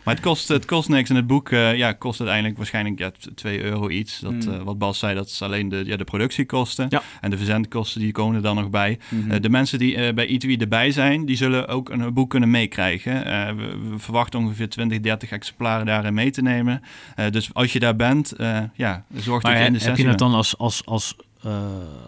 Maar 0.05 0.15
het 0.15 0.25
kost, 0.25 0.49
het 0.49 0.65
kost 0.65 0.89
niks. 0.89 1.11
En 1.11 1.17
het 1.17 1.27
boek 1.27 1.51
eh, 1.51 1.77
ja, 1.77 1.93
kost 1.93 2.19
uiteindelijk 2.21 2.57
waarschijnlijk 2.59 2.99
ja, 2.99 3.11
2 3.35 3.63
euro 3.63 3.89
iets. 3.89 4.19
Dat, 4.21 4.33
Mm. 4.33 4.41
eh, 4.53 4.63
wat 4.63 4.79
Bas 4.79 4.99
zei, 4.99 5.15
dat 5.15 5.27
is 5.27 5.43
alleen 5.43 5.69
de, 5.69 5.83
ja, 5.87 5.97
de 5.97 6.05
productiekosten. 6.05 6.87
Ja. 6.89 7.03
En 7.21 7.31
de 7.31 7.37
verzendkosten 7.37 8.01
die 8.01 8.13
komen 8.13 8.35
er 8.37 8.43
dan 8.43 8.55
nog 8.57 8.71
bij. 8.71 8.99
Eh, 9.29 9.41
de 9.41 9.49
mensen 9.49 9.79
die 9.79 9.97
eh, 9.97 10.15
bij 10.15 10.27
E2 10.41 10.61
erbij 10.61 10.91
zijn, 10.91 11.25
die 11.25 11.37
zullen 11.37 11.69
ook 11.69 11.89
een 11.91 12.13
boek 12.15 12.31
kunnen 12.31 12.51
meekrijgen. 12.51 13.25
Eh, 13.25 13.55
we, 13.55 13.77
we 13.91 13.99
verwachten 13.99 14.41
ongeveer 14.41 14.69
20, 14.69 15.01
30 15.01 15.31
exemplaren 15.31 15.87
daarin 15.87 16.15
mee 16.15 16.31
te 16.31 16.43
nemen. 16.43 16.83
Eh, 17.17 17.31
dus 17.31 17.55
als 17.55 17.73
je 17.73 17.79
daar 17.79 17.97
bent, 17.97 18.33
eh, 18.33 18.59
ja, 18.75 19.05
zorg 19.15 19.43
dat 19.43 19.51
Maar 19.53 19.61
je 19.61 19.67
in 19.67 19.73
de 19.73 19.79
heb 19.79 19.87
sessie 19.89 20.05
je 20.05 20.11
het 20.11 20.19
dan 20.19 20.33
als, 20.35 20.59
als, 20.59 20.83
als, 20.87 21.17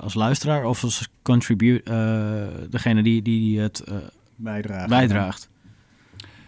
als 0.00 0.14
luisteraar 0.14 0.64
of 0.64 0.82
als 0.84 1.08
contribute, 1.22 1.82
eh, 1.90 2.70
degene 2.70 3.02
die, 3.02 3.22
die 3.22 3.60
het 3.60 3.80
eh, 3.80 3.96
bijdragen. 4.36 4.88
bijdraagt? 4.88 5.50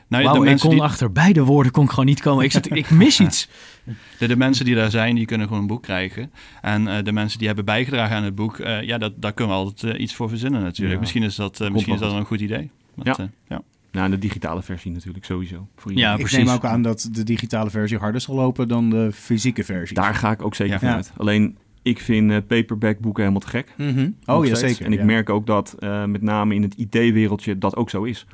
Nou, 0.08 0.22
de, 0.32 0.38
ik 0.38 0.44
mensen 0.44 0.68
kon 0.68 0.76
die, 0.76 0.84
achter 0.84 1.12
beide 1.12 1.42
woorden 1.44 1.72
kon 1.72 1.84
ik 1.84 1.90
gewoon 1.90 2.04
niet 2.04 2.20
komen. 2.20 2.44
Ik, 2.44 2.52
zit, 2.52 2.76
ik 2.76 2.90
mis 2.90 3.20
iets. 3.20 3.48
de, 4.18 4.26
de 4.28 4.36
mensen 4.36 4.64
die 4.64 4.74
daar 4.74 4.90
zijn, 4.90 5.14
die 5.14 5.24
kunnen 5.26 5.46
gewoon 5.46 5.62
een 5.62 5.68
boek 5.68 5.82
krijgen. 5.82 6.32
En 6.60 6.88
eh, 6.88 7.04
de 7.04 7.12
mensen 7.12 7.38
die 7.38 7.46
hebben 7.46 7.64
bijgedragen 7.64 8.16
aan 8.16 8.22
het 8.24 8.34
boek, 8.34 8.58
eh, 8.58 8.82
ja, 8.82 8.98
dat, 8.98 9.12
daar 9.22 9.32
kunnen 9.32 9.54
we 9.56 9.62
altijd 9.62 9.94
eh, 9.94 10.00
iets 10.00 10.14
voor 10.14 10.28
verzinnen 10.28 10.62
natuurlijk. 10.62 10.94
Ja. 10.94 11.00
Misschien 11.00 11.22
is 11.22 11.34
dat, 11.36 11.60
eh, 11.60 11.70
misschien 11.70 11.94
is 11.94 12.00
dat 12.00 12.12
een 12.12 12.24
goed 12.24 12.40
idee. 12.40 12.70
Dat, 12.96 13.16
Ja. 13.16 13.24
eh, 13.24 13.30
ja. 13.48 13.62
Nou, 13.92 14.10
de 14.10 14.18
digitale 14.18 14.62
versie 14.62 14.90
natuurlijk 14.90 15.24
sowieso. 15.24 15.68
Voor 15.76 15.92
Ja, 15.92 16.12
ik 16.12 16.18
precies. 16.18 16.38
neem 16.38 16.48
ook 16.48 16.64
aan 16.64 16.82
dat 16.82 17.08
de 17.12 17.22
digitale 17.24 17.70
versie 17.70 17.98
harder 17.98 18.20
zal 18.20 18.34
lopen 18.34 18.68
dan 18.68 18.90
de 18.90 19.10
fysieke 19.12 19.64
versie. 19.64 19.94
Daar 19.96 20.14
ga 20.14 20.30
ik 20.30 20.42
ook 20.42 20.54
zeker 20.54 20.72
Ja. 20.74 20.78
van 20.80 20.88
uit. 20.88 21.12
Alleen, 21.16 21.56
ik 21.84 22.00
vind 22.00 22.30
eh, 22.30 22.36
paperback 22.46 22.98
boeken 22.98 23.22
helemaal 23.22 23.42
te 23.44 23.48
gek. 23.48 23.74
Mhm. 23.76 24.10
Oh 24.26 24.46
ja, 24.46 24.54
zeker. 24.54 24.84
En 24.86 24.92
ik 24.92 24.98
ja. 24.98 25.04
merk 25.04 25.30
ook 25.30 25.46
dat 25.46 25.74
eh, 25.78 26.04
met 26.04 26.22
name 26.22 26.54
in 26.54 26.62
het 26.62 26.74
IT-wereldje 26.76 27.58
dat 27.58 27.76
ook 27.76 27.90
zo 27.90 28.02
is. 28.02 28.26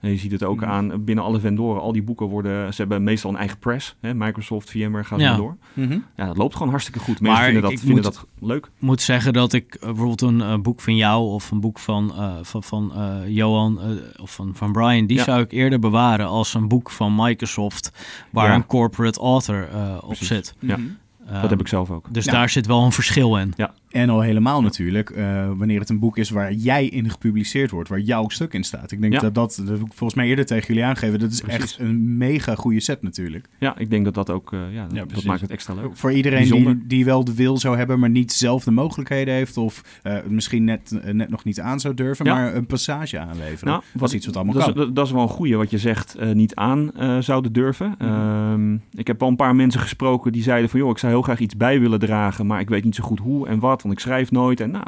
En 0.00 0.10
je 0.10 0.16
ziet 0.16 0.32
het 0.32 0.42
ook 0.44 0.60
Mhm. 0.60 0.70
aan 0.70 1.04
binnen 1.04 1.24
alle 1.24 1.40
vendoren. 1.40 1.82
Al 1.82 1.92
die 1.92 2.02
boeken 2.02 2.26
worden, 2.26 2.74
ze 2.74 2.80
hebben 2.80 3.02
meestal 3.02 3.30
een 3.30 3.36
eigen 3.36 3.58
press. 3.58 3.96
Hè? 4.00 4.14
Microsoft, 4.14 4.70
VMware, 4.70 5.04
gaat 5.04 5.20
Ja. 5.20 5.28
maar 5.28 5.36
door. 5.38 5.56
Mhm. 5.72 5.98
Ja, 6.16 6.26
dat 6.26 6.36
loopt 6.36 6.52
gewoon 6.54 6.68
hartstikke 6.68 6.98
goed. 6.98 7.20
Maar 7.20 7.30
Mensen 7.30 7.44
vinden, 7.52 7.62
ik- 7.62 7.62
dat, 7.62 7.72
ik 7.72 7.78
vinden 7.94 8.04
moet- 8.04 8.14
dat 8.40 8.48
leuk. 8.48 8.70
moet 8.78 9.00
zeggen 9.00 9.32
dat 9.32 9.52
ik 9.52 9.74
eh, 9.74 9.80
bijvoorbeeld 9.86 10.20
een 10.22 10.62
boek 10.62 10.80
van 10.80 10.96
jou 10.96 11.24
of 11.26 11.50
een 11.50 11.60
boek 11.60 11.78
van, 11.78 12.12
eh, 12.14 12.34
van, 12.42 12.62
van 12.62 12.92
eh, 12.94 13.16
Johan 13.26 13.78
of 14.20 14.34
van, 14.34 14.50
van 14.54 14.72
Brian, 14.72 15.06
die 15.06 15.16
Ja. 15.16 15.24
zou 15.24 15.40
ik 15.40 15.52
eerder 15.52 15.78
bewaren 15.78 16.26
als 16.26 16.54
een 16.54 16.68
boek 16.68 16.90
van 16.90 17.14
Microsoft 17.16 17.92
waar 18.30 18.48
Ja. 18.48 18.54
een 18.54 18.66
corporate 18.66 19.20
author 19.20 19.68
eh, 19.72 19.94
op 20.00 20.06
Precies. 20.06 20.26
zit. 20.26 20.54
Ja. 20.58 20.78
Ehm, 21.26 21.40
dat 21.40 21.50
heb 21.50 21.60
ik 21.60 21.68
zelf 21.68 21.90
ook. 21.90 22.06
Dus 22.10 22.24
Ja. 22.24 22.32
daar 22.32 22.48
zit 22.48 22.66
wel 22.66 22.84
een 22.84 22.92
verschil 22.92 23.36
in. 23.36 23.54
En 23.90 24.10
al 24.10 24.20
helemaal 24.20 24.62
natuurlijk, 24.62 25.10
eh, 25.10 25.50
wanneer 25.56 25.80
het 25.80 25.88
een 25.88 25.98
boek 25.98 26.18
is 26.18 26.30
waar 26.30 26.52
jij 26.52 26.86
in 26.86 27.10
gepubliceerd 27.10 27.70
wordt, 27.70 27.88
waar 27.88 27.98
jouw 28.00 28.28
stuk 28.28 28.52
in 28.52 28.64
staat. 28.64 28.90
Ik 28.90 29.00
denk 29.00 29.12
Ja. 29.12 29.20
dat 29.20 29.34
dat, 29.34 29.54
dat 29.56 29.68
heb 29.68 29.76
ik 29.86 29.86
volgens 29.94 30.14
mij 30.14 30.26
eerder 30.26 30.46
tegen 30.46 30.66
jullie 30.66 30.84
aangegeven, 30.84 31.18
dat 31.18 31.30
is 31.32 31.40
Precies. 31.40 31.62
echt 31.62 31.78
een 31.78 32.16
mega 32.16 32.54
goede 32.54 32.80
set 32.80 33.02
natuurlijk. 33.02 33.46
Ja, 33.58 33.78
ik 33.78 33.90
denk 33.90 34.04
dat 34.04 34.14
dat 34.14 34.30
ook, 34.30 34.52
eh, 34.52 34.58
ja, 34.72 34.86
dat 35.12 35.24
maakt 35.24 35.40
het 35.40 35.50
extra 35.50 35.74
leuk. 35.74 35.96
Voor 35.96 36.12
iedereen 36.12 36.42
die, 36.42 36.48
Bijzonder. 36.50 36.88
die 36.88 37.04
wel 37.04 37.24
de 37.24 37.34
wil 37.34 37.58
zou 37.58 37.76
hebben, 37.76 37.98
maar 37.98 38.10
niet 38.10 38.32
zelf 38.32 38.64
de 38.64 38.70
mogelijkheden 38.70 39.34
heeft 39.34 39.56
of 39.56 40.00
eh, 40.02 40.16
misschien 40.28 40.64
net, 40.64 41.00
net 41.12 41.30
nog 41.30 41.44
niet 41.44 41.60
aan 41.60 41.80
zou 41.80 41.94
durven, 41.94 42.24
Ja. 42.26 42.34
maar 42.34 42.54
een 42.54 42.66
passage 42.66 43.18
aanleveren. 43.18 43.68
Nou, 43.72 43.82
dat 43.92 44.08
is 44.08 44.14
iets 44.14 44.26
wat 44.26 44.36
allemaal 44.36 44.54
dat, 44.54 44.62
kan. 44.74 44.86
Is, 44.86 44.90
dat, 44.92 45.06
is 45.06 45.12
wel 45.12 45.22
een 45.22 45.28
goeie 45.28 45.56
wat 45.56 45.70
je 45.70 45.78
zegt, 45.78 46.14
eh, 46.14 46.32
niet 46.32 46.54
aan 46.54 46.92
eh, 46.96 47.18
zouden 47.18 47.52
durven. 47.52 47.94
Mhm. 47.98 48.08
Ehm, 48.08 48.74
ik 49.00 49.06
heb 49.06 49.22
al 49.22 49.28
een 49.28 49.36
paar 49.36 49.54
mensen 49.56 49.80
gesproken 49.80 50.32
die 50.32 50.42
zeiden 50.42 50.70
van... 50.70 50.80
joh, 50.80 50.90
ik 50.90 50.98
zou 50.98 51.12
heel 51.14 51.22
graag 51.22 51.38
iets 51.38 51.56
bij 51.56 51.80
willen 51.80 51.98
dragen... 51.98 52.46
maar 52.46 52.60
ik 52.60 52.68
weet 52.68 52.84
niet 52.84 52.94
zo 52.94 53.04
goed 53.04 53.18
hoe 53.18 53.48
en 53.48 53.58
wat, 53.58 53.82
want 53.82 53.94
ik 53.94 54.00
schrijf 54.00 54.30
nooit. 54.30 54.60
En 54.60 54.70
nou, 54.70 54.84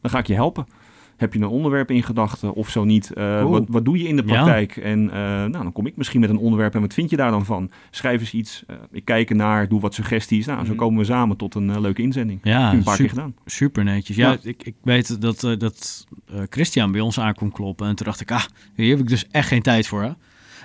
dan 0.00 0.10
ga 0.10 0.18
ik 0.18 0.26
je 0.26 0.34
helpen. 0.34 0.66
Heb 1.16 1.32
je 1.34 1.38
een 1.40 1.46
onderwerp 1.46 1.90
in 1.90 2.02
gedachten 2.02 2.54
of 2.54 2.68
zo 2.70 2.84
niet? 2.84 3.12
Eh, 3.12 3.42
wat, 3.44 3.64
wat 3.68 3.84
doe 3.84 3.98
je 3.98 4.08
in 4.08 4.16
de 4.16 4.22
Ja. 4.26 4.32
praktijk? 4.32 4.76
En 4.76 5.10
eh, 5.10 5.16
nou, 5.18 5.50
dan 5.50 5.72
kom 5.72 5.86
ik 5.86 5.96
misschien 5.96 6.20
met 6.20 6.30
een 6.30 6.36
onderwerp 6.38 6.74
en 6.74 6.80
wat 6.80 6.94
vind 6.94 7.10
je 7.10 7.16
daar 7.16 7.30
dan 7.30 7.44
van? 7.44 7.70
Schrijf 7.90 8.20
eens 8.20 8.32
iets, 8.32 8.64
eh, 8.66 8.76
ik 8.92 9.04
kijk 9.04 9.30
ernaar, 9.30 9.68
doe 9.68 9.80
wat 9.80 9.94
suggesties. 9.94 10.46
Nou, 10.46 10.58
zo 10.64 10.70
Mhm. 10.70 10.76
komen 10.76 10.98
we 10.98 11.04
samen 11.04 11.36
tot 11.36 11.54
een 11.54 11.80
leuke 11.80 12.02
inzending. 12.02 12.40
Ja, 12.42 12.72
een 12.72 12.82
paar 12.82 12.96
super, 12.96 12.96
keer 12.96 13.08
gedaan. 13.08 13.34
super 13.46 13.84
netjes. 13.84 14.16
Ja, 14.16 14.30
Ja. 14.30 14.38
Ik, 14.42 14.62
ik 14.62 14.74
weet 14.82 15.20
dat, 15.20 15.40
dat 15.58 16.06
Christian 16.50 16.92
bij 16.92 17.00
ons 17.00 17.20
aan 17.20 17.34
kon 17.34 17.50
kloppen. 17.52 17.86
En 17.88 17.94
toen 17.96 18.06
dacht 18.06 18.20
ik, 18.20 18.30
ah, 18.32 18.44
hier 18.74 18.90
heb 18.90 18.98
ik 19.00 19.08
dus 19.08 19.26
echt 19.30 19.48
geen 19.48 19.62
tijd 19.62 19.86
voor. 19.86 20.02
Hè? 20.02 20.10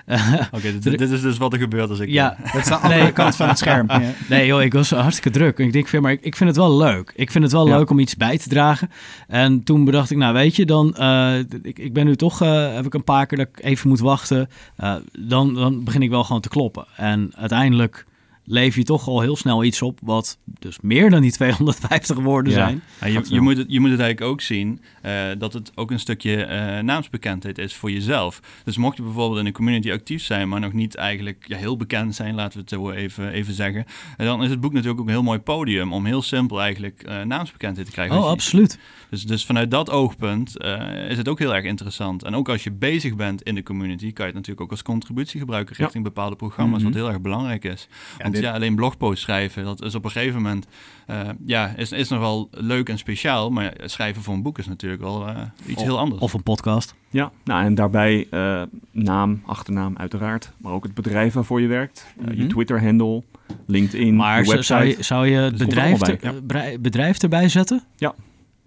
Oké, 0.51 0.79
dit, 0.79 0.83
dit 0.97 1.11
is 1.11 1.21
dus 1.21 1.37
wat 1.37 1.53
er 1.53 1.59
gebeurt 1.59 1.89
als 1.89 1.99
ik... 1.99 2.09
ja, 2.09 2.37
eh, 2.43 2.53
Dat 2.53 2.61
is 2.61 2.67
de 2.67 2.75
andere 2.75 3.01
Nee. 3.03 3.11
kant 3.11 3.35
van 3.35 3.47
het 3.47 3.57
scherm. 3.57 3.85
Ja. 3.89 4.01
Nee 4.29 4.45
joh, 4.45 4.61
ik 4.61 4.73
was 4.73 4.89
hartstikke 4.89 5.29
druk. 5.39 5.59
En 5.59 5.65
ik 5.65 5.71
denk 5.73 5.99
maar 6.01 6.11
ik, 6.11 6.21
ik 6.21 6.35
vind 6.35 6.49
het 6.49 6.57
wel 6.57 6.77
leuk. 6.77 7.11
Ik 7.15 7.31
vind 7.31 7.43
het 7.43 7.53
wel 7.53 7.67
Ja. 7.67 7.77
leuk 7.77 7.89
om 7.89 7.99
iets 7.99 8.15
bij 8.17 8.37
te 8.37 8.49
dragen. 8.49 8.89
En 9.27 9.63
toen 9.63 9.85
bedacht 9.85 10.11
ik, 10.11 10.17
nou 10.17 10.33
weet 10.33 10.55
je, 10.55 10.65
dan, 10.65 10.95
eh, 10.95 11.37
ik, 11.61 11.79
ik 11.79 11.93
ben 11.93 12.05
nu 12.05 12.15
toch, 12.15 12.41
eh, 12.41 12.73
heb 12.73 12.85
ik 12.85 12.93
een 12.93 13.03
paar 13.03 13.25
keer 13.25 13.37
dat 13.37 13.47
ik 13.47 13.63
even 13.63 13.89
moet 13.89 13.99
wachten. 13.99 14.49
Eh, 14.75 14.95
dan, 15.19 15.53
dan 15.53 15.83
begin 15.83 16.01
ik 16.01 16.09
wel 16.09 16.23
gewoon 16.23 16.41
te 16.41 16.49
kloppen. 16.49 16.85
En 16.95 17.31
uiteindelijk 17.35 18.05
leef 18.51 18.75
je 18.75 18.83
toch 18.83 19.07
al 19.07 19.21
heel 19.21 19.35
snel 19.35 19.63
iets 19.63 19.81
op 19.81 19.99
wat 20.03 20.37
dus 20.59 20.77
meer 20.81 21.09
dan 21.09 21.21
die 21.21 21.31
250 21.39 22.17
woorden 22.17 22.53
Ja. 22.53 22.57
zijn. 22.67 22.81
Ja, 22.99 23.07
je, 23.07 23.33
je, 23.33 23.41
moet 23.41 23.57
het, 23.57 23.65
je 23.69 23.79
moet 23.79 23.89
het 23.91 23.99
eigenlijk 23.99 24.31
ook 24.31 24.41
zien 24.41 24.81
eh, 25.01 25.23
dat 25.37 25.53
het 25.53 25.71
ook 25.75 25.91
een 25.91 25.99
stukje 25.99 26.43
eh, 26.43 26.83
naamsbekendheid 26.83 27.57
is 27.57 27.73
voor 27.75 27.91
jezelf. 27.91 28.39
Dus 28.63 28.77
mocht 28.77 28.97
je 28.97 29.03
bijvoorbeeld 29.03 29.39
in 29.39 29.45
de 29.45 29.51
community 29.51 29.91
actief 29.91 30.23
zijn, 30.23 30.49
maar 30.49 30.59
nog 30.59 30.73
niet 30.73 30.95
eigenlijk 30.95 31.45
ja, 31.47 31.57
heel 31.57 31.77
bekend 31.77 32.15
zijn, 32.15 32.35
laten 32.35 32.53
we 32.53 32.59
het 32.59 32.69
zo 32.69 32.89
even, 32.91 33.31
even 33.31 33.53
zeggen, 33.53 33.85
en 34.17 34.25
dan 34.25 34.43
is 34.43 34.49
het 34.49 34.59
boek 34.61 34.73
natuurlijk 34.73 34.99
ook 34.99 35.05
een 35.07 35.13
heel 35.13 35.23
mooi 35.23 35.39
podium 35.39 35.93
om 35.93 36.05
heel 36.05 36.21
simpel 36.21 36.61
eigenlijk 36.61 37.03
eh, 37.03 37.21
naamsbekendheid 37.21 37.85
te 37.87 37.93
krijgen. 37.93 38.15
Oh, 38.15 38.21
Dus 38.21 38.31
absoluut. 38.31 38.79
Dus, 39.09 39.23
dus 39.23 39.45
vanuit 39.45 39.71
dat 39.71 39.89
oogpunt 39.89 40.57
eh, 40.57 41.09
is 41.09 41.17
het 41.17 41.27
ook 41.27 41.39
heel 41.39 41.55
erg 41.55 41.65
interessant. 41.65 42.23
En 42.23 42.35
ook 42.35 42.49
als 42.49 42.63
je 42.63 42.71
bezig 42.71 43.15
bent 43.15 43.41
in 43.41 43.55
de 43.55 43.63
community, 43.63 44.05
kan 44.13 44.25
je 44.25 44.31
het 44.31 44.33
natuurlijk 44.33 44.61
ook 44.61 44.71
als 44.71 44.81
contributie 44.83 45.39
gebruiken 45.39 45.75
Ja. 45.77 45.83
richting 45.83 46.03
bepaalde 46.03 46.35
programma's, 46.35 46.77
Mhm. 46.81 46.85
wat 46.91 46.93
heel 46.93 47.07
erg 47.09 47.21
belangrijk 47.21 47.63
is. 47.63 47.87
Ja, 47.89 48.23
Want 48.23 48.33
dit- 48.33 48.40
ja, 48.41 48.53
alleen 48.53 48.75
blogposts 48.75 49.21
schrijven, 49.21 49.63
dat 49.63 49.83
is 49.83 49.95
op 49.95 50.05
een 50.05 50.11
gegeven 50.11 50.41
moment, 50.41 50.67
eh, 51.07 51.19
ja, 51.45 51.73
is, 51.77 51.91
is 51.91 52.09
nog 52.09 52.19
wel 52.19 52.47
leuk 52.51 52.89
en 52.89 52.97
speciaal. 52.97 53.49
Maar 53.49 53.73
schrijven 53.85 54.21
voor 54.21 54.33
een 54.33 54.41
boek 54.41 54.57
is 54.57 54.67
natuurlijk 54.67 55.01
wel 55.01 55.27
eh, 55.27 55.35
iets 55.65 55.83
heel 55.83 55.99
anders. 55.99 56.21
Of 56.21 56.33
een 56.33 56.43
podcast. 56.43 56.95
Ja, 57.09 57.31
nou 57.43 57.63
en 57.65 57.75
daarbij 57.75 58.27
eh, 58.29 58.61
naam, 58.91 59.41
achternaam 59.45 59.97
uiteraard, 59.97 60.51
maar 60.57 60.71
ook 60.73 60.83
het 60.83 60.93
bedrijf 60.93 61.33
waarvoor 61.33 61.61
je 61.61 61.67
werkt, 61.67 62.05
je 62.25 62.35
Mhm. 62.35 62.47
Twitter-handle, 62.47 63.23
LinkedIn, 63.67 64.15
Maar 64.15 64.37
website. 64.37 64.61
zou 64.63 64.83
je, 64.85 64.95
zou 65.03 65.27
je 65.27 65.37
er 65.39 65.53
bedrijf, 65.57 66.01
er- 66.01 66.81
bedrijf 66.81 67.17
erbij 67.21 67.49
zetten? 67.49 67.83
Ja. 67.95 68.13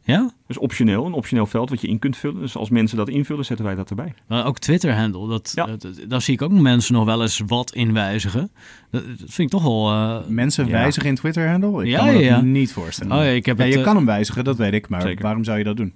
Ja? 0.03 0.31
Dus 0.47 0.59
optioneel, 0.59 1.07
een 1.07 1.13
optioneel 1.13 1.47
veld 1.47 1.71
wat 1.71 1.81
je 1.81 1.89
in 1.89 1.99
kunt 1.99 2.17
vullen. 2.17 2.41
Dus 2.41 2.57
als 2.57 2.71
mensen 2.71 2.97
dat 2.97 3.09
invullen, 3.09 3.45
zetten 3.45 3.65
wij 3.67 3.75
dat 3.75 3.91
erbij. 3.91 4.15
Maar 4.29 4.47
ook 4.47 4.59
Twitter-handle, 4.59 5.29
dat, 5.29 5.53
Ja. 5.55 5.67
dat, 5.67 5.81
dat- 5.83 6.01
daar 6.09 6.23
zie 6.23 6.35
ik 6.35 6.43
ook 6.43 6.51
mensen 6.53 6.95
nog 6.95 7.05
wel 7.05 7.23
eens 7.23 7.41
wat 7.47 7.73
in 7.75 7.93
wijzigen. 7.93 8.51
Dat, 8.91 9.03
dat 9.07 9.19
vind 9.19 9.39
ik 9.39 9.49
toch 9.49 9.63
wel... 9.63 9.91
eh, 9.91 10.17
Mensen 10.29 10.67
Ja. 10.67 10.73
wijzigen 10.73 11.09
in 11.09 11.15
Twitter-handle? 11.15 11.83
Ik 11.85 11.89
Ja, 11.91 11.97
kan 11.97 12.07
me 12.07 12.13
dat 12.13 12.23
ja, 12.23 12.29
ja. 12.29 12.41
niet 12.41 12.73
voorstellen. 12.73 13.17
Oh 13.17 13.23
ja, 13.23 13.29
ik 13.31 13.47
heb 13.47 13.59
Ja, 13.59 13.65
het, 13.65 13.73
je 13.73 13.79
eh, 13.79 13.85
kan 13.85 13.97
hem 13.97 14.07
wijzigen, 14.07 14.45
dat 14.45 14.57
weet 14.57 14.73
ik, 14.73 14.89
maar 14.89 15.01
Zeker. 15.03 15.23
waarom 15.23 15.45
zou 15.45 15.59
je 15.59 15.65
dat 15.65 15.77
doen? 15.77 15.95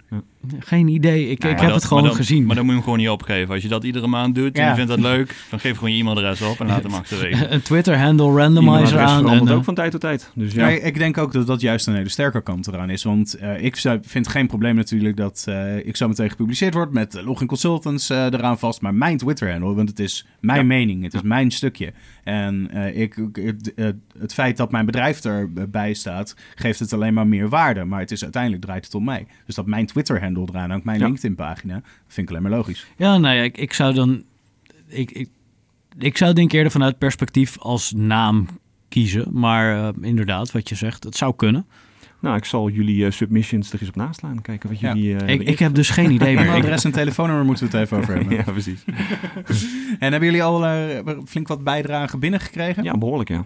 Geen 0.59 0.89
idee, 0.89 1.29
ik, 1.31 1.39
Nou 1.43 1.55
ik 1.55 1.61
heb 1.61 1.71
het 1.73 1.85
gewoon 1.85 2.03
maar 2.03 2.09
dan- 2.13 2.21
gezien. 2.21 2.47
Maar 2.47 2.55
dan 2.57 2.65
moet 2.65 2.73
je 2.75 2.79
hem 2.81 2.83
gewoon 2.91 2.99
niet 2.99 3.09
opgeven. 3.09 3.55
Als 3.55 3.63
je 3.63 3.69
dat 3.69 3.85
iedere 3.85 4.07
maand 4.07 4.35
doet 4.35 4.55
en 4.57 4.63
Ja. 4.63 4.69
je 4.69 4.75
vindt 4.75 4.91
dat 4.91 5.01
leuk, 5.01 5.35
dan 5.51 5.61
geef 5.61 5.75
gewoon 5.77 5.93
je 5.93 5.99
e-mailadres 6.01 6.43
op 6.43 6.61
en 6.61 6.67
laat 6.67 6.83
hem 6.83 6.95
achterwege. 6.95 7.47
een 7.55 7.63
Twitter-handle 7.63 8.33
randomizer 8.33 8.99
aan. 8.99 9.17
En, 9.17 9.21
verandert 9.21 9.51
eh, 9.51 9.57
ook 9.57 9.65
van 9.65 9.75
tijd 9.75 9.91
tot 9.91 10.01
tijd. 10.01 10.31
Dus 10.35 10.53
ja, 10.53 10.69
Ja. 10.69 10.83
ik 10.83 10.99
denk 10.99 11.19
ook 11.19 11.33
dat 11.33 11.47
dat 11.47 11.61
juist 11.61 11.87
een 11.87 11.95
hele 11.95 12.09
sterke 12.09 12.43
kant 12.43 12.67
eraan 12.67 12.91
is. 12.91 13.03
Want 13.05 13.35
eh, 13.35 13.65
ik 13.65 13.77
vind 14.03 14.29
geen 14.29 14.38
probleem 14.47 14.75
natuurlijk 14.75 15.17
dat 15.17 15.45
eh, 15.49 15.87
ik 15.87 15.97
zo 15.97 16.09
meteen 16.09 16.31
gepubliceerd 16.31 16.75
word 16.75 16.93
met 16.93 17.15
eh, 17.15 17.25
Login 17.25 17.47
Consultants 17.47 18.11
eh, 18.11 18.25
eraan 18.25 18.59
vast. 18.59 18.81
Maar 18.81 18.95
mijn 18.95 19.17
Twitter-handle, 19.17 19.75
want 19.75 19.89
het 19.89 19.99
is 19.99 20.27
mijn 20.41 20.59
Ja. 20.59 20.65
mening, 20.65 21.03
het 21.03 21.15
is 21.15 21.23
mijn 21.23 21.51
stukje. 21.51 21.93
En 22.25 22.71
ik, 22.95 23.15
het, 23.33 23.73
het, 24.19 24.35
feit 24.35 24.57
dat 24.57 24.71
mijn 24.71 24.87
bedrijf 24.87 25.25
erbij 25.25 25.95
staat, 25.95 26.37
geeft 26.55 26.79
het 26.79 26.93
alleen 26.93 27.15
maar 27.15 27.27
meer 27.27 27.49
waarde. 27.49 27.85
Maar 27.85 28.01
het 28.01 28.11
is 28.11 28.23
uiteindelijk 28.23 28.63
draait 28.63 28.85
het 28.85 28.95
om 28.95 29.05
mij. 29.05 29.27
Dus 29.47 29.55
dat 29.55 29.67
mijn 29.67 29.87
Twitter-handle 29.87 30.47
eraan 30.51 30.71
hangt, 30.71 30.85
mijn 30.85 30.99
Ja. 30.99 31.05
LinkedIn-pagina, 31.07 31.83
vind 32.07 32.29
ik 32.29 32.37
alleen 32.37 32.49
maar 32.49 32.59
logisch. 32.59 32.87
Ja, 32.97 33.19
nou 33.19 33.35
ja, 33.37 33.43
ik, 33.43 33.59
ik 33.59 33.73
zou 33.73 33.95
dan... 33.95 34.25
Ik, 34.87 35.11
ik, 35.11 35.29
ik 35.99 36.17
zou 36.17 36.33
denk 36.33 36.49
ik 36.51 36.57
eerder 36.57 36.73
vanuit 36.73 36.99
perspectief 36.99 37.59
als 37.59 37.93
naam 37.93 38.47
kiezen. 38.89 39.29
Maar 39.33 39.93
inderdaad, 40.01 40.53
wat 40.53 40.69
je 40.69 40.75
zegt, 40.75 41.05
het 41.05 41.17
zou 41.17 41.35
kunnen. 41.37 41.67
Nou, 42.21 42.37
ik 42.37 42.45
zal 42.45 42.69
jullie 42.69 43.05
eh, 43.07 43.11
submissions 43.11 43.73
er 43.73 43.81
eens 43.81 43.89
op 43.89 43.97
naslaan. 43.97 44.43
Kijken 44.43 44.69
wat 44.69 44.81
Ja. 44.81 44.95
jullie... 44.95 45.17
eh, 45.17 45.49
Ik, 45.49 45.59
heb 45.59 45.75
dus 45.75 45.91
geen 45.91 46.11
idee 46.11 46.35
meer. 46.37 46.45
E-mailadres 46.45 46.85
en 46.85 46.93
telefoonnummer 46.93 47.45
moeten 47.45 47.71
we 47.71 47.77
het 47.77 47.85
even 47.87 47.99
over 47.99 48.15
hebben. 48.15 48.37
ja, 48.37 48.43
precies. 48.43 48.85
En 49.99 50.11
hebben 50.11 50.25
jullie 50.29 50.43
al 50.43 50.67
eh, 50.67 51.17
flink 51.27 51.49
wat 51.49 51.65
bijdragen 51.65 52.21
binnengekregen? 52.21 52.85
Ja, 52.85 52.99
behoorlijk, 52.99 53.29
ja. 53.29 53.45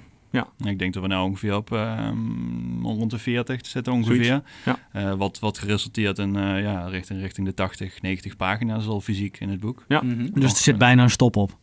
Ik 0.64 0.78
denk 0.78 0.92
dat 0.94 1.02
we 1.02 1.08
nou 1.08 1.28
ongeveer 1.28 1.56
op 1.56 1.72
ehm, 1.72 2.82
rond 2.82 3.11
de 3.11 3.18
40 3.18 3.66
zitten 3.66 3.92
ongeveer. 3.92 4.42
ja. 4.64 4.78
Eh, 4.92 5.12
wat, 5.14 5.38
wat 5.38 5.58
geresulteerd 5.58 6.18
in 6.18 6.37
eh, 6.37 6.62
ja, 6.62 6.87
richting, 6.87 7.20
richting 7.20 7.46
de 7.46 7.54
80, 7.54 8.02
90 8.02 8.37
pagina's 8.37 8.87
al 8.87 9.00
fysiek 9.00 9.40
in 9.40 9.48
het 9.48 9.61
boek. 9.61 9.85
Ja. 9.88 10.02
Mhm. 10.02 10.26
dus 10.32 10.50
er 10.52 10.56
zit 10.62 10.78
bijna 10.78 11.02
een 11.02 11.11
stop 11.11 11.37
op. 11.37 11.56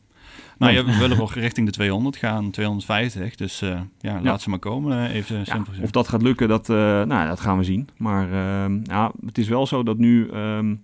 Nou 0.59 0.73
ja, 0.73 0.85
we 0.85 0.97
willen 0.97 1.17
nog 1.17 1.33
richting 1.33 1.65
de 1.65 1.71
200 1.73 2.15
gaan, 2.15 2.51
250. 2.51 3.35
Dus 3.35 3.61
eh, 3.61 3.81
ja, 3.99 4.21
laat 4.21 4.41
ze 4.41 4.49
maar 4.49 4.59
komen, 4.59 5.07
eh, 5.07 5.15
even 5.15 5.45
simpel 5.45 5.65
gezegd. 5.65 5.83
of 5.83 5.91
dat 5.91 6.07
gaat 6.07 6.21
lukken, 6.21 6.47
dat, 6.47 6.69
eh, 6.69 6.75
nou, 7.03 7.27
dat 7.27 7.39
gaan 7.39 7.57
we 7.57 7.63
zien. 7.63 7.87
Maar 7.97 8.31
ehm, 8.31 8.79
ja, 8.83 9.11
het 9.25 9.37
is 9.37 9.47
wel 9.47 9.67
zo 9.67 9.83
dat 9.83 9.97
nu 9.97 10.27
ehm, 10.29 10.75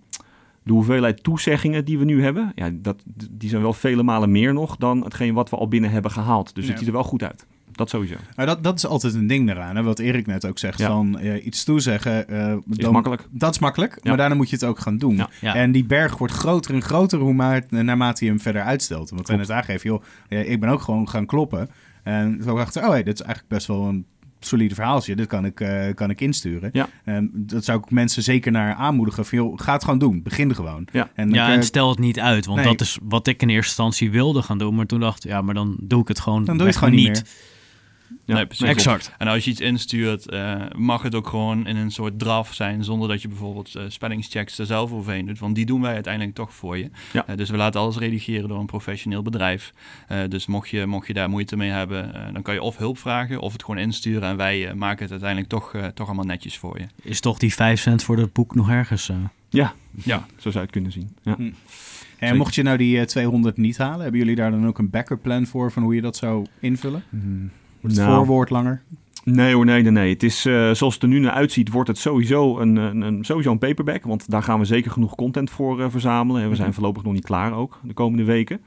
de 0.62 0.72
hoeveelheid 0.72 1.22
toezeggingen 1.22 1.84
die 1.84 1.98
we 1.98 2.04
nu 2.04 2.22
hebben, 2.22 2.52
ja, 2.54 2.70
dat, 2.72 3.02
die 3.30 3.48
zijn 3.48 3.62
wel 3.62 3.72
vele 3.72 4.02
malen 4.02 4.30
meer 4.30 4.52
nog 4.54 4.76
dan 4.76 5.04
hetgeen 5.04 5.34
wat 5.34 5.50
we 5.50 5.56
al 5.56 5.68
binnen 5.68 5.90
hebben 5.90 6.10
gehaald. 6.10 6.54
Dus 6.54 6.64
Ja. 6.64 6.70
het 6.70 6.78
ziet 6.78 6.88
er 6.88 6.94
wel 6.94 7.04
goed 7.04 7.22
uit. 7.22 7.46
Dat 7.76 7.90
sowieso. 7.90 8.14
Maar 8.36 8.46
dat, 8.46 8.62
dat 8.64 8.76
is 8.76 8.86
altijd 8.86 9.14
een 9.14 9.26
ding 9.26 9.46
daaraan. 9.46 9.76
Hè? 9.76 9.82
Wat 9.82 9.98
Erik 9.98 10.26
net 10.26 10.46
ook 10.46 10.58
zegt, 10.58 10.78
Ja. 10.78 10.86
van 10.86 11.18
eh, 11.18 11.46
iets 11.46 11.64
toezeggen. 11.64 12.28
eh, 12.28 12.52
Is 12.70 12.76
dan- 12.76 12.92
makkelijk. 12.92 13.26
Dat 13.30 13.50
is 13.50 13.58
makkelijk, 13.58 13.92
Ja. 13.94 14.00
maar 14.08 14.16
daarna 14.16 14.34
moet 14.34 14.50
je 14.50 14.56
het 14.56 14.64
ook 14.64 14.78
gaan 14.78 14.98
doen. 14.98 15.16
Ja. 15.16 15.28
Ja. 15.40 15.54
En 15.54 15.72
die 15.72 15.84
berg 15.84 16.18
wordt 16.18 16.34
groter 16.34 16.74
en 16.74 16.82
groter 16.82 17.18
hoe 17.18 17.32
maar, 17.34 17.62
naarmate 17.68 18.24
je 18.24 18.30
hem 18.30 18.40
verder 18.40 18.62
uitstelt. 18.62 19.10
Want 19.10 19.28
hij 19.28 19.36
net 19.36 19.50
aangeeft, 19.50 19.82
joh, 19.82 20.02
ik 20.28 20.60
ben 20.60 20.68
ook 20.68 20.80
gewoon 20.82 21.08
gaan 21.08 21.26
kloppen. 21.26 21.70
En 22.02 22.40
zo 22.44 22.56
dacht 22.56 22.76
ik, 22.76 22.82
oh 22.82 22.88
hey, 22.88 23.02
dit 23.02 23.14
is 23.14 23.20
eigenlijk 23.20 23.54
best 23.54 23.66
wel 23.66 23.84
een 23.84 24.04
solide 24.40 24.74
verhaaltje. 24.74 25.16
Dit 25.16 25.26
kan 25.26 25.44
ik, 25.44 25.60
eh, 25.60 25.94
kan 25.94 26.10
ik 26.10 26.20
insturen. 26.20 26.70
Ja. 26.72 26.88
En 27.04 27.30
dat 27.34 27.64
zou 27.64 27.78
ik 27.78 27.90
mensen 27.90 28.22
zeker 28.22 28.52
naar 28.52 28.74
aanmoedigen. 28.74 29.26
Van, 29.26 29.38
joh, 29.38 29.58
ga 29.58 29.72
het 29.72 29.84
gewoon 29.84 29.98
doen. 29.98 30.22
Begin 30.22 30.48
er 30.48 30.54
gewoon. 30.54 30.86
Ja. 30.92 31.10
En 31.14 31.30
Ja, 31.30 31.60
stel 31.62 31.88
het 31.88 31.98
niet 31.98 32.20
uit. 32.20 32.46
Want 32.46 32.58
Nee. 32.58 32.68
dat 32.68 32.80
is 32.80 32.98
wat 33.02 33.26
ik 33.26 33.42
in 33.42 33.48
eerste 33.48 33.66
instantie 33.68 34.10
wilde 34.10 34.42
gaan 34.42 34.58
doen. 34.58 34.74
Maar 34.74 34.86
toen 34.86 35.00
dacht 35.00 35.24
ik, 35.24 35.30
ja, 35.30 35.42
maar 35.42 35.54
dan 35.54 35.76
doe 35.80 36.00
ik 36.02 36.08
het 36.08 36.20
gewoon, 36.20 36.44
dan 36.44 36.54
doe 36.56 36.66
je 36.66 36.72
het 36.72 36.78
gewoon 36.82 36.94
niet 36.94 37.06
meer. 37.08 37.22
Ja, 38.26 38.34
Nee, 38.34 38.46
precies. 38.46 38.68
Exact. 38.68 39.12
En 39.18 39.28
als 39.28 39.44
je 39.44 39.50
iets 39.50 39.60
instuurt, 39.60 40.28
eh, 40.28 40.62
mag 40.76 41.02
het 41.02 41.14
ook 41.14 41.26
gewoon 41.28 41.66
in 41.66 41.76
een 41.76 41.90
soort 41.90 42.18
draf 42.18 42.54
zijn, 42.54 42.84
zonder 42.84 43.08
dat 43.08 43.22
je 43.22 43.28
bijvoorbeeld 43.28 43.74
eh, 43.74 43.82
spellingschecks 43.88 44.58
er 44.58 44.66
zelf 44.66 44.92
overheen 44.92 45.26
doet. 45.26 45.38
Want 45.38 45.54
die 45.54 45.66
doen 45.66 45.80
wij 45.80 45.94
uiteindelijk 45.94 46.34
toch 46.34 46.54
voor 46.54 46.78
je. 46.78 46.90
Ja. 47.12 47.26
Eh, 47.26 47.36
dus 47.36 47.50
we 47.50 47.56
laten 47.56 47.80
alles 47.80 47.96
redigeren 47.96 48.48
door 48.48 48.58
een 48.58 48.66
professioneel 48.66 49.22
bedrijf. 49.22 49.72
Eh, 50.08 50.18
dus 50.28 50.46
mocht 50.46 50.68
je, 50.68 50.86
mocht 50.86 51.06
je 51.06 51.12
daar 51.12 51.28
moeite 51.30 51.56
mee 51.56 51.70
hebben, 51.70 52.14
eh, 52.14 52.32
dan 52.32 52.42
kan 52.42 52.54
je 52.54 52.62
of 52.62 52.76
hulp 52.76 52.98
vragen 52.98 53.40
of 53.40 53.52
het 53.52 53.64
gewoon 53.64 53.80
insturen. 53.80 54.28
En 54.28 54.36
wij 54.36 54.74
maken 54.74 55.02
het 55.02 55.10
uiteindelijk 55.10 55.48
toch, 55.50 55.74
eh, 55.74 55.86
toch 55.86 56.06
allemaal 56.06 56.24
netjes 56.24 56.58
voor 56.58 56.78
je. 56.78 56.86
Is 57.02 57.20
toch 57.20 57.38
die 57.38 57.54
5 57.54 57.80
cent 57.80 58.02
voor 58.02 58.16
dat 58.16 58.32
boek 58.32 58.54
nog 58.54 58.70
ergens? 58.70 59.08
eh? 59.08 59.16
Ja, 59.48 59.74
Ja. 60.04 60.26
zo 60.36 60.50
zou 60.50 60.54
je 60.54 60.60
het 60.60 60.70
kunnen 60.70 60.92
zien. 60.92 61.16
Ja. 61.22 61.36
En 61.38 61.54
Zeker. 62.18 62.36
mocht 62.36 62.54
je 62.54 62.62
nou 62.62 62.76
die 62.76 62.98
eh, 62.98 63.04
200 63.06 63.56
niet 63.56 63.78
halen, 63.78 64.00
hebben 64.00 64.20
jullie 64.20 64.36
daar 64.36 64.50
dan 64.50 64.66
ook 64.66 64.78
een 64.78 64.90
backup 64.90 65.22
plan 65.22 65.46
voor 65.46 65.72
van 65.72 65.82
hoe 65.82 65.94
je 65.94 66.00
dat 66.00 66.16
zou 66.16 66.46
invullen? 66.60 67.02
Hmm. 67.10 67.50
Wordt 67.86 68.00
het 68.00 68.06
Nou, 68.10 68.24
voorwoord 68.26 68.50
langer? 68.50 68.82
Nee 69.24 69.54
hoor, 69.54 69.64
nee, 69.64 69.82
nee, 69.82 69.90
nee. 69.92 70.12
Het 70.12 70.22
is, 70.22 70.44
eh, 70.46 70.70
zoals 70.70 70.94
het 70.94 71.02
er 71.02 71.08
nu 71.08 71.18
naar 71.18 71.32
uitziet, 71.32 71.70
wordt 71.70 71.88
het 71.88 71.98
sowieso 71.98 72.58
een, 72.58 72.76
een, 72.76 73.00
een- 73.00 73.24
sowieso 73.24 73.50
een 73.50 73.58
paperback. 73.58 74.04
Want 74.04 74.30
daar 74.30 74.42
gaan 74.42 74.58
we 74.58 74.64
zeker 74.64 74.90
genoeg 74.90 75.14
content 75.14 75.50
voor 75.50 75.80
eh, 75.82 75.86
verzamelen. 75.90 76.42
En 76.42 76.48
we 76.48 76.54
zijn 76.54 76.66
Mhm. 76.68 76.76
voorlopig 76.76 77.02
nog 77.02 77.12
niet 77.12 77.24
klaar 77.24 77.52
ook, 77.54 77.80
de 77.82 77.92
komende 77.94 78.24
weken. 78.24 78.60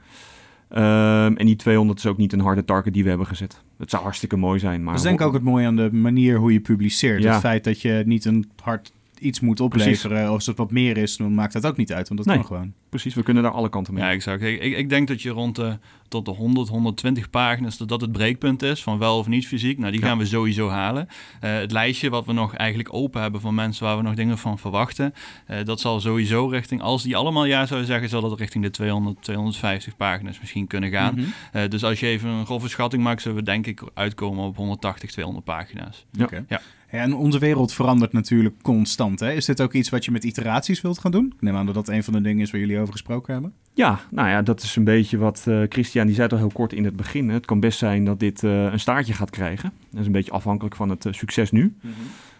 Ehm, 0.68 1.34
en 1.36 1.46
die 1.46 1.56
200 1.56 1.98
is 1.98 2.06
ook 2.06 2.16
niet 2.16 2.32
een 2.32 2.40
harde 2.40 2.64
target 2.64 2.92
die 2.92 3.02
we 3.02 3.08
hebben 3.08 3.26
gezet. 3.26 3.62
Het 3.78 3.90
zou 3.90 4.02
hartstikke 4.02 4.36
mooi 4.36 4.58
zijn, 4.58 4.78
maar... 4.82 4.94
dat 4.94 5.02
is 5.02 5.08
denk 5.08 5.20
ik 5.20 5.26
ook 5.26 5.32
het 5.32 5.42
mooie 5.42 5.66
aan 5.66 5.76
de 5.76 5.88
manier 5.92 6.36
hoe 6.38 6.52
je 6.52 6.60
publiceert. 6.60 7.22
Ja. 7.22 7.30
Het 7.32 7.40
feit 7.40 7.64
dat 7.64 7.80
je 7.80 8.02
niet 8.06 8.24
een 8.24 8.50
hard 8.62 8.92
iets 9.20 9.40
moet 9.40 9.60
opleveren. 9.60 10.22
Of 10.28 10.28
als 10.34 10.46
het 10.46 10.56
wat 10.56 10.70
meer 10.70 10.96
is, 10.96 11.16
dan 11.16 11.34
maakt 11.34 11.52
dat 11.52 11.66
ook 11.66 11.76
niet 11.76 11.92
uit. 11.92 12.08
Want 12.08 12.20
dat 12.24 12.28
Nee. 12.28 12.36
kan 12.36 12.46
gewoon. 12.46 12.72
Precies, 12.88 13.14
we 13.14 13.22
kunnen 13.22 13.42
daar 13.42 13.52
alle 13.52 13.68
kanten 13.68 13.94
mee. 13.94 14.04
Ja, 14.04 14.10
exact. 14.10 14.42
Ik, 14.42 14.60
ik, 14.62 14.76
ik 14.76 14.88
denk 14.88 15.08
dat 15.08 15.22
je 15.22 15.30
rond 15.30 15.56
de, 15.56 15.78
tot 16.08 16.24
de 16.24 16.30
100, 16.30 16.68
120 16.68 17.30
pagina's, 17.30 17.76
dat 17.76 17.88
dat 17.88 18.00
het 18.00 18.12
breekpunt 18.12 18.62
is 18.62 18.82
van 18.82 18.98
wel 18.98 19.18
of 19.18 19.26
niet 19.26 19.46
fysiek. 19.46 19.78
Nou, 19.78 19.92
die 19.92 20.00
Ja. 20.00 20.06
gaan 20.06 20.18
we 20.18 20.26
sowieso 20.26 20.68
halen. 20.68 21.08
Eh, 21.40 21.54
het 21.54 21.72
lijstje 21.72 22.10
wat 22.10 22.26
we 22.26 22.32
nog 22.32 22.54
eigenlijk 22.54 22.94
open 22.94 23.22
hebben 23.22 23.40
van 23.40 23.54
mensen 23.54 23.84
waar 23.84 23.96
we 23.96 24.02
nog 24.02 24.14
dingen 24.14 24.38
van 24.38 24.58
verwachten, 24.58 25.14
eh, 25.46 25.64
dat 25.64 25.80
zal 25.80 26.00
sowieso 26.00 26.46
richting, 26.46 26.80
als 26.82 27.02
die 27.02 27.16
allemaal 27.16 27.44
ja 27.44 27.66
zouden 27.66 27.88
zeggen, 27.88 28.08
zal 28.08 28.20
dat 28.20 28.38
richting 28.38 28.64
de 28.64 28.70
200, 28.70 29.22
250 29.22 29.96
pagina's 29.96 30.40
misschien 30.40 30.66
kunnen 30.66 30.90
gaan. 30.90 31.14
Mhm. 31.14 31.24
Eh, 31.52 31.68
dus 31.68 31.84
als 31.84 32.00
je 32.00 32.06
even 32.06 32.28
een 32.28 32.46
grove 32.46 32.68
schatting 32.68 33.02
maakt, 33.02 33.22
zullen 33.22 33.36
we 33.36 33.42
denk 33.42 33.66
ik 33.66 33.82
uitkomen 33.94 34.44
op 34.44 34.56
180, 34.56 35.10
200 35.10 35.44
pagina's. 35.44 36.06
Ja. 36.12 36.24
Oké. 36.24 36.44
Ja. 36.48 36.60
En 36.90 37.14
onze 37.14 37.38
wereld 37.38 37.72
verandert 37.72 38.12
natuurlijk 38.12 38.54
constant. 38.62 39.20
Hè? 39.20 39.32
Is 39.32 39.44
dit 39.44 39.60
ook 39.60 39.72
iets 39.72 39.88
wat 39.88 40.04
je 40.04 40.10
met 40.10 40.24
iteraties 40.24 40.80
wilt 40.80 40.98
gaan 40.98 41.10
doen? 41.10 41.32
Ik 41.36 41.40
neem 41.40 41.56
aan 41.56 41.66
dat 41.66 41.74
dat 41.74 41.88
een 41.88 42.04
van 42.04 42.12
de 42.12 42.20
dingen 42.20 42.42
is 42.42 42.50
waar 42.50 42.60
jullie 42.60 42.78
over 42.78 42.92
gesproken 42.92 43.32
hebben. 43.32 43.52
Ja, 43.74 44.00
nou 44.10 44.28
ja, 44.28 44.42
dat 44.42 44.62
is 44.62 44.76
een 44.76 44.84
beetje 44.84 45.18
wat 45.18 45.44
eh, 45.48 45.62
Christian, 45.68 46.06
die 46.06 46.14
zei 46.14 46.26
het 46.26 46.36
al 46.36 46.42
heel 46.42 46.52
kort 46.54 46.72
in 46.72 46.84
het 46.84 46.96
begin. 46.96 47.28
hè. 47.28 47.34
Het 47.34 47.46
kan 47.46 47.60
best 47.60 47.78
zijn 47.78 48.04
dat 48.04 48.20
dit 48.20 48.44
eh, 48.44 48.64
een 48.64 48.80
staartje 48.80 49.12
gaat 49.12 49.30
krijgen. 49.30 49.72
Dat 49.90 50.00
is 50.00 50.06
een 50.06 50.12
beetje 50.12 50.30
afhankelijk 50.30 50.76
van 50.76 50.88
het 50.88 51.06
eh, 51.06 51.12
succes 51.12 51.50
nu. 51.50 51.76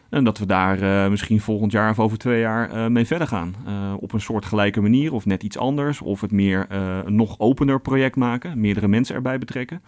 En 0.09 0.25
dat 0.25 0.39
we 0.39 0.47
daar 0.47 1.11
misschien 1.11 1.41
volgend 1.41 1.73
jaar 1.73 1.91
of 1.91 1.99
over 1.99 2.19
twee 2.19 2.41
jaar 2.41 2.93
mee 2.93 3.07
verder 3.07 3.27
gaan. 3.27 3.55
Op 4.01 4.13
een 4.13 4.21
soort 4.21 4.45
gelijke 4.45 4.81
manier 4.81 5.13
of 5.13 5.27
net 5.27 5.43
iets 5.43 5.59
anders. 5.59 6.01
Of 6.01 6.21
het 6.21 6.33
meer 6.33 6.67
een 7.05 7.15
nog 7.15 7.39
opener 7.39 7.81
project 7.81 8.17
maken. 8.17 8.61
Meerdere 8.61 8.89
mensen 8.89 9.15
erbij 9.15 9.39
betrekken. 9.39 9.83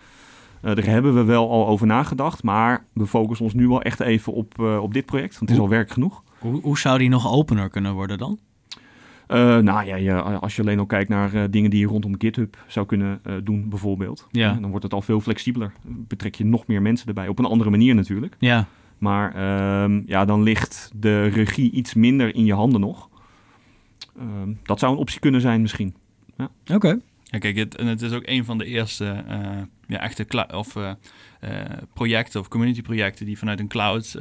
Eh, 0.63 0.75
daar 0.75 0.85
hebben 0.85 1.15
we 1.15 1.25
wel 1.25 1.51
al 1.51 1.67
over 1.67 1.87
nagedacht. 1.87 2.43
Maar 2.43 2.85
we 2.93 3.07
focussen 3.07 3.45
ons 3.45 3.55
nu 3.55 3.69
wel 3.69 3.83
echt 3.83 4.01
even 4.01 4.33
op, 4.33 4.59
eh, 4.59 4.83
op 4.83 4.95
dit 4.95 5.07
project. 5.07 5.39
Want 5.39 5.51
het 5.51 5.59
is 5.59 5.65
al 5.65 5.69
werk 5.69 5.91
genoeg. 5.91 6.23
Hoe, 6.39 6.61
hoe 6.61 6.79
zou 6.79 6.99
die 6.99 7.09
nog 7.09 7.33
opener 7.33 7.69
kunnen 7.69 7.95
worden 7.95 8.19
dan? 8.19 8.39
Eh, 9.27 9.59
nou 9.59 9.87
ja, 9.87 10.19
als 10.19 10.57
je 10.57 10.63
alleen 10.63 10.79
al 10.79 10.87
kijkt 10.87 11.09
naar 11.09 11.51
dingen 11.51 11.71
die 11.71 11.81
je 11.81 11.87
rondom 11.87 12.15
GitHub 12.19 12.57
zou 12.67 12.87
kunnen 12.87 13.21
doen, 13.45 13.69
bijvoorbeeld. 13.69 14.27
Ja. 14.31 14.53
dan 14.61 14.71
wordt 14.71 14.85
het 14.85 14.95
al 14.95 15.03
veel 15.03 15.21
flexibeler. 15.21 15.73
Betrek 15.83 16.35
je 16.35 16.45
nog 16.45 16.67
meer 16.67 16.83
mensen 16.83 17.09
erbij. 17.09 17.29
Op 17.29 17.39
een 17.39 17.45
andere 17.45 17.71
manier 17.71 17.95
natuurlijk. 17.95 18.37
Ja, 18.39 18.67
Maar 18.99 19.35
ehm, 19.35 20.03
ja, 20.07 20.25
dan 20.25 20.43
ligt 20.43 20.91
de 20.97 21.27
regie 21.27 21.71
iets 21.71 21.95
minder 21.95 22.35
in 22.35 22.45
je 22.45 22.55
handen 22.55 22.81
nog. 22.81 23.09
Ehm, 24.19 24.53
dat 24.63 24.79
zou 24.79 24.93
een 24.93 24.99
optie 24.99 25.21
kunnen 25.21 25.41
zijn 25.41 25.61
misschien. 25.61 25.95
oké. 26.67 26.99
Ja, 27.33 27.39
kijk, 27.39 27.57
het, 27.57 27.77
en 27.77 27.87
het 27.87 28.03
is 28.03 28.13
ook 28.13 28.23
een 28.27 28.45
van 28.45 28.59
de 28.59 28.65
eerste 28.65 29.25
eh, 29.29 29.39
ja, 29.87 29.99
echte 30.01 30.49
of, 30.55 30.77
eh, 30.77 30.91
eh, 31.41 31.51
projecten 31.95 32.41
of 32.41 32.49
community 32.49 32.83
projecten 32.83 33.27
die 33.27 33.39
vanuit 33.39 33.61
een 33.61 33.69
cloud 33.69 34.17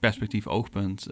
perspectief 0.00 0.46
oogpunt 0.46 1.06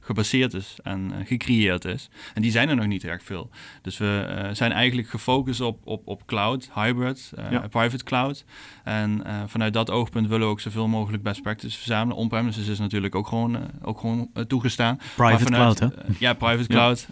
gebaseerd 0.00 0.54
is 0.54 0.76
en 0.82 1.12
gecreëerd 1.24 1.84
is. 1.84 2.08
En 2.34 2.42
die 2.42 2.50
zijn 2.50 2.68
er 2.68 2.76
nog 2.76 2.86
niet 2.86 3.04
erg 3.04 3.22
veel. 3.22 3.50
Dus 3.82 3.98
we 3.98 4.48
zijn 4.52 4.72
eigenlijk 4.72 5.08
gefocust 5.08 5.60
op, 5.60 5.86
op, 5.86 6.06
op 6.06 6.26
cloud, 6.26 6.70
hybrid, 6.74 7.32
Ja. 7.50 7.68
private 7.68 8.04
cloud. 8.04 8.44
En 8.84 9.22
vanuit 9.46 9.72
dat 9.72 9.90
oogpunt 9.90 10.26
willen 10.28 10.46
we 10.46 10.52
ook 10.52 10.60
zoveel 10.60 10.88
mogelijk 10.88 11.22
best 11.22 11.42
practices 11.42 11.76
verzamelen. 11.76 12.16
On-premises 12.16 12.68
is 12.68 12.78
natuurlijk 12.78 13.14
ook 13.14 13.26
gewoon, 13.26 13.58
ook 13.82 13.98
gewoon 13.98 14.30
toegestaan. 14.46 14.96
Private 15.16 15.44
vanuit- 15.44 15.78
cloud, 15.78 15.94
hè? 15.94 16.02
ja, 16.18 16.34
private 16.34 16.68
cloud. 16.68 17.08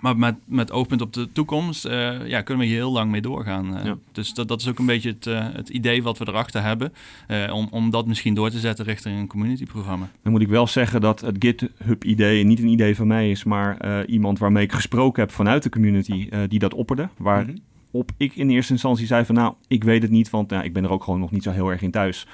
Maar 0.00 0.16
met, 0.16 0.34
met 0.44 0.72
oogpunt 0.72 1.00
op 1.00 1.12
de 1.12 1.28
toekomst 1.32 1.84
eh, 1.84 2.26
ja, 2.26 2.40
kunnen 2.42 2.64
we 2.64 2.70
hier 2.70 2.80
heel 2.80 2.92
lang 2.92 3.10
mee 3.10 3.20
doorgaan. 3.20 3.76
eh. 3.76 3.84
Ja. 3.84 3.96
Dus 4.12 4.34
dat, 4.34 4.48
dat 4.48 4.60
is 4.60 4.68
ook 4.68 4.78
een 4.78 4.86
beetje 4.86 5.08
het, 5.10 5.26
eh, 5.26 5.46
het 5.52 5.68
idee 5.68 6.02
wat 6.02 6.18
we 6.18 6.28
erachter 6.28 6.62
hebben. 6.62 6.92
om, 7.52 7.68
om 7.70 7.90
dat 7.90 8.06
misschien 8.06 8.34
door 8.34 8.50
te 8.50 8.58
zetten 8.58 8.84
richting 8.84 9.18
een 9.18 9.26
community-programma. 9.26 10.08
Dan 10.22 10.32
moet 10.32 10.42
ik 10.42 10.48
wel 10.48 10.66
zeggen 10.66 11.00
dat 11.00 11.20
het 11.20 11.36
GitHub-idee 11.38 12.44
niet 12.44 12.58
een 12.58 12.68
idee 12.68 12.96
van 12.96 13.06
mij 13.06 13.30
is, 13.30 13.44
maar 13.44 14.04
iemand 14.06 14.38
waarmee 14.38 14.64
ik 14.64 14.72
gesproken 14.72 15.22
heb 15.22 15.30
vanuit 15.32 15.62
de 15.62 15.68
community 15.68 16.28
die 16.48 16.58
dat 16.58 16.74
opperde. 16.74 17.08
Waar 17.16 17.44
Mhm. 17.44 17.56
op 17.90 18.10
ik 18.16 18.36
in 18.36 18.50
eerste 18.50 18.72
instantie 18.72 19.06
zei 19.06 19.24
van 19.24 19.34
nou, 19.34 19.54
ik 19.68 19.84
weet 19.84 20.02
het 20.02 20.10
niet, 20.10 20.30
want 20.30 20.50
nou, 20.50 20.64
ik 20.64 20.72
ben 20.72 20.84
er 20.84 20.90
ook 20.90 21.04
gewoon 21.04 21.20
nog 21.20 21.30
niet 21.30 21.42
zo 21.42 21.50
heel 21.50 21.68
erg 21.68 21.82
in 21.82 21.90
thuis. 21.90 22.26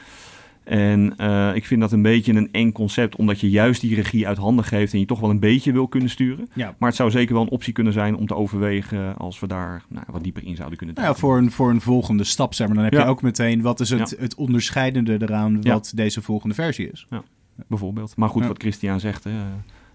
En 0.65 1.17
eh, 1.17 1.51
ik 1.55 1.67
vind 1.67 1.81
dat 1.81 1.93
een 1.93 2.03
beetje 2.03 2.33
een 2.33 2.49
eng 2.53 2.73
concept, 2.73 3.17
omdat 3.17 3.41
je 3.41 3.51
juist 3.51 3.81
die 3.81 3.95
regie 3.95 4.27
uit 4.29 4.37
handen 4.39 4.65
geeft 4.65 4.93
en 4.93 4.99
je 4.99 5.07
toch 5.07 5.21
wel 5.21 5.31
een 5.31 5.39
beetje 5.41 5.73
wil 5.73 5.89
kunnen 5.89 6.09
sturen. 6.11 6.49
Ja. 6.55 6.75
Maar 6.79 6.89
het 6.89 6.99
zou 6.99 7.11
zeker 7.11 7.35
wel 7.35 7.43
een 7.43 7.49
optie 7.49 7.73
kunnen 7.73 7.93
zijn 7.93 8.17
om 8.17 8.27
te 8.27 8.35
overwegen 8.35 9.17
als 9.17 9.41
we 9.41 9.47
daar 9.47 9.83
nou, 9.89 10.05
wat 10.11 10.23
dieper 10.23 10.45
in 10.45 10.57
zouden 10.57 10.77
kunnen 10.79 10.95
Nou 10.97 11.09
ja, 11.09 11.15
voor, 11.15 11.39
een, 11.39 11.51
voor 11.51 11.71
een 11.71 11.81
volgende 11.81 12.25
stap, 12.25 12.55
zeg 12.55 12.67
maar. 12.67 12.77
Dan 12.77 12.85
heb 12.85 12.93
Ja. 12.95 13.01
je 13.03 13.07
ook 13.07 13.23
meteen, 13.23 13.63
wat 13.63 13.81
is 13.81 13.91
het, 13.91 14.11
Ja. 14.11 14.23
het 14.23 14.35
onderscheidende 14.35 15.17
eraan 15.23 15.59
Ja. 15.63 15.73
wat 15.73 15.93
deze 15.95 16.23
volgende 16.23 16.55
versie 16.55 16.91
is? 16.91 17.07
Bijvoorbeeld. 17.69 18.17
Maar 18.17 18.29
goed, 18.29 18.43
Ja. 18.43 18.49
wat 18.49 18.59
Christian 18.59 19.01
zegt, 19.01 19.25
hè, 19.25 19.31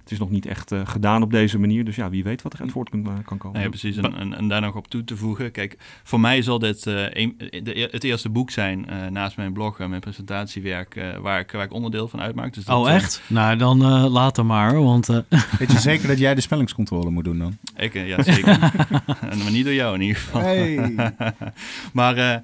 het 0.09 0.17
is 0.17 0.23
nog 0.25 0.33
niet 0.33 0.45
echt 0.45 0.71
eh, 0.71 0.81
gedaan 0.83 1.21
op 1.23 1.31
deze 1.31 1.59
manier. 1.59 1.85
Dus 1.85 1.95
ja, 1.95 2.09
wie 2.09 2.23
weet 2.23 2.41
wat 2.41 2.53
er 2.53 2.59
uit 2.61 2.71
voort 2.71 2.89
kan, 2.89 3.23
kan 3.25 3.37
komen. 3.37 3.59
Nee, 3.59 3.69
precies. 3.69 3.97
En, 3.97 4.15
en, 4.15 4.37
en 4.37 4.47
daar 4.47 4.61
nog 4.61 4.75
op 4.75 4.87
toe 4.87 5.03
te 5.03 5.17
voegen. 5.17 5.51
Kijk, 5.51 5.77
voor 6.03 6.19
mij 6.19 6.41
zal 6.41 6.59
dit 6.59 6.87
eh, 6.87 7.03
een, 7.09 7.35
de, 7.63 7.89
het 7.91 8.03
eerste 8.03 8.29
boek 8.29 8.51
zijn 8.51 8.89
eh, 8.89 9.07
naast 9.07 9.37
mijn 9.37 9.53
blog 9.53 9.79
en 9.79 9.89
mijn 9.89 10.01
presentatiewerk 10.01 10.95
eh, 10.95 11.17
waar, 11.17 11.39
ik, 11.39 11.51
waar 11.51 11.63
ik 11.63 11.73
onderdeel 11.73 12.07
van 12.07 12.21
uitmaak. 12.21 12.53
Dus 12.53 12.65
dat, 12.65 12.77
Oh, 12.77 12.89
echt? 12.91 13.21
Nou, 13.27 13.57
dan 13.57 13.81
eh 13.81 14.05
later 14.11 14.45
maar, 14.45 14.83
want... 14.83 15.09
eh, 15.09 15.17
Weet 15.59 15.71
je 15.71 15.79
zeker 15.79 16.07
dat 16.07 16.19
jij 16.19 16.35
de 16.35 16.41
spellingscontrole 16.41 17.09
moet 17.09 17.23
doen 17.23 17.37
dan? 17.37 17.57
ik, 17.75 17.93
ja, 17.93 18.23
zeker. 18.23 18.59
en 19.29 19.37
maar 19.37 19.51
niet 19.51 19.65
door 19.65 19.73
jou 19.73 19.95
in 19.95 20.01
ieder 20.01 20.17
geval. 20.17 20.41
Hey. 20.41 20.95
maar 21.93 22.17
eh, 22.17 22.37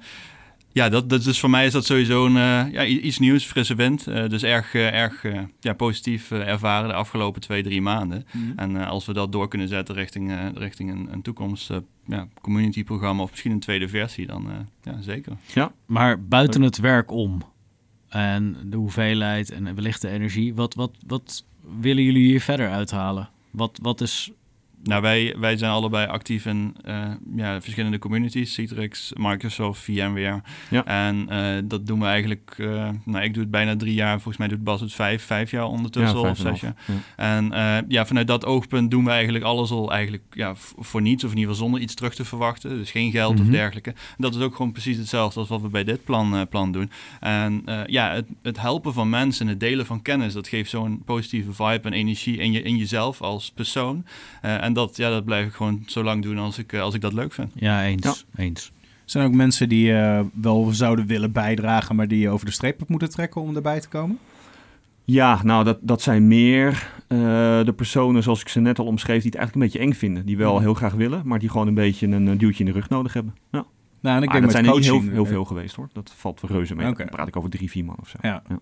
Ja, 0.76 0.88
dat, 0.88 1.10
dat, 1.10 1.24
dus 1.24 1.40
voor 1.40 1.50
mij 1.50 1.66
is 1.66 1.72
dat 1.72 1.84
sowieso 1.84 2.26
een, 2.26 2.36
eh, 2.36 2.72
ja, 2.72 2.84
iets 2.84 3.18
nieuws, 3.18 3.44
frisse 3.44 3.74
wind. 3.74 4.06
Eh, 4.06 4.28
dus 4.28 4.42
erg, 4.42 4.74
eh, 4.74 4.94
erg 4.94 5.24
eh, 5.24 5.42
ja, 5.60 5.72
positief 5.72 6.30
ervaren 6.30 6.88
de 6.88 6.94
afgelopen 6.94 7.40
twee, 7.40 7.62
drie 7.62 7.82
maanden. 7.82 8.26
En 8.56 8.76
eh, 8.76 8.88
als 8.88 9.06
we 9.06 9.12
dat 9.12 9.32
door 9.32 9.48
kunnen 9.48 9.68
zetten 9.68 9.94
richting, 9.94 10.30
eh, 10.30 10.46
richting 10.54 10.90
een, 10.90 11.08
een 11.12 11.22
toekomst 11.22 11.70
eh, 11.70 11.76
ja, 12.06 12.28
community 12.40 12.84
programma 12.84 13.22
of 13.22 13.30
misschien 13.30 13.52
een 13.52 13.60
tweede 13.60 13.88
versie, 13.88 14.26
dan 14.26 14.50
eh, 14.50 14.56
ja, 14.82 15.00
zeker. 15.00 15.36
Maar 15.86 16.24
buiten 16.24 16.62
het 16.62 16.78
werk 16.78 17.10
om 17.10 17.42
en 18.08 18.56
de 18.64 18.76
hoeveelheid 18.76 19.50
en 19.50 19.74
wellicht 19.74 20.00
de 20.00 20.08
energie, 20.08 20.54
wat, 20.54 20.74
wat, 20.74 20.90
wat 21.06 21.44
willen 21.80 22.02
jullie 22.02 22.26
hier 22.26 22.40
verder 22.40 22.70
uithalen? 22.70 23.28
Wat, 23.50 23.78
wat 23.82 24.00
is. 24.00 24.30
Nou, 24.86 25.02
wij, 25.02 25.34
wij 25.38 25.56
zijn 25.56 25.70
allebei 25.70 26.06
actief 26.06 26.46
in 26.46 26.76
eh, 26.84 27.04
ja, 27.36 27.60
verschillende 27.60 27.98
communities. 27.98 28.52
Citrix, 28.52 29.12
Microsoft, 29.16 29.80
VMware. 29.80 30.42
Ja. 30.70 30.84
En 30.84 31.28
eh, 31.28 31.62
dat 31.64 31.86
doen 31.86 32.00
we 32.00 32.06
eigenlijk... 32.06 32.54
eh, 32.58 32.88
nou, 33.04 33.24
ik 33.24 33.34
doe 33.34 33.42
het 33.42 33.50
bijna 33.50 33.76
drie 33.76 33.94
jaar. 33.94 34.12
Volgens 34.12 34.36
mij 34.36 34.48
doet 34.48 34.64
Bas 34.64 34.80
het 34.80 34.92
vijf, 34.92 35.22
vijf 35.22 35.50
jaar 35.50 35.64
ondertussen. 35.64 36.18
Ja, 36.20 36.28
al, 36.28 36.36
zes 36.36 36.60
jaar. 36.60 36.74
En 37.16 37.52
ja, 37.88 38.06
vanuit 38.06 38.26
dat 38.26 38.44
oogpunt 38.44 38.90
doen 38.90 39.04
we 39.04 39.10
eigenlijk 39.10 39.44
alles 39.44 39.70
al 39.70 39.92
eigenlijk 39.92 40.22
ja, 40.30 40.52
voor 40.78 41.02
niets. 41.02 41.24
Of 41.24 41.30
in 41.30 41.36
ieder 41.36 41.52
geval 41.52 41.66
zonder 41.66 41.82
iets 41.84 41.94
terug 41.94 42.14
te 42.14 42.24
verwachten. 42.24 42.70
Dus 42.70 42.90
geen 42.90 43.10
geld 43.10 43.34
Mhm. 43.34 43.42
of 43.42 43.48
dergelijke. 43.48 43.90
En 43.90 43.96
dat 44.16 44.34
is 44.34 44.40
ook 44.40 44.54
gewoon 44.56 44.72
precies 44.72 44.96
hetzelfde 44.96 45.40
als 45.40 45.48
wat 45.48 45.60
we 45.60 45.68
bij 45.68 45.84
dit 45.84 46.04
plan, 46.04 46.46
plan 46.48 46.72
doen. 46.72 46.90
En 47.20 47.62
ja, 47.86 48.12
het, 48.12 48.26
het 48.42 48.60
helpen 48.60 48.92
van 48.92 49.08
mensen, 49.08 49.46
het 49.46 49.60
delen 49.60 49.86
van 49.86 50.02
kennis, 50.02 50.32
dat 50.32 50.48
geeft 50.48 50.70
zo'n 50.70 51.02
positieve 51.04 51.52
vibe 51.52 51.80
en 51.82 51.92
energie 51.92 52.36
in, 52.36 52.52
je, 52.52 52.62
in 52.62 52.76
jezelf 52.76 53.22
als 53.22 53.50
persoon. 53.54 54.04
En 54.40 54.72
dat, 54.76 54.96
ja, 54.96 55.10
dat 55.10 55.24
blijf 55.24 55.46
ik 55.46 55.52
gewoon 55.52 55.82
zo 55.86 56.02
lang 56.02 56.22
doen 56.22 56.38
als 56.38 56.58
ik, 56.58 56.72
eh, 56.72 56.80
als 56.80 56.94
ik 56.94 57.00
dat 57.00 57.12
leuk 57.12 57.32
vind. 57.32 57.52
Ja, 57.54 57.84
eens. 57.84 58.04
Ja. 58.04 58.42
eens. 58.42 58.72
Zijn 59.04 59.24
er 59.24 59.30
ook 59.30 59.36
mensen 59.36 59.68
die 59.68 59.92
eh, 59.92 60.20
wel 60.32 60.64
zouden 60.70 61.06
willen 61.06 61.32
bijdragen, 61.32 61.96
maar 61.96 62.08
die 62.08 62.18
je 62.18 62.28
over 62.28 62.46
de 62.46 62.52
streep 62.52 62.78
hebt 62.78 62.90
moeten 62.90 63.10
trekken 63.10 63.40
om 63.40 63.56
erbij 63.56 63.80
te 63.80 63.88
komen? 63.88 64.18
Ja, 65.04 65.40
nou, 65.42 65.64
dat, 65.64 65.78
dat 65.80 66.02
zijn 66.02 66.28
meer 66.28 66.90
eh, 67.08 67.18
de 67.64 67.72
personen 67.76 68.22
zoals 68.22 68.40
ik 68.40 68.48
ze 68.48 68.60
net 68.60 68.78
al 68.78 68.86
omschreef, 68.86 69.22
die 69.22 69.30
het 69.30 69.40
eigenlijk 69.40 69.54
een 69.54 69.72
beetje 69.72 69.88
eng 69.88 69.98
vinden. 69.98 70.26
Die 70.26 70.36
wel 70.36 70.60
heel 70.60 70.74
graag 70.74 70.92
willen, 70.92 71.22
maar 71.24 71.38
die 71.38 71.48
gewoon 71.48 71.66
een 71.66 71.74
beetje 71.74 72.06
een 72.06 72.38
duwtje 72.38 72.64
in 72.64 72.72
de 72.72 72.78
rug 72.78 72.88
nodig 72.88 73.12
hebben. 73.12 73.34
Ja. 73.50 73.64
Nou, 74.00 74.16
en 74.16 74.22
ik 74.22 74.28
Maar 74.28 74.40
denk 74.40 74.52
dat 74.52 74.52
zijn 74.52 74.74
er 74.74 74.74
niet 74.74 74.84
heel, 74.84 75.12
heel 75.14 75.26
veel 75.26 75.44
geweest 75.44 75.76
hoor. 75.76 75.88
Dat 75.92 76.12
valt 76.16 76.40
reuze 76.40 76.74
mee. 76.74 76.94
Dan 76.94 77.08
praat 77.08 77.28
ik 77.28 77.36
over 77.36 77.50
drie, 77.50 77.70
vier 77.70 77.84
man 77.84 77.96
of 78.00 78.08
zo. 78.08 78.18
Ja. 78.22 78.42
Ja. 78.48 78.58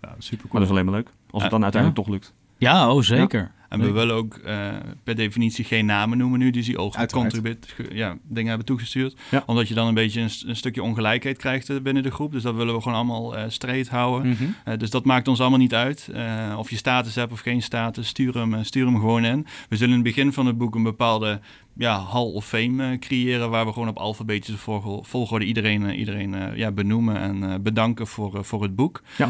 Ja, 0.00 0.14
super 0.18 0.44
Maar 0.50 0.60
dat 0.60 0.62
is 0.62 0.70
alleen 0.70 0.84
maar 0.84 0.94
leuk. 0.94 1.10
Als 1.30 1.42
het 1.42 1.50
dan 1.50 1.62
uiteindelijk 1.62 2.02
toch 2.02 2.12
lukt. 2.12 2.34
Ja, 2.58 2.92
oh 2.92 3.02
zeker. 3.02 3.50
En 3.68 3.80
we 3.80 3.90
willen 3.90 4.14
ook 4.14 4.34
eh, 4.34 4.68
per 5.04 5.14
definitie 5.14 5.64
geen 5.64 5.86
namen 5.86 6.18
noemen 6.18 6.38
nu, 6.38 6.50
die 6.50 6.62
gecontribueerd, 7.08 7.66
ge- 7.74 7.94
ja, 7.96 8.16
dingen 8.22 8.48
hebben 8.48 8.66
toegestuurd. 8.66 9.16
Ja. 9.30 9.42
Omdat 9.46 9.68
je 9.68 9.74
dan 9.74 9.86
een 9.86 9.94
beetje 9.94 10.20
een, 10.20 10.30
st- 10.30 10.44
een 10.44 10.56
stukje 10.56 10.82
ongelijkheid 10.82 11.36
krijgt 11.38 11.70
eh, 11.70 11.76
binnen 11.80 12.02
de 12.02 12.10
groep. 12.10 12.32
Dus 12.32 12.42
dat 12.42 12.54
willen 12.54 12.74
we 12.74 12.80
gewoon 12.80 12.96
allemaal 12.96 13.36
eh 13.36 13.44
straight 13.48 13.88
houden. 13.88 14.28
Mhm. 14.64 14.78
Dus 14.78 14.90
dat 14.90 15.04
maakt 15.04 15.28
ons 15.28 15.40
allemaal 15.40 15.58
niet 15.58 15.74
uit. 15.74 16.10
Of 16.56 16.70
je 16.70 16.76
status 16.76 17.14
hebt 17.14 17.32
of 17.32 17.40
geen 17.40 17.62
status, 17.62 18.08
stuur 18.08 18.34
hem, 18.34 18.64
stuur 18.64 18.84
hem 18.86 18.96
gewoon 18.96 19.24
in. 19.24 19.46
We 19.68 19.76
zullen 19.76 19.94
in 19.98 20.04
het 20.04 20.14
begin 20.14 20.32
van 20.32 20.46
het 20.46 20.58
boek 20.58 20.74
een 20.74 20.82
bepaalde 20.82 21.40
ja, 21.76 22.00
hall 22.04 22.32
of 22.32 22.46
fame 22.46 22.98
creëren... 22.98 23.50
waar 23.50 23.66
we 23.66 23.72
gewoon 23.72 23.88
op 23.88 23.96
alfabetische 23.98 24.58
volgo- 24.58 25.02
volgorde 25.02 25.44
iedereen, 25.44 25.94
iedereen 25.94 26.36
ja, 26.54 26.70
benoemen 26.70 27.16
en 27.20 27.62
bedanken 27.62 28.06
voor, 28.06 28.44
voor 28.44 28.62
het 28.62 28.76
boek. 28.76 29.02
Ja. 29.16 29.28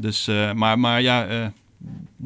Dus, 0.00 0.30
maar, 0.54 0.78
maar 0.78 1.02
ja, 1.02 1.52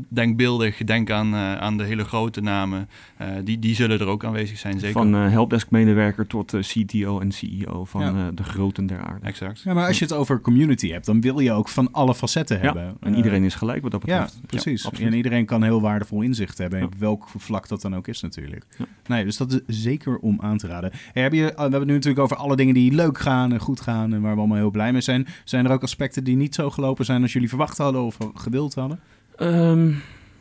denkbeeldig, 0.09 0.77
denk 0.77 1.11
aan, 1.11 1.35
eh, 1.35 1.57
aan 1.57 1.77
de 1.77 1.85
hele 1.85 2.05
grote 2.05 2.41
namen. 2.41 2.89
Eh, 3.17 3.29
die, 3.45 3.59
die 3.59 3.75
zullen 3.75 4.01
er 4.01 4.07
ook 4.07 4.25
aanwezig 4.25 4.59
zijn, 4.59 4.79
zeker. 4.79 4.93
Van 4.93 5.15
eh 5.15 5.29
helpdesk-medewerker 5.31 6.27
tot 6.27 6.55
eh, 6.55 6.61
CTO 6.61 7.21
en 7.21 7.33
CEO 7.33 7.85
van 7.85 8.01
Ja. 8.01 8.09
eh, 8.09 8.27
de 8.35 8.45
groten 8.45 8.87
der 8.87 9.01
aarde. 9.01 9.27
Exact. 9.27 9.61
Ja, 9.61 9.75
maar 9.75 9.87
als 9.87 9.99
je 9.99 10.05
het 10.05 10.15
over 10.15 10.41
community 10.41 10.91
hebt, 10.91 11.07
dan 11.07 11.21
wil 11.21 11.39
je 11.39 11.53
ook 11.53 11.69
van 11.69 11.93
alle 11.93 12.15
facetten 12.15 12.57
Ja, 12.57 12.63
hebben. 12.63 12.97
en 13.01 13.15
iedereen 13.15 13.45
is 13.45 13.55
gelijk 13.55 13.83
wat 13.83 13.91
dat 13.91 14.03
Ja, 14.07 14.21
betreft. 14.23 14.47
precies. 14.47 14.87
absoluut. 14.87 15.11
en 15.11 15.17
iedereen 15.17 15.45
kan 15.47 15.63
heel 15.63 15.81
waardevol 15.81 16.23
inzicht 16.23 16.59
hebben, 16.59 16.79
Ja. 16.79 16.85
op 16.85 16.95
welk 16.95 17.29
vlak 17.37 17.69
dat 17.69 17.81
dan 17.83 17.97
ook 17.97 18.09
is 18.09 18.21
natuurlijk. 18.21 18.65
Ja. 18.79 18.85
Nee, 19.07 19.25
dus 19.25 19.37
dat 19.37 19.53
is 19.53 19.61
zeker 19.67 20.19
om 20.19 20.39
aan 20.41 20.59
te 20.59 20.67
raden. 20.67 20.91
Hey, 21.13 21.23
heb 21.23 21.33
je, 21.33 21.39
uh, 21.41 21.47
we 21.49 21.61
hebben 21.61 21.79
het 21.81 21.89
nu 21.89 21.95
natuurlijk 21.95 22.23
over 22.25 22.37
alle 22.37 22.57
dingen 22.57 22.75
die 22.75 22.93
leuk 22.93 23.19
gaan 23.19 23.53
en 23.53 23.61
goed 23.61 23.81
gaan 23.81 24.15
en 24.15 24.21
waar 24.21 24.33
we 24.33 24.39
allemaal 24.39 24.57
heel 24.59 24.71
blij 24.71 24.93
mee 24.93 25.01
zijn. 25.01 25.27
Zijn 25.45 25.65
er 25.65 25.71
ook 25.73 25.83
aspecten 25.83 26.25
die 26.25 26.37
niet 26.37 26.55
zo 26.55 26.71
gelopen 26.71 27.05
zijn 27.05 27.23
als 27.23 27.33
jullie 27.33 27.49
verwacht 27.49 27.79
hadden 27.79 28.03
of 28.03 28.17
gewild 28.35 28.75
hadden? 28.75 29.01
Ehm, 29.37 29.85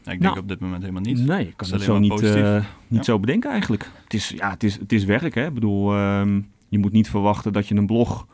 Nou, 0.04 0.16
ik 0.16 0.22
denk 0.22 0.34
Nou, 0.36 0.44
op 0.44 0.48
dit 0.48 0.60
moment 0.60 0.82
helemaal 0.82 1.02
niet. 1.02 1.26
Nee, 1.26 1.48
ik 1.48 1.54
kan 1.58 1.70
het 1.72 1.82
zo 1.82 2.00
niet, 2.00 2.22
eh, 2.22 2.54
niet 2.88 3.00
Ja. 3.00 3.04
zo 3.04 3.20
bedenken 3.20 3.52
eigenlijk. 3.52 3.90
Het 4.04 4.14
is, 4.14 4.30
ja, 4.30 4.50
het 4.50 4.64
is, 4.64 4.74
het 4.80 4.92
is 4.94 5.04
werk, 5.06 5.36
hè. 5.36 5.46
Ik 5.48 5.54
bedoel, 5.54 5.94
ehm, 5.94 6.42
je 6.70 6.80
moet 6.80 6.92
niet 6.92 7.10
verwachten 7.10 7.54
dat 7.54 7.68
je 7.68 7.76
een 7.76 7.86
blog 7.86 8.28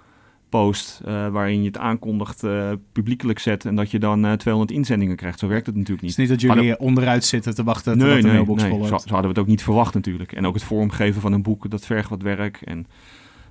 post 0.49 1.01
eh, 1.05 1.27
waarin 1.27 1.59
je 1.61 1.67
het 1.67 1.77
aankondigt, 1.77 2.43
eh, 2.43 2.71
publiekelijk 2.91 3.39
zet 3.39 3.65
en 3.65 3.75
dat 3.75 3.91
je 3.91 3.99
dan 3.99 4.25
eh 4.25 4.33
200 4.33 4.77
inzendingen 4.77 5.15
krijgt. 5.15 5.39
Zo 5.39 5.47
werkt 5.47 5.65
het 5.65 5.75
natuurlijk 5.75 6.01
Het 6.01 6.09
is 6.09 6.17
niet. 6.17 6.29
niet 6.29 6.41
dat 6.41 6.55
jullie 6.55 6.79
onderuit 6.79 7.23
zitten 7.25 7.55
te 7.55 7.63
wachten 7.63 7.91
totdat 7.93 8.07
Nee, 8.07 8.17
de 8.17 8.23
nee, 8.27 8.33
mailbox 8.35 8.61
nee. 8.61 8.71
vol 8.71 8.83
Zo, 8.85 8.89
loopt. 8.91 9.01
zo 9.01 9.07
hadden 9.13 9.21
we 9.31 9.35
het 9.35 9.39
ook 9.39 9.47
niet 9.47 9.63
verwacht 9.63 9.93
natuurlijk. 9.93 10.31
En 10.31 10.45
ook 10.45 10.53
het 10.53 10.63
vormgeven 10.63 11.21
van 11.21 11.33
een 11.33 11.41
boek, 11.41 11.69
dat 11.69 11.85
vergt 11.85 12.09
wat 12.09 12.21
werk. 12.21 12.61
En 12.61 12.87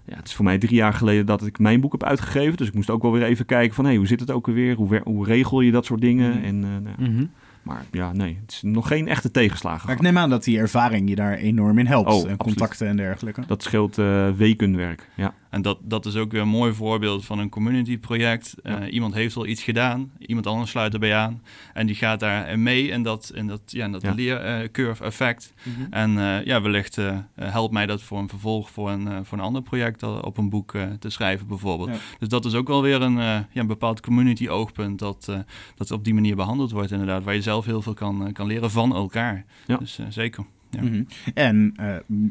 ja, 0.09 0.17
het 0.17 0.27
is 0.27 0.35
voor 0.35 0.45
mij 0.45 0.59
drie 0.59 0.75
jaar 0.75 0.93
geleden 0.93 1.27
dat 1.27 1.47
ik 1.47 1.59
mijn 1.59 1.81
boek 1.81 1.93
heb 1.93 2.05
uitgegeven. 2.05 2.57
Dus 2.57 2.69
ik 2.69 2.75
moest 2.75 2.91
ook 2.91 3.03
wel 3.03 3.13
weer 3.13 3.23
even 3.23 3.47
kijken 3.47 3.75
van, 3.75 3.85
hé, 3.85 3.97
hoe 3.97 4.07
zit 4.07 4.21
het 4.21 4.31
ook 4.31 4.47
alweer? 4.47 4.75
Hoe, 4.75 5.01
hoe 5.05 5.25
regel 5.25 5.61
je 5.61 5.71
dat 5.71 5.85
soort 5.85 6.01
dingen? 6.01 6.31
Mhm. 6.31 6.45
En, 6.45 6.65
eh, 6.65 6.71
nou. 6.71 7.11
Mhm. 7.11 7.25
Maar 7.63 7.85
ja, 7.91 8.13
nee, 8.13 8.39
het 8.41 8.53
is 8.53 8.63
nog 8.63 8.89
geen 8.89 9.09
echte 9.09 9.31
tegenslagen. 9.31 9.87
Maar 9.87 9.97
ik 9.97 10.03
neem 10.03 10.19
aan 10.19 10.31
dat 10.31 10.45
die 10.45 10.59
ervaring 10.59 11.09
je 11.09 11.15
daar 11.15 11.35
enorm 11.35 11.79
in 11.79 11.87
helpt. 11.87 12.13
Oh, 12.13 12.31
en 12.31 12.37
contacten 12.37 12.87
en 12.87 12.97
dergelijke. 12.97 13.43
Dat 13.47 13.63
scheelt 13.63 13.99
eh, 13.99 14.31
wekenwerk, 14.31 15.09
ja. 15.15 15.35
En 15.51 15.63
dat, 15.63 15.79
dat 15.83 16.07
is 16.07 16.17
ook 16.17 16.33
weer 16.33 16.41
een 16.41 16.49
mooi 16.49 16.73
voorbeeld 16.73 17.25
van 17.25 17.39
een 17.39 17.49
community 17.49 17.99
project. 17.99 18.55
Eh, 18.63 18.77
iemand 18.91 19.15
heeft 19.15 19.37
al 19.37 19.47
iets 19.47 19.63
gedaan, 19.63 20.13
iemand 20.19 20.47
anders 20.47 20.71
sluit 20.71 20.93
erbij 20.93 21.15
aan. 21.17 21.43
En 21.75 21.87
die 21.87 21.97
gaat 21.97 22.21
daar 22.21 22.59
mee 22.59 22.89
in 22.89 23.03
dat, 23.03 23.31
in 23.35 23.47
dat, 23.47 23.61
ja, 23.67 23.85
in 23.85 23.93
dat 23.93 24.03
Ja. 24.03 24.13
leercurve 24.13 25.05
effect. 25.05 25.53
Mhm. 25.63 25.93
En 25.93 26.19
eh, 26.19 26.45
ja, 26.45 26.63
wellicht 26.63 26.99
eh, 26.99 27.19
helpt 27.41 27.73
mij 27.73 27.87
dat 27.87 28.03
voor 28.03 28.19
een 28.19 28.29
vervolg 28.29 28.71
voor 28.71 28.91
een, 28.91 29.25
voor 29.25 29.39
een 29.39 29.45
ander 29.45 29.63
project 29.63 30.03
op 30.03 30.39
een 30.39 30.49
boek 30.51 30.75
te 30.99 31.11
schrijven 31.11 31.47
bijvoorbeeld. 31.47 31.89
Ja. 31.91 31.97
Dus 32.19 32.29
dat 32.29 32.45
is 32.45 32.55
ook 32.55 32.69
wel 32.69 32.83
weer 32.83 33.03
een, 33.03 33.17
ja, 33.17 33.47
een 33.53 33.67
bepaald 33.67 34.01
community 34.01 34.49
oogpunt 34.49 34.99
dat, 34.99 35.33
dat 35.77 35.91
op 35.91 36.05
die 36.05 36.15
manier 36.15 36.37
behandeld 36.37 36.71
wordt 36.71 36.91
inderdaad. 36.91 37.25
Waar 37.25 37.35
je 37.35 37.43
zelf 37.43 37.65
heel 37.65 37.83
veel 37.83 37.95
kan, 37.95 38.33
kan 38.33 38.47
leren 38.47 38.71
van 38.71 38.95
elkaar. 38.95 39.45
Ja. 39.67 39.77
Dus 39.77 39.99
zeker. 40.09 40.45
Ja. 40.71 40.83
Mhm. 40.83 41.03
En 41.35 41.73
eh, 41.77 41.87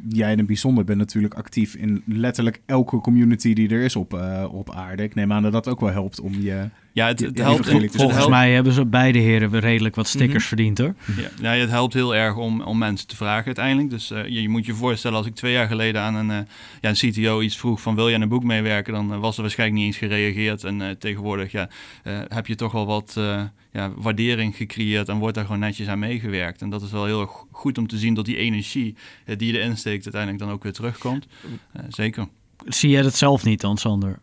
jij 0.10 0.32
in 0.32 0.38
het 0.38 0.48
bijzonder 0.48 0.84
bent 0.84 0.98
natuurlijk 0.98 1.34
actief 1.34 1.76
in 1.76 2.04
letterlijk 2.06 2.62
elke 2.66 3.00
community 3.00 3.54
die 3.54 3.70
er 3.70 3.82
is 3.82 3.96
op, 3.96 4.14
eh, 4.14 4.46
op 4.52 4.72
aarde. 4.74 5.04
Ik 5.04 5.16
neem 5.16 5.32
aan 5.34 5.44
dat 5.44 5.52
dat 5.52 5.68
ook 5.68 5.80
wel 5.80 5.92
helpt 5.92 6.20
om 6.20 6.34
je... 6.42 6.70
Ja, 6.94 7.08
het, 7.08 7.20
het 7.20 7.38
helpt. 7.38 7.64
te 7.64 7.70
Volgens 7.92 8.18
helpt- 8.18 8.30
mij 8.30 8.54
hebben 8.54 8.74
ze 8.74 8.86
beide 8.86 9.20
heren 9.20 9.50
weer 9.50 9.62
redelijk 9.62 9.96
wat 9.96 10.08
stickers 10.08 10.34
Mhm. 10.38 10.48
verdiend 10.48 10.78
hoor. 10.78 10.94
Ja, 11.18 11.30
nou, 11.42 11.58
het 11.60 11.70
helpt 11.70 11.94
heel 11.94 12.16
erg 12.16 12.36
om, 12.36 12.62
om 12.62 12.78
mensen 12.78 13.08
te 13.08 13.16
vragen 13.16 13.46
uiteindelijk. 13.46 13.90
Dus 13.90 14.12
eh, 14.12 14.24
je, 14.28 14.42
je 14.42 14.50
moet 14.50 14.66
je 14.66 14.74
voorstellen, 14.74 15.18
als 15.18 15.28
ik 15.28 15.36
twee 15.36 15.52
jaar 15.54 15.68
geleden 15.68 16.02
aan 16.02 16.16
een, 16.16 16.30
eh, 16.32 16.38
ja, 16.82 16.90
een 16.90 16.96
CTO 17.12 17.42
iets 17.42 17.58
vroeg 17.58 17.82
van 17.82 17.96
wil 17.96 18.10
je 18.10 18.16
aan 18.16 18.22
een 18.22 18.30
boek 18.30 18.44
meewerken, 18.44 18.94
dan 18.94 19.20
was 19.20 19.36
er 19.36 19.42
waarschijnlijk 19.42 19.80
niet 19.80 19.88
eens 19.88 19.98
gereageerd. 19.98 20.64
En 20.64 20.82
eh, 20.82 20.90
tegenwoordig 20.90 21.52
ja, 21.52 21.70
eh, 22.04 22.20
heb 22.28 22.48
je 22.48 22.56
toch 22.56 22.72
wel 22.72 22.86
wat 22.86 23.14
eh, 23.18 23.42
ja, 23.78 23.92
waardering 23.96 24.56
gecreëerd 24.56 25.10
en 25.10 25.18
wordt 25.18 25.36
daar 25.36 25.46
gewoon 25.46 25.60
netjes 25.60 25.88
aan 25.88 26.00
meegewerkt. 26.00 26.62
En 26.62 26.70
dat 26.70 26.82
is 26.82 26.92
wel 26.92 27.06
heel 27.06 27.22
erg 27.22 27.32
goed 27.52 27.78
om 27.78 27.88
te 27.88 27.98
zien 27.98 28.14
dat 28.14 28.26
die 28.26 28.38
energie 28.38 28.96
eh, 29.26 29.38
die 29.38 29.52
je 29.54 29.60
erin 29.60 29.78
steekt 29.78 30.04
uiteindelijk 30.04 30.44
dan 30.44 30.52
ook 30.54 30.64
weer 30.64 30.74
terugkomt. 30.74 31.28
Eh, 31.74 31.84
zeker. 31.90 32.28
Zie 32.66 32.90
jij 32.90 33.02
dat 33.02 33.16
zelf 33.16 33.44
niet 33.46 33.62
dan, 33.62 33.78
Sander? 33.78 34.20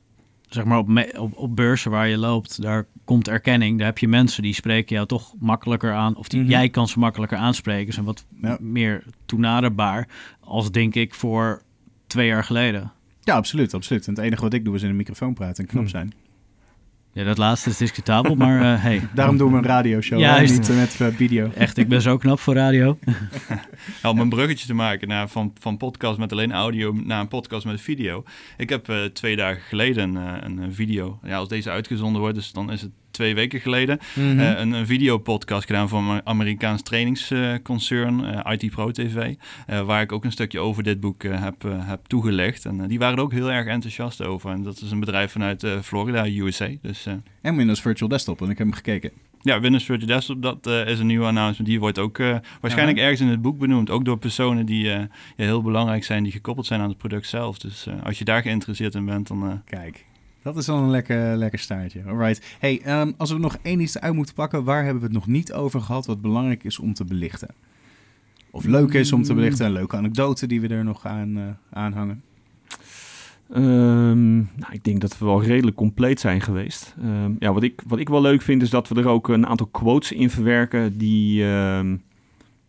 Zeg 0.48 0.64
maar 0.64 0.78
op, 0.78 0.88
me- 0.88 1.14
op, 1.18 1.36
op 1.36 1.56
beurzen 1.56 1.90
waar 1.90 2.08
je 2.08 2.18
loopt, 2.18 2.62
daar 2.62 2.86
komt 3.04 3.28
erkenning. 3.28 3.78
Daar 3.78 3.86
heb 3.86 3.98
je 3.98 4.08
mensen 4.08 4.42
die 4.42 4.54
spreken 4.54 4.94
jou 4.94 5.06
toch 5.08 5.34
makkelijker 5.38 5.92
aan. 5.92 6.16
Of 6.16 6.28
die, 6.28 6.40
Mhm. 6.40 6.50
jij 6.50 6.68
kan 6.68 6.88
ze 6.88 6.98
makkelijker 6.98 7.38
aanspreken. 7.38 7.86
Ze 7.86 7.92
zijn 7.92 8.04
wat 8.06 8.24
Ja. 8.42 8.56
meer 8.60 9.04
toenaderbaar. 9.26 10.08
Als 10.40 10.70
denk 10.70 10.94
ik 10.94 11.14
voor 11.14 11.62
twee 12.06 12.26
jaar 12.26 12.44
geleden. 12.44 12.92
Ja, 13.20 13.34
absoluut, 13.34 13.74
absoluut. 13.74 14.06
En 14.06 14.14
het 14.14 14.22
enige 14.24 14.42
wat 14.42 14.52
ik 14.52 14.64
doe 14.64 14.74
is 14.74 14.82
in 14.82 14.88
een 14.88 14.96
microfoon 14.96 15.34
praten 15.34 15.64
en 15.64 15.70
knap 15.70 15.82
Hmm. 15.82 15.90
zijn. 15.90 16.12
Ja, 17.14 17.24
dat 17.24 17.38
laatste 17.38 17.70
is 17.70 17.76
discutabel, 17.76 18.34
maar 18.34 18.74
eh, 18.74 18.82
hey. 18.82 19.08
Daarom 19.14 19.36
doen 19.36 19.50
we 19.50 19.56
een 19.56 19.64
radioshow, 19.64 20.18
hè, 20.18 20.24
Juist. 20.24 20.58
niet 20.58 20.76
met 20.76 21.00
eh, 21.00 21.06
video. 21.16 21.50
Echt, 21.54 21.76
ik 21.76 21.88
ben 21.88 22.02
zo 22.02 22.16
knap 22.16 22.40
voor 22.40 22.54
radio. 22.54 22.98
Ja, 24.02 24.10
om 24.10 24.18
een 24.20 24.28
bruggetje 24.28 24.66
te 24.66 24.74
maken 24.74 25.08
naar, 25.08 25.28
van, 25.28 25.52
van 25.60 25.76
podcast 25.76 26.18
met 26.18 26.32
alleen 26.32 26.52
audio 26.52 26.92
naar 26.92 27.20
een 27.20 27.28
podcast 27.28 27.66
met 27.66 27.80
video. 27.80 28.24
Ik 28.56 28.68
heb 28.68 28.88
eh, 28.88 29.04
twee 29.04 29.36
dagen 29.36 29.62
geleden 29.62 30.14
een, 30.16 30.62
een, 30.62 30.74
video, 30.74 31.18
ja, 31.22 31.36
als 31.36 31.48
deze 31.48 31.70
uitgezonden 31.70 32.20
wordt, 32.20 32.34
dus 32.34 32.52
dan 32.52 32.72
is 32.72 32.80
het 32.80 32.90
twee 33.14 33.34
weken 33.34 33.60
geleden, 33.60 33.98
Mhm. 34.14 34.38
eh, 34.38 34.58
een, 34.60 34.72
een 34.72 34.86
videopodcast 34.86 35.66
gedaan 35.66 35.88
voor 35.88 35.98
een 35.98 36.26
Amerikaans 36.26 36.82
trainingsconcern, 36.82 38.24
eh, 38.24 38.52
IT 38.52 38.70
Pro 38.70 38.90
TV, 38.90 39.34
eh, 39.66 39.80
waar 39.80 40.02
ik 40.02 40.12
ook 40.12 40.24
een 40.24 40.32
stukje 40.32 40.60
over 40.60 40.82
dit 40.82 41.00
boek 41.00 41.22
heb, 41.22 41.62
heb 41.68 42.00
toegelicht. 42.06 42.64
En 42.64 42.86
die 42.88 42.98
waren 42.98 43.16
er 43.16 43.22
ook 43.22 43.32
heel 43.32 43.50
erg 43.52 43.66
enthousiast 43.66 44.22
over. 44.22 44.50
En 44.50 44.62
dat 44.62 44.80
is 44.80 44.90
een 44.90 45.00
bedrijf 45.00 45.32
vanuit 45.32 45.66
Florida, 45.82 46.26
USA. 46.26 46.68
Dus 46.82 47.06
En 47.42 47.56
Windows 47.56 47.80
Virtual 47.80 48.08
Desktop, 48.08 48.40
en 48.42 48.50
ik 48.50 48.58
heb 48.58 48.66
hem 48.66 48.76
gekeken. 48.76 49.10
Ja, 49.40 49.60
Windows 49.60 49.84
Virtual 49.84 50.08
Desktop, 50.08 50.42
dat 50.42 50.66
is 50.66 50.98
een 50.98 51.06
nieuwe 51.06 51.26
announcement. 51.26 51.66
Die 51.70 51.80
wordt 51.80 51.98
ook 51.98 52.18
waarschijnlijk 52.60 52.98
ergens 52.98 53.20
in 53.20 53.28
het 53.28 53.42
boek 53.42 53.58
benoemd. 53.58 53.90
Ook 53.90 54.04
door 54.04 54.18
personen 54.18 54.66
die 54.66 54.90
heel 55.36 55.62
belangrijk 55.62 56.04
zijn, 56.04 56.22
die 56.22 56.32
gekoppeld 56.32 56.66
zijn 56.66 56.80
aan 56.80 56.88
het 56.88 56.98
product 56.98 57.26
zelf. 57.28 57.58
Dus 57.58 57.86
als 58.04 58.18
je 58.18 58.24
daar 58.24 58.42
geïnteresseerd 58.42 58.94
in 58.94 59.04
bent, 59.04 59.26
dan... 59.28 59.62
Kijk, 59.64 60.04
dat 60.44 60.56
is 60.56 60.66
wel 60.66 60.76
een 60.76 60.90
lekker, 60.90 61.36
lekker 61.36 61.58
staartje. 61.58 62.02
Alright. 62.06 62.56
Hey, 62.58 62.80
ehm, 62.82 63.12
als 63.16 63.30
we 63.30 63.38
nog 63.38 63.56
één 63.62 63.80
iets 63.80 63.98
uit 63.98 64.14
moeten 64.14 64.34
pakken, 64.34 64.64
waar 64.64 64.84
hebben 64.84 65.02
we 65.02 65.06
het 65.06 65.16
nog 65.16 65.26
niet 65.26 65.52
over 65.52 65.80
gehad 65.80 66.06
wat 66.06 66.20
belangrijk 66.20 66.64
is 66.64 66.78
om 66.78 66.94
te 66.94 67.04
belichten? 67.04 67.48
Of 68.50 68.64
leuk 68.64 68.92
is 68.92 69.12
om 69.12 69.22
te 69.22 69.34
belichten, 69.34 69.66
een 69.66 69.72
leuke 69.72 69.96
anekdote 69.96 70.46
die 70.46 70.60
we 70.60 70.68
er 70.68 70.84
nog 70.84 71.06
aan 71.06 71.36
uh, 71.36 71.44
aanhangen. 71.70 72.22
Um, 73.56 74.34
nou, 74.36 74.72
ik 74.72 74.84
denk 74.84 75.00
dat 75.00 75.18
we 75.18 75.24
wel 75.24 75.42
redelijk 75.42 75.76
compleet 75.76 76.20
zijn 76.20 76.40
geweest. 76.40 76.94
Um, 77.04 77.36
ja, 77.38 77.52
wat, 77.52 77.62
ik, 77.62 77.82
wat 77.86 77.98
ik 77.98 78.08
wel 78.08 78.20
leuk 78.20 78.42
vind 78.42 78.62
is 78.62 78.70
dat 78.70 78.88
we 78.88 78.94
er 78.94 79.08
ook 79.08 79.28
een 79.28 79.46
aantal 79.46 79.66
quotes 79.66 80.12
in 80.12 80.30
verwerken 80.30 80.98
die 80.98 81.44
um, 81.44 82.02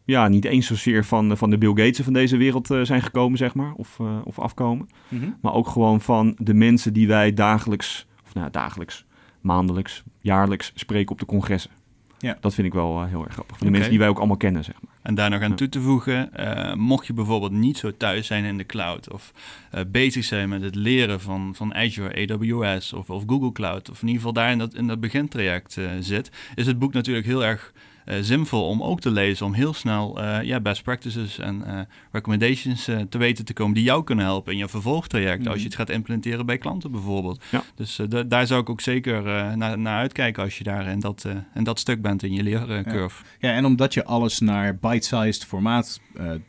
ja, 0.06 0.28
niet 0.28 0.46
eens 0.46 0.68
zozeer 0.68 1.06
van, 1.06 1.38
van 1.38 1.50
de 1.50 1.58
Bill 1.58 1.70
Gates 1.70 2.00
van 2.00 2.14
deze 2.14 2.38
wereld 2.38 2.72
uh, 2.72 2.82
zijn 2.82 3.02
gekomen, 3.02 3.38
zeg 3.38 3.54
maar, 3.54 3.74
of, 3.74 3.98
uh, 4.02 4.18
of 4.24 4.40
afkomen. 4.40 4.90
Mm 5.08 5.20
-hmm. 5.20 5.38
Maar 5.42 5.54
ook 5.54 5.68
gewoon 5.68 6.02
van 6.02 6.36
de 6.38 6.54
mensen 6.54 6.94
die 6.94 7.08
wij 7.08 7.34
dagelijks, 7.34 8.08
of 8.26 8.34
nou 8.34 8.50
dagelijks, 8.52 9.06
maandelijks, 9.42 10.04
jaarlijks 10.20 10.72
spreken 10.76 11.12
op 11.12 11.20
de 11.20 11.26
congressen. 11.26 11.72
Ja. 12.20 12.38
Dat 12.40 12.54
vind 12.54 12.68
ik 12.68 12.74
wel 12.74 13.02
uh, 13.02 13.10
heel 13.10 13.24
erg 13.24 13.34
grappig. 13.34 13.56
De 13.58 13.62
okay. 13.62 13.72
mensen 13.72 13.90
die 13.90 14.00
wij 14.00 14.08
ook 14.08 14.18
allemaal 14.18 14.38
kennen, 14.38 14.64
zeg 14.64 14.76
maar. 14.82 14.94
En 15.02 15.16
daar 15.16 15.30
nog 15.30 15.42
aan 15.42 15.50
ja. 15.50 15.56
toe 15.56 15.70
te 15.70 15.82
voegen, 15.82 16.30
uh, 16.40 16.74
mocht 16.74 17.08
je 17.08 17.14
bijvoorbeeld 17.14 17.52
niet 17.52 17.78
zo 17.78 17.98
thuis 17.98 18.28
zijn 18.28 18.44
in 18.44 18.58
de 18.58 18.66
cloud 18.66 19.12
of 19.12 19.32
uh, 19.76 19.82
bezig 19.88 20.24
zijn 20.24 20.50
met 20.50 20.62
het 20.62 20.76
leren 20.76 21.22
van, 21.22 21.56
van 21.56 21.76
Azure, 21.76 22.32
AWS 22.32 22.94
of, 22.94 23.10
of 23.10 23.24
Google 23.28 23.52
Cloud, 23.52 23.90
of 23.90 24.02
in 24.02 24.08
ieder 24.08 24.22
geval 24.22 24.34
daar 24.34 24.52
in 24.52 24.58
dat, 24.58 24.74
in 24.74 24.88
dat 24.88 25.00
begintraject 25.00 25.78
zit, 26.00 26.32
is 26.56 26.68
het 26.68 26.80
boek 26.80 26.94
natuurlijk 26.94 27.26
heel 27.26 27.46
erg 27.46 27.74
zinvol 28.06 28.68
om 28.68 28.84
ook 28.84 29.00
te 29.02 29.12
lezen, 29.12 29.46
om 29.46 29.54
heel 29.54 29.74
snel 29.74 30.22
uh, 30.22 30.44
ja, 30.44 30.60
best 30.60 30.84
practices 30.84 31.40
en 31.40 31.64
uh, 31.68 31.80
recommendations 32.12 32.90
te 33.10 33.18
weten 33.18 33.46
te 33.46 33.54
komen 33.54 33.74
die 33.74 33.84
jou 33.84 34.04
kunnen 34.04 34.26
helpen 34.26 34.52
in 34.52 34.58
je 34.58 34.68
vervolgtraject, 34.68 35.38
mm 35.38 35.44
-hmm. 35.44 35.52
als 35.52 35.60
je 35.60 35.68
het 35.68 35.76
gaat 35.76 35.90
implementeren 35.90 36.46
bij 36.46 36.58
klanten 36.58 36.92
bijvoorbeeld. 36.92 37.44
Ja. 37.52 37.64
Dus 37.76 38.00
daar 38.28 38.48
zou 38.48 38.62
ik 38.62 38.70
ook 38.70 38.82
zeker 38.82 39.24
naar, 39.58 39.80
naar, 39.80 39.98
uitkijken 39.98 40.44
als 40.44 40.58
je 40.58 40.64
daar 40.64 40.88
in 40.88 41.00
dat, 41.00 41.26
in 41.54 41.64
dat 41.64 41.80
stuk 41.80 42.02
bent 42.02 42.24
in 42.24 42.34
je 42.34 42.44
leercurve. 42.44 43.24
Ja. 43.40 43.50
ja, 43.50 43.56
en 43.56 43.66
omdat 43.66 43.94
je 43.94 44.06
alles 44.06 44.40
naar 44.40 44.76
bite-sized 44.76 45.46
formaat 45.46 46.00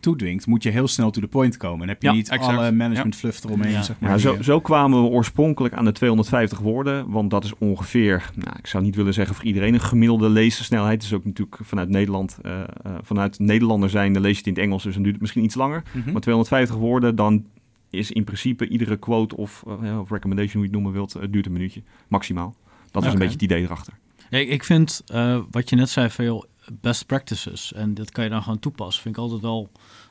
toedwingt, 0.01 0.47
moet 0.47 0.63
je 0.63 0.71
heel 0.71 0.89
snel 0.89 1.11
to 1.11 1.21
the 1.21 1.27
point 1.27 1.57
komen. 1.57 1.83
En 1.83 1.89
heb 1.89 2.03
je 2.03 2.09
Ja, 2.09 2.15
niet 2.15 2.29
exact. 2.29 2.59
alle 2.59 2.73
management 2.73 3.15
Ja. 3.15 3.21
fluff 3.21 3.45
eromheen, 3.45 3.73
Ja. 3.73 3.83
zeg 3.83 3.97
maar. 3.99 4.19
Zo, 4.19 4.35
eh, 4.35 4.43
zo 4.43 4.61
kwamen 4.61 5.03
we 5.03 5.09
oorspronkelijk 5.09 5.75
aan 5.75 5.85
de 5.85 5.93
250 5.93 6.59
woorden, 6.59 7.11
want 7.11 7.31
dat 7.31 7.45
is 7.45 7.53
ongeveer, 7.59 8.31
nou, 8.35 8.57
ik 8.59 8.67
zou 8.67 8.83
niet 8.83 8.97
willen 8.97 9.15
zeggen 9.15 9.35
voor 9.35 9.45
iedereen 9.45 9.75
een 9.75 9.81
gemiddelde 9.81 10.29
lezersnelheid. 10.29 10.95
Het 10.95 11.03
is 11.03 11.13
ook 11.13 11.25
natuurlijk 11.25 11.46
vanuit 11.51 11.89
Nederland, 11.89 12.39
eh, 12.43 12.61
eh, 12.61 12.67
vanuit 13.03 13.39
Nederlander 13.39 13.91
zijn, 13.91 14.13
dan 14.13 14.23
lees 14.23 14.33
je 14.33 14.39
het 14.39 14.47
in 14.47 14.53
het 14.53 14.63
Engels, 14.63 14.83
dus 14.83 14.93
dan 14.95 15.03
duurt 15.03 15.15
het 15.15 15.23
misschien 15.23 15.45
iets 15.45 15.55
langer. 15.55 15.83
mhm. 15.93 16.13
Maar 16.13 16.21
250 16.21 16.77
woorden, 16.77 17.17
dan 17.17 17.47
is 17.91 18.11
in 18.11 18.25
principe 18.25 18.69
iedere 18.69 18.97
quote 18.97 19.37
of, 19.37 19.65
eh, 19.83 19.99
of 20.01 20.11
recommendation, 20.11 20.53
hoe 20.53 20.63
je 20.63 20.69
het 20.77 20.83
noemen 20.83 20.93
wilt, 20.93 21.33
duurt 21.33 21.47
een 21.47 21.53
minuutje, 21.53 21.83
maximaal. 22.09 22.55
Dat 22.91 23.05
is 23.05 23.13
een 23.13 23.19
beetje 23.19 23.33
het 23.35 23.43
idee 23.43 23.63
erachter. 23.63 23.93
Ja, 24.31 24.39
ik 24.39 24.65
vind 24.65 25.03
eh, 25.07 25.39
wat 25.51 25.71
je 25.71 25.77
net 25.77 25.89
zei 25.89 26.09
joh, 26.17 26.43
best 26.81 27.07
practices 27.07 27.73
en 27.73 27.95
dat 27.95 28.11
kan 28.11 28.25
je 28.25 28.31
dan 28.31 28.43
gewoon 28.43 28.59
toepassen, 28.59 29.03
vind 29.03 29.17
ik 29.17 29.23
altijd 29.23 29.41
wel 29.41 29.71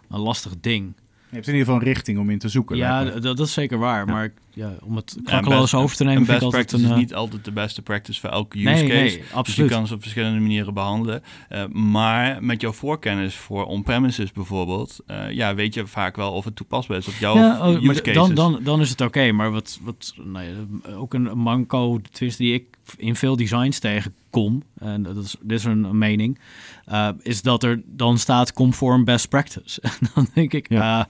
een 0.10 0.20
lastig 0.20 0.54
ding. 0.62 0.94
Je 1.30 1.36
hebt 1.42 1.48
in 1.48 1.54
ieder 1.54 1.66
geval 1.68 1.76
een 1.88 1.94
richting 1.94 2.20
om 2.20 2.30
in 2.30 2.40
te 2.40 2.50
zoeken. 2.50 2.78
Ja, 2.78 3.04
dat 3.04 3.40
is 3.40 3.54
zeker 3.54 3.78
waar, 3.78 4.06
Ja. 4.06 4.14
maar 4.14 4.24
ik- 4.24 4.34
ja, 4.56 4.74
om 4.84 4.96
het 4.96 5.14
Ja, 5.16 5.22
klakkeloos 5.30 5.62
best- 5.62 5.74
over 5.74 5.96
te 5.96 6.04
nemen 6.04 6.20
Een 6.22 6.40
best 6.40 6.50
practice 6.50 6.76
een... 6.76 6.84
is 6.84 6.90
eh, 6.90 6.98
niet 6.98 7.14
altijd 7.14 7.46
de 7.46 7.52
beste 7.52 7.82
practice 7.82 8.20
voor 8.20 8.30
elke 8.30 8.58
use 8.58 8.66
nee, 8.70 8.88
case. 8.88 9.20
nee, 9.34 9.44
Dus 9.44 9.56
je 9.56 9.66
kan 9.66 9.88
ze 9.88 9.94
op 9.94 10.02
verschillende 10.02 10.40
manieren 10.40 10.74
behandelen. 10.74 11.24
Uh, 11.50 11.66
maar 11.66 12.44
met 12.44 12.62
jouw 12.62 12.72
voorkennis 12.72 13.36
voor 13.36 13.66
on-premises 13.66 14.32
bijvoorbeeld, 14.32 15.00
uh, 15.08 15.32
ja, 15.32 15.56
weet 15.56 15.74
je 15.74 15.88
vaak 15.88 16.16
wel 16.16 16.32
of 16.32 16.46
het 16.46 16.56
toepasbaar 16.56 16.98
is 16.98 17.08
op 17.08 17.14
jouw 17.20 17.36
ja, 17.38 17.70
oh, 17.70 17.82
use 17.84 18.02
cases. 18.02 18.14
dan, 18.14 18.34
dan, 18.34 18.60
dan 18.64 18.82
is 18.82 18.90
het 18.90 19.02
oké, 19.02 19.32
maar 19.32 19.52
wat, 19.52 19.80
wat 19.82 20.14
nou 20.24 20.46
ja, 20.46 20.54
ook 20.96 21.14
een 21.14 21.38
manco, 21.38 22.00
tenminste 22.12 22.44
die 22.44 22.54
ik 22.54 22.64
in 22.98 23.16
veel 23.16 23.36
designs 23.36 23.80
tegenkom, 23.80 24.64
en 24.80 25.04
dat 25.04 25.18
is, 25.18 25.36
dit 25.42 25.60
is 25.60 25.66
een, 25.66 25.84
een 25.84 25.98
mening, 25.98 26.40
uh, 26.92 27.10
is 27.22 27.42
dat 27.42 27.64
er 27.64 27.82
dan 27.86 28.18
staat 28.18 28.54
conform 28.54 29.04
best 29.04 29.30
practice. 29.30 29.82
En 29.84 30.10
dan 30.14 30.28
denk 30.34 30.54
ik, 30.54 30.70
Ja. 30.70 31.08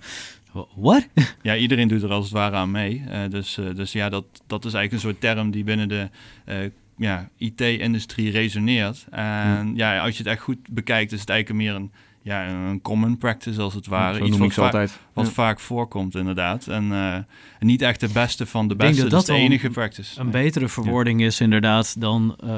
What? 0.75 1.07
Ja, 1.41 1.55
iedereen 1.55 1.87
doet 1.87 2.03
er 2.03 2.11
als 2.11 2.23
het 2.23 2.33
ware 2.33 2.55
aan 2.55 2.71
mee. 2.71 3.03
Uh, 3.09 3.19
dus, 3.29 3.57
uh, 3.57 3.75
dus 3.75 3.91
ja, 3.91 4.09
dat, 4.09 4.25
dat 4.47 4.65
is 4.65 4.73
eigenlijk 4.73 5.03
een 5.03 5.09
soort 5.09 5.21
term 5.21 5.51
die 5.51 5.63
binnen 5.63 5.87
de 5.87 6.09
uh, 6.49 6.55
ja, 6.97 7.29
IT-industrie 7.37 8.31
resoneert. 8.31 9.05
En 9.11 9.75
ja. 9.75 9.99
als 9.99 10.17
je 10.17 10.23
het 10.23 10.31
echt 10.31 10.41
goed 10.41 10.57
bekijkt, 10.69 11.11
is 11.11 11.19
het 11.19 11.29
eigenlijk 11.29 11.61
meer 11.63 11.75
een, 11.75 11.91
ja, 12.21 12.47
een 12.47 12.81
common 12.81 13.17
practice 13.17 13.61
als 13.61 13.73
het 13.73 13.87
ware. 13.87 14.17
Zo 14.17 14.25
Iets 14.25 14.37
wat, 14.37 14.53
va- 14.53 14.63
altijd. 14.63 14.99
wat 15.13 15.25
Ja. 15.25 15.31
vaak 15.31 15.59
voorkomt 15.59 16.15
inderdaad. 16.15 16.67
En 16.67 16.83
uh, 16.91 17.17
niet 17.59 17.81
echt 17.81 17.99
de 17.99 18.09
beste 18.13 18.45
van 18.45 18.67
de 18.67 18.73
Ik 18.73 18.79
denk 18.79 18.91
beste, 18.91 19.09
dat 19.09 19.11
dat 19.11 19.21
is 19.21 19.27
dat 19.27 19.35
de 19.37 19.41
enige 19.41 19.69
practice. 19.69 20.19
Een 20.19 20.31
betere 20.31 20.67
verwoording 20.67 21.21
is 21.21 21.41
inderdaad 21.41 22.01
dan, 22.01 22.37
uh, 22.43 22.57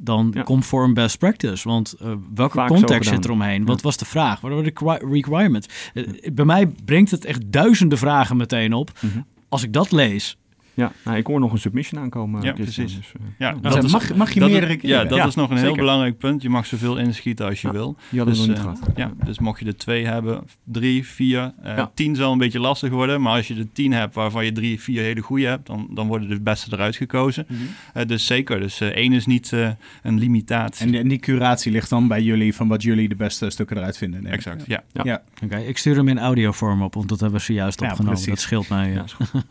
dan 0.00 0.30
Ja. 0.34 0.42
conform 0.42 0.94
best 0.94 1.18
practice. 1.18 1.68
Want 1.68 1.94
uh, 2.02 2.12
welke 2.34 2.56
Vaak 2.56 2.68
context 2.68 3.08
zit 3.10 3.24
eromheen? 3.24 3.60
Ja. 3.60 3.66
Wat 3.66 3.82
was 3.82 3.96
de 3.96 4.04
vraag? 4.04 4.40
Wat 4.40 4.50
waren 4.50 4.64
de 4.64 4.70
requi- 4.70 5.12
requirements? 5.12 5.68
Uh, 5.94 6.06
bij 6.32 6.44
mij 6.44 6.66
brengt 6.84 7.10
het 7.10 7.24
echt 7.24 7.52
duizenden 7.52 7.98
vragen 7.98 8.36
meteen 8.36 8.72
op. 8.72 8.90
Mhm. 9.00 9.18
Als 9.48 9.62
ik 9.62 9.72
dat 9.72 9.92
lees, 9.92 10.36
Ja, 10.78 10.92
nou, 11.04 11.16
ik 11.16 11.26
hoor 11.26 11.40
nog 11.40 11.52
een 11.52 11.58
submission 11.58 12.00
aankomen. 12.02 12.42
Ja, 12.42 12.52
Christian, 12.54 12.86
precies. 12.86 13.00
dus, 13.12 13.12
uh, 13.20 13.26
Ja, 13.38 13.52
Dus 13.52 13.74
dat 13.74 13.84
is, 13.84 13.92
mag, 13.92 14.14
mag 14.14 14.32
je 14.32 14.40
dat 14.40 14.50
meerdere 14.50 14.76
is, 14.76 14.82
ja, 14.82 15.04
dat 15.04 15.18
Ja, 15.18 15.26
is 15.26 15.34
nog 15.34 15.50
een 15.50 15.56
heel 15.56 15.74
belangrijk 15.74 16.18
punt. 16.18 16.42
Je 16.42 16.48
mag 16.48 16.66
zoveel 16.66 16.96
inschieten 16.96 17.46
als 17.46 17.60
je 17.60 17.66
Ja. 17.66 17.72
wil. 17.72 17.96
die 18.10 18.18
hadden 18.20 18.36
we 18.38 18.46
Dus, 18.46 18.56
nog 18.56 18.66
niet 18.66 18.76
eh, 18.76 18.92
gehad. 18.94 18.96
Ja, 19.18 19.24
dus 19.26 19.38
mocht 19.38 19.60
je 19.60 19.66
er 19.66 19.76
twee 19.76 20.06
hebben, 20.06 20.42
drie, 20.64 21.06
vier, 21.06 21.40
uh, 21.64 21.76
Ja. 21.76 21.90
tien 21.94 22.16
zal 22.16 22.32
een 22.32 22.38
beetje 22.38 22.60
lastig 22.60 22.90
worden. 22.90 23.20
Maar 23.22 23.36
als 23.36 23.48
je 23.48 23.54
er 23.54 23.72
tien 23.72 23.92
hebt 23.92 24.14
waarvan 24.14 24.44
je 24.44 24.52
drie, 24.52 24.80
vier 24.80 25.02
hele 25.02 25.20
goede 25.20 25.46
hebt, 25.46 25.66
dan, 25.66 25.88
dan 25.90 26.06
worden 26.06 26.28
de 26.28 26.40
beste 26.40 26.72
eruit 26.72 26.96
gekozen. 26.96 27.46
Mhm. 27.48 27.60
Uh, 27.96 28.06
dus 28.06 28.26
zeker, 28.26 28.60
dus 28.60 28.80
uh, 28.80 28.88
één 28.88 29.12
is 29.12 29.26
niet 29.26 29.50
uh, 29.52 29.68
een 30.02 30.18
limitatie. 30.18 30.86
En, 30.86 30.94
en 30.94 31.08
die 31.08 31.18
curatie 31.18 31.72
ligt 31.72 31.90
dan 31.90 32.08
bij 32.08 32.22
jullie 32.22 32.54
van 32.54 32.68
wat 32.68 32.82
jullie 32.82 33.08
de 33.08 33.16
beste 33.16 33.50
stukken 33.50 33.76
eruit 33.76 33.96
vinden. 33.96 34.26
exact, 34.26 34.64
ja. 34.66 34.82
Ja. 34.92 35.02
Ja, 35.04 35.22
Oké, 35.44 35.56
ik 35.56 35.78
stuur 35.78 35.96
hem 35.96 36.08
in 36.08 36.18
audiovorm 36.18 36.82
op, 36.82 36.94
want 36.94 37.08
dat 37.08 37.20
hebben 37.20 37.38
we 37.38 37.44
zojuist 37.44 37.80
opgenomen. 37.80 38.06
precies. 38.12 38.26
dat 38.28 38.40
scheelt 38.40 38.68
mij. 38.68 38.90
Ja, 38.92 39.04
is 39.04 39.12
goed. 39.12 39.30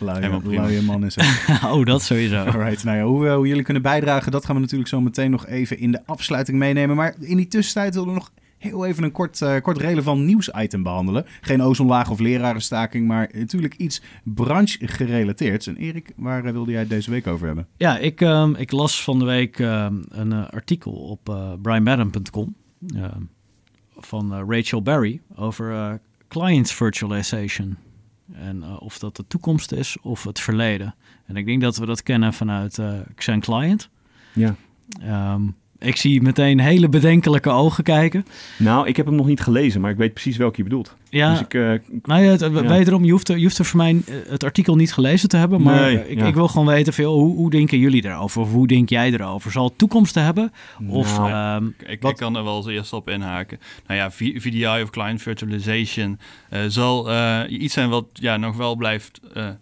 luie, 0.00 0.14
Helemaal 0.18 0.40
prima. 0.40 0.65
Man 0.82 1.04
is 1.04 1.16
oh, 1.64 1.84
dat 1.84 2.02
sowieso. 2.02 2.36
Alright, 2.52 2.84
nou 2.84 2.96
ja, 2.96 3.04
hoe, 3.04 3.26
eh, 3.26 3.34
hoe 3.34 3.46
jullie 3.46 3.62
kunnen 3.62 3.82
bijdragen, 3.82 4.32
dat 4.32 4.44
gaan 4.44 4.54
we 4.54 4.60
natuurlijk 4.60 4.88
zo 4.88 5.00
meteen 5.00 5.30
nog 5.30 5.46
even 5.46 5.78
in 5.78 5.92
de 5.92 6.06
afsluiting 6.06 6.58
meenemen. 6.58 6.96
Maar 6.96 7.14
in 7.20 7.36
die 7.36 7.48
tussentijd 7.48 7.94
willen 7.94 8.08
we 8.08 8.14
nog 8.14 8.32
heel 8.58 8.86
even 8.86 9.04
een 9.04 9.12
kort, 9.12 9.40
uh, 9.40 9.56
kort 9.60 9.78
relevant 9.78 10.22
nieuwsitem 10.22 10.82
behandelen. 10.82 11.24
Geen 11.40 11.62
ozonlaag 11.62 12.10
of 12.10 12.18
lerarenstaking, 12.18 13.06
maar 13.06 13.30
natuurlijk 13.32 13.74
iets 13.74 14.02
branchegerelateerd. 14.24 15.66
En 15.66 15.76
Erik, 15.76 16.12
waar 16.16 16.44
uh, 16.44 16.52
wilde 16.52 16.70
jij 16.70 16.80
het 16.80 16.88
deze 16.88 17.10
week 17.10 17.26
over 17.26 17.46
hebben? 17.46 17.66
Ja, 17.76 17.98
ik, 17.98 18.20
um, 18.20 18.54
ik 18.54 18.70
las 18.70 19.02
van 19.02 19.18
de 19.18 19.24
week 19.24 19.58
um, 19.58 20.04
een 20.08 20.32
uh, 20.32 20.48
artikel 20.48 20.92
op 20.92 21.28
uh, 21.28 21.52
brianmadden.com 21.62 22.54
van 23.98 24.32
uh, 24.32 24.42
Rachel 24.48 24.82
Berry 24.82 25.20
over 25.34 26.00
client 26.28 26.70
virtualization. 26.70 27.76
En 28.32 28.56
uh, 28.56 28.76
of 28.78 28.98
dat 28.98 29.16
de 29.16 29.24
toekomst 29.28 29.72
is 29.72 29.96
of 30.02 30.24
het 30.24 30.40
verleden. 30.40 30.94
En 31.26 31.36
ik 31.36 31.46
denk 31.46 31.60
dat 31.60 31.76
we 31.76 31.86
dat 31.86 32.02
kennen 32.02 32.32
vanuit 32.32 32.78
uh, 32.78 32.98
Xen 33.14 33.40
Client. 33.40 33.88
Ja. 34.32 34.54
Um, 35.32 35.54
ik 35.78 35.96
zie 35.96 36.22
meteen 36.22 36.60
hele 36.60 36.88
bedenkelijke 36.88 37.50
ogen 37.50 37.84
kijken. 37.84 38.26
Nou, 38.58 38.88
ik 38.88 38.96
heb 38.96 39.06
hem 39.06 39.14
nog 39.14 39.26
niet 39.26 39.40
gelezen, 39.40 39.80
maar 39.80 39.90
ik 39.90 39.96
weet 39.96 40.12
precies 40.12 40.36
welke 40.36 40.56
je 40.56 40.62
bedoelt. 40.62 40.96
Ja, 41.10 41.30
dus 41.30 41.40
ik, 41.40 41.54
uh, 41.54 41.72
nou 42.02 42.22
ja, 42.22 42.30
het, 42.30 42.40
ja. 42.40 42.50
wederom, 42.50 43.04
je 43.04 43.10
hoeft, 43.10 43.28
er, 43.28 43.36
je 43.36 43.42
hoeft 43.42 43.58
er 43.58 43.64
voor 43.64 43.76
mij 43.76 44.02
eh, 44.06 44.14
het 44.28 44.44
artikel 44.44 44.76
niet 44.76 44.92
gelezen 44.92 45.28
te 45.28 45.36
hebben. 45.36 45.62
Maar 45.62 45.80
nee, 45.80 46.08
ik, 46.08 46.18
ja. 46.18 46.26
ik, 46.26 46.34
wil 46.34 46.48
gewoon 46.48 46.66
weten, 46.66 46.92
veel, 46.92 47.18
hoe, 47.18 47.36
hoe 47.36 47.50
denken 47.50 47.78
jullie 47.78 48.02
daarover? 48.02 48.40
Of 48.40 48.52
hoe 48.52 48.66
denk 48.66 48.88
jij 48.88 49.12
erover? 49.12 49.50
Zal 49.50 49.64
het 49.64 49.78
toekomst 49.78 50.14
hebben? 50.14 50.52
Of, 50.88 51.18
nou, 51.18 51.62
um, 51.62 51.74
ik, 51.86 52.04
ik, 52.04 52.16
kan 52.16 52.36
er 52.36 52.44
wel 52.44 52.54
als 52.54 52.66
eerste 52.66 52.96
op 52.96 53.08
inhaken. 53.08 53.58
Nou 53.86 54.00
ja, 54.00 54.10
VDI 54.10 54.82
of 54.82 54.90
Client 54.90 55.22
Virtualization 55.22 56.18
uh, 56.52 56.60
zal 56.68 57.10
uh, 57.10 57.40
iets 57.48 57.74
zijn 57.74 57.88
wat 57.88 58.06
ja, 58.12 58.36
nog 58.36 58.56
wel 58.56 58.76
blijft 58.76 59.20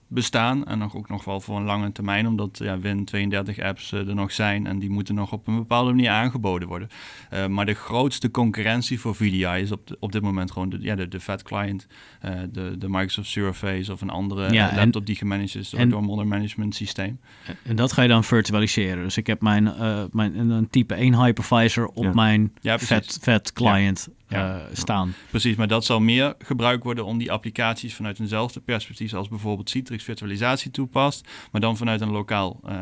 bestaan. 0.08 0.66
En 0.66 0.78
nog, 0.78 0.96
ook 0.96 1.08
nog 1.08 1.24
wel 1.24 1.40
voor 1.40 1.56
een 1.56 1.64
lange 1.64 1.92
termijn. 1.92 2.26
Omdat 2.26 2.60
ja, 2.62 2.78
Win32 2.78 3.62
apps 3.62 3.92
er 3.92 4.14
nog 4.14 4.32
zijn. 4.32 4.66
En 4.66 4.78
die 4.78 4.90
moeten 4.90 5.14
nog 5.14 5.32
op 5.32 5.46
een 5.46 5.56
bepaalde 5.56 5.90
manier 5.90 6.10
aangeboden 6.10 6.68
worden. 6.68 6.88
Maar 7.48 7.66
de 7.66 7.74
grootste 7.74 8.30
concurrentie 8.30 9.00
voor 9.00 9.14
VDI 9.14 9.60
is 9.60 9.72
op, 9.72 9.86
de, 9.86 9.96
op 10.00 10.12
dit 10.12 10.22
moment 10.22 10.50
gewoon 10.50 10.68
de, 10.68 10.78
ja, 10.80 10.94
de, 10.94 11.08
de 11.08 11.20
Fat 11.20 11.43
Client. 11.44 11.86
Uh, 12.24 12.30
de, 12.52 12.78
de 12.78 12.88
Microsoft 12.88 13.28
Surface 13.28 13.92
of 13.92 14.00
een 14.00 14.10
andere 14.10 14.52
ja, 14.52 14.70
uh, 14.70 14.76
laptop 14.76 15.00
en, 15.00 15.06
die 15.06 15.16
gemanaged 15.16 15.54
is 15.54 15.70
door, 15.70 15.80
en, 15.80 15.88
door 15.88 15.98
een 15.98 16.04
modern 16.04 16.28
management 16.28 16.74
systeem. 16.74 17.18
En 17.62 17.76
dat 17.76 17.92
ga 17.92 18.02
je 18.02 18.08
dan 18.08 18.24
virtualiseren. 18.24 19.02
Dus 19.02 19.16
ik 19.16 19.26
heb 19.26 19.40
mijn, 19.40 19.64
uh, 19.64 20.04
mijn 20.10 20.50
een 20.50 20.68
type 20.70 20.94
1 20.94 21.24
hypervisor 21.24 21.86
op 21.86 22.04
ja. 22.04 22.12
mijn 22.12 22.52
ja, 22.60 22.78
vet, 22.78 23.18
vet 23.22 23.52
client. 23.52 24.08
Ja. 24.34 24.58
Eh, 24.58 24.62
staan. 24.72 25.14
Precies, 25.30 25.56
maar 25.56 25.68
dat 25.68 25.84
zal 25.84 26.00
meer 26.00 26.34
gebruikt 26.38 26.84
worden 26.84 27.04
om 27.04 27.18
die 27.18 27.32
applicaties 27.32 27.94
vanuit 27.94 28.20
eenzelfde 28.20 28.60
perspectief 28.60 29.14
als 29.14 29.28
bijvoorbeeld 29.28 29.70
Citrix 29.70 30.04
virtualisatie 30.04 30.70
toepast, 30.70 31.28
maar 31.52 31.60
dan 31.60 31.76
vanuit 31.76 32.00
een 32.00 32.10
lokaal, 32.10 32.60
eh, 32.64 32.74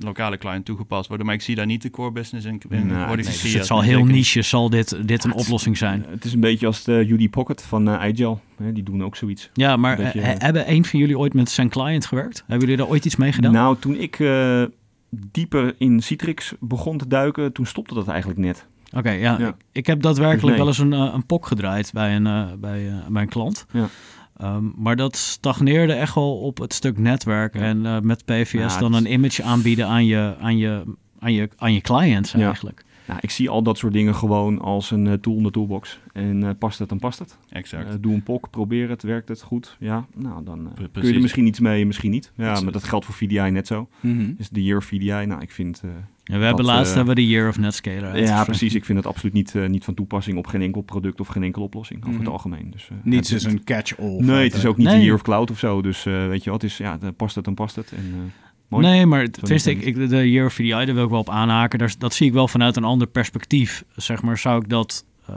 lokale 0.00 0.38
client 0.38 0.64
toegepast 0.64 1.08
worden. 1.08 1.26
Maar 1.26 1.34
ik 1.34 1.42
zie 1.42 1.54
daar 1.54 1.66
niet 1.66 1.82
de 1.82 1.90
core 1.90 2.12
business 2.12 2.46
in, 2.46 2.60
in 2.68 2.88
worden 2.88 3.06
nee, 3.06 3.16
dus 3.16 3.28
gecreëerd. 3.28 3.58
Het 3.58 3.66
zal 3.66 3.82
heel 3.82 4.04
niche, 4.04 4.42
zal 4.42 4.70
dit, 4.70 5.08
dit 5.08 5.24
een 5.24 5.34
oplossing 5.34 5.76
zijn. 5.76 6.04
Het 6.08 6.24
is 6.24 6.32
een 6.32 6.40
beetje 6.40 6.66
als 6.66 6.84
de 6.84 7.06
UD 7.08 7.30
Pocket 7.30 7.62
van 7.62 7.88
eh 7.88 8.08
iGel. 8.08 8.40
Hè, 8.56 8.72
die 8.72 8.82
doen 8.82 9.04
ook 9.04 9.16
zoiets. 9.16 9.50
Ja, 9.52 9.76
maar 9.76 9.98
Een 9.98 10.04
beetje, 10.04 10.20
hebben 10.20 10.70
een 10.70 10.84
van 10.84 10.98
jullie 10.98 11.18
ooit 11.18 11.34
met 11.34 11.50
zijn 11.50 11.68
client 11.68 12.06
gewerkt? 12.06 12.38
Hebben 12.46 12.68
jullie 12.68 12.76
daar 12.76 12.92
ooit 12.92 13.04
iets 13.04 13.16
mee 13.16 13.32
gedaan? 13.32 13.52
Nou, 13.52 13.76
toen 13.78 13.94
ik 13.94 14.20
eh, 14.20 14.62
dieper 15.10 15.74
in 15.78 16.02
Citrix 16.02 16.54
begon 16.60 16.98
te 16.98 17.06
duiken, 17.06 17.52
toen 17.52 17.66
stopte 17.66 17.94
dat 17.94 18.08
eigenlijk 18.08 18.38
net. 18.40 18.66
Oké, 18.96 19.10
ja, 19.10 19.38
Ja. 19.38 19.48
Ik, 19.48 19.54
ik 19.72 19.86
heb 19.86 20.02
daadwerkelijk 20.02 20.56
Dus 20.56 20.78
nee. 20.78 20.88
wel 20.88 20.94
eens 20.96 21.02
een, 21.02 21.08
eh, 21.08 21.14
een 21.14 21.26
POC 21.26 21.46
gedraaid 21.46 21.92
bij 21.92 22.16
een, 22.16 22.26
eh, 22.26 22.46
bij, 22.58 22.88
eh, 22.88 22.94
bij 23.08 23.22
een 23.22 23.28
klant. 23.28 23.66
Ja. 23.72 23.88
Ehm, 24.36 24.64
maar 24.76 24.96
dat 24.96 25.16
stagneerde 25.16 25.92
echt 25.92 26.14
wel 26.14 26.38
op 26.38 26.58
het 26.58 26.72
stuk 26.74 26.98
netwerk. 26.98 27.54
Ja. 27.54 27.60
En 27.60 27.86
eh, 27.86 28.00
met 28.00 28.24
PVS 28.24 28.52
Ja, 28.52 28.78
dan 28.78 28.94
een 28.94 29.12
image 29.12 29.42
aanbieden 29.42 29.86
aan 29.86 30.06
je, 30.06 30.34
aan 30.40 30.56
je, 30.56 30.82
aan 31.18 31.32
je, 31.32 31.48
aan 31.56 31.72
je 31.72 31.80
clients 31.80 32.32
Ja. 32.32 32.46
eigenlijk. 32.46 32.84
Nou, 33.06 33.18
ik 33.22 33.30
zie 33.30 33.48
al 33.48 33.62
dat 33.62 33.78
soort 33.78 33.92
dingen 33.92 34.14
gewoon 34.14 34.60
als 34.60 34.90
een 34.90 35.20
tool 35.20 35.36
in 35.36 35.42
de 35.42 35.50
toolbox. 35.50 35.98
En 36.12 36.42
eh, 36.42 36.50
past 36.58 36.78
het, 36.78 36.88
dan 36.88 36.98
past 36.98 37.18
het. 37.18 37.36
Exact. 37.48 38.02
Doe 38.02 38.14
een 38.14 38.22
POC, 38.22 38.50
probeer 38.50 38.88
het, 38.88 39.02
werkt 39.02 39.28
het 39.28 39.42
goed. 39.42 39.76
Ja, 39.80 40.06
nou 40.14 40.44
dan 40.44 40.68
kun 40.92 41.06
je 41.06 41.14
er 41.14 41.20
misschien 41.20 41.46
iets 41.46 41.60
mee, 41.60 41.86
misschien 41.86 42.10
niet. 42.10 42.32
Ja, 42.36 42.44
Precies. 42.44 42.62
maar 42.64 42.72
dat 42.72 42.84
geldt 42.84 43.04
voor 43.04 43.14
VDI 43.14 43.50
net 43.50 43.66
zo. 43.66 43.88
Mhm. 44.00 44.32
Dus 44.36 44.48
de 44.48 44.62
year 44.62 44.78
of 44.78 44.84
VDI, 44.84 45.26
nou 45.26 45.40
ik 45.40 45.50
vind... 45.50 45.82
Ja, 46.28 46.38
we 46.38 46.44
hebben 46.44 46.64
Dat, 46.64 46.74
laatst 46.74 46.90
eh, 46.90 46.96
hebben 46.96 47.14
we 47.14 47.20
de 47.20 47.26
Year 47.26 47.48
of 47.48 47.58
Netscaler 47.58 48.22
ja, 48.22 48.44
precies. 48.44 48.74
Ik 48.74 48.84
vind 48.84 48.98
het 48.98 49.06
absoluut 49.06 49.32
niet, 49.34 49.54
eh, 49.54 49.66
niet 49.66 49.84
van 49.84 49.94
toepassing 49.94 50.38
op 50.38 50.46
geen 50.46 50.62
enkel 50.62 50.80
product 50.80 51.20
of 51.20 51.26
geen 51.28 51.42
enkele 51.42 51.64
oplossing 51.64 51.98
over 52.00 52.12
Mhm. 52.12 52.20
het 52.22 52.30
algemeen. 52.32 52.70
Dus, 52.70 52.88
eh, 52.90 52.96
Niets 53.02 53.32
is 53.32 53.44
een 53.44 53.64
catch-all. 53.64 54.16
Nee, 54.20 54.44
het 54.44 54.54
is 54.54 54.64
ook 54.66 54.76
niet 54.76 54.86
Nee. 54.86 54.96
de 54.96 55.02
year 55.02 55.14
of 55.14 55.22
cloud 55.22 55.50
of 55.50 55.58
zo. 55.58 55.82
Dus 55.82 56.06
eh, 56.06 56.26
weet 56.26 56.44
je 56.44 56.50
wat, 56.50 56.62
is, 56.62 56.76
ja, 56.76 56.96
dan 56.96 57.14
past 57.14 57.34
het, 57.34 57.44
dan 57.44 57.54
past 57.54 57.76
het. 57.76 57.92
En, 57.92 58.12
eh, 58.14 58.20
mooi. 58.68 58.86
Nee, 58.86 59.06
maar 59.06 59.30
tenminste, 59.30 59.70
ik, 59.70 59.82
ik, 59.82 60.08
de 60.08 60.30
Year 60.30 60.46
of 60.46 60.52
VDI, 60.52 60.68
daar 60.68 60.94
wil 60.94 61.04
ik 61.04 61.10
wel 61.10 61.18
op 61.18 61.30
aanhaken. 61.30 61.78
Daar, 61.78 61.94
dat 61.98 62.14
zie 62.14 62.26
ik 62.26 62.32
wel 62.32 62.48
vanuit 62.48 62.76
een 62.76 62.84
ander 62.84 63.06
perspectief. 63.06 63.84
Zeg 63.96 64.22
maar, 64.22 64.38
zou 64.38 64.62
ik 64.62 64.68
dat... 64.68 65.04
eh, 65.26 65.36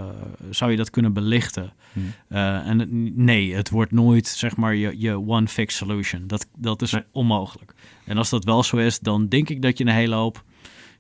zou 0.50 0.72
je 0.72 0.78
dat 0.78 0.90
kunnen 0.90 1.14
belichten? 1.14 1.74
Hm. 1.94 2.00
Eh, 2.28 2.68
en 2.68 2.80
het- 2.80 2.92
nee, 3.18 3.54
het 3.56 3.70
wordt 3.70 3.92
nooit 3.92 4.28
zeg 4.28 4.56
maar 4.56 4.76
je, 4.76 4.96
je 4.98 5.20
one 5.28 5.48
fix 5.48 5.76
solution. 5.76 6.24
Dat, 6.28 6.48
dat 6.58 6.82
is 6.82 6.92
Nee. 6.92 7.04
onmogelijk. 7.12 7.74
En 8.06 8.18
als 8.18 8.30
dat 8.30 8.44
wel 8.44 8.64
zo 8.64 8.78
is, 8.78 9.00
dan 9.00 9.28
denk 9.28 9.50
ik 9.50 9.62
dat 9.62 9.78
je 9.78 9.84
een 9.86 9.94
hele 9.94 10.16
hoop 10.16 10.44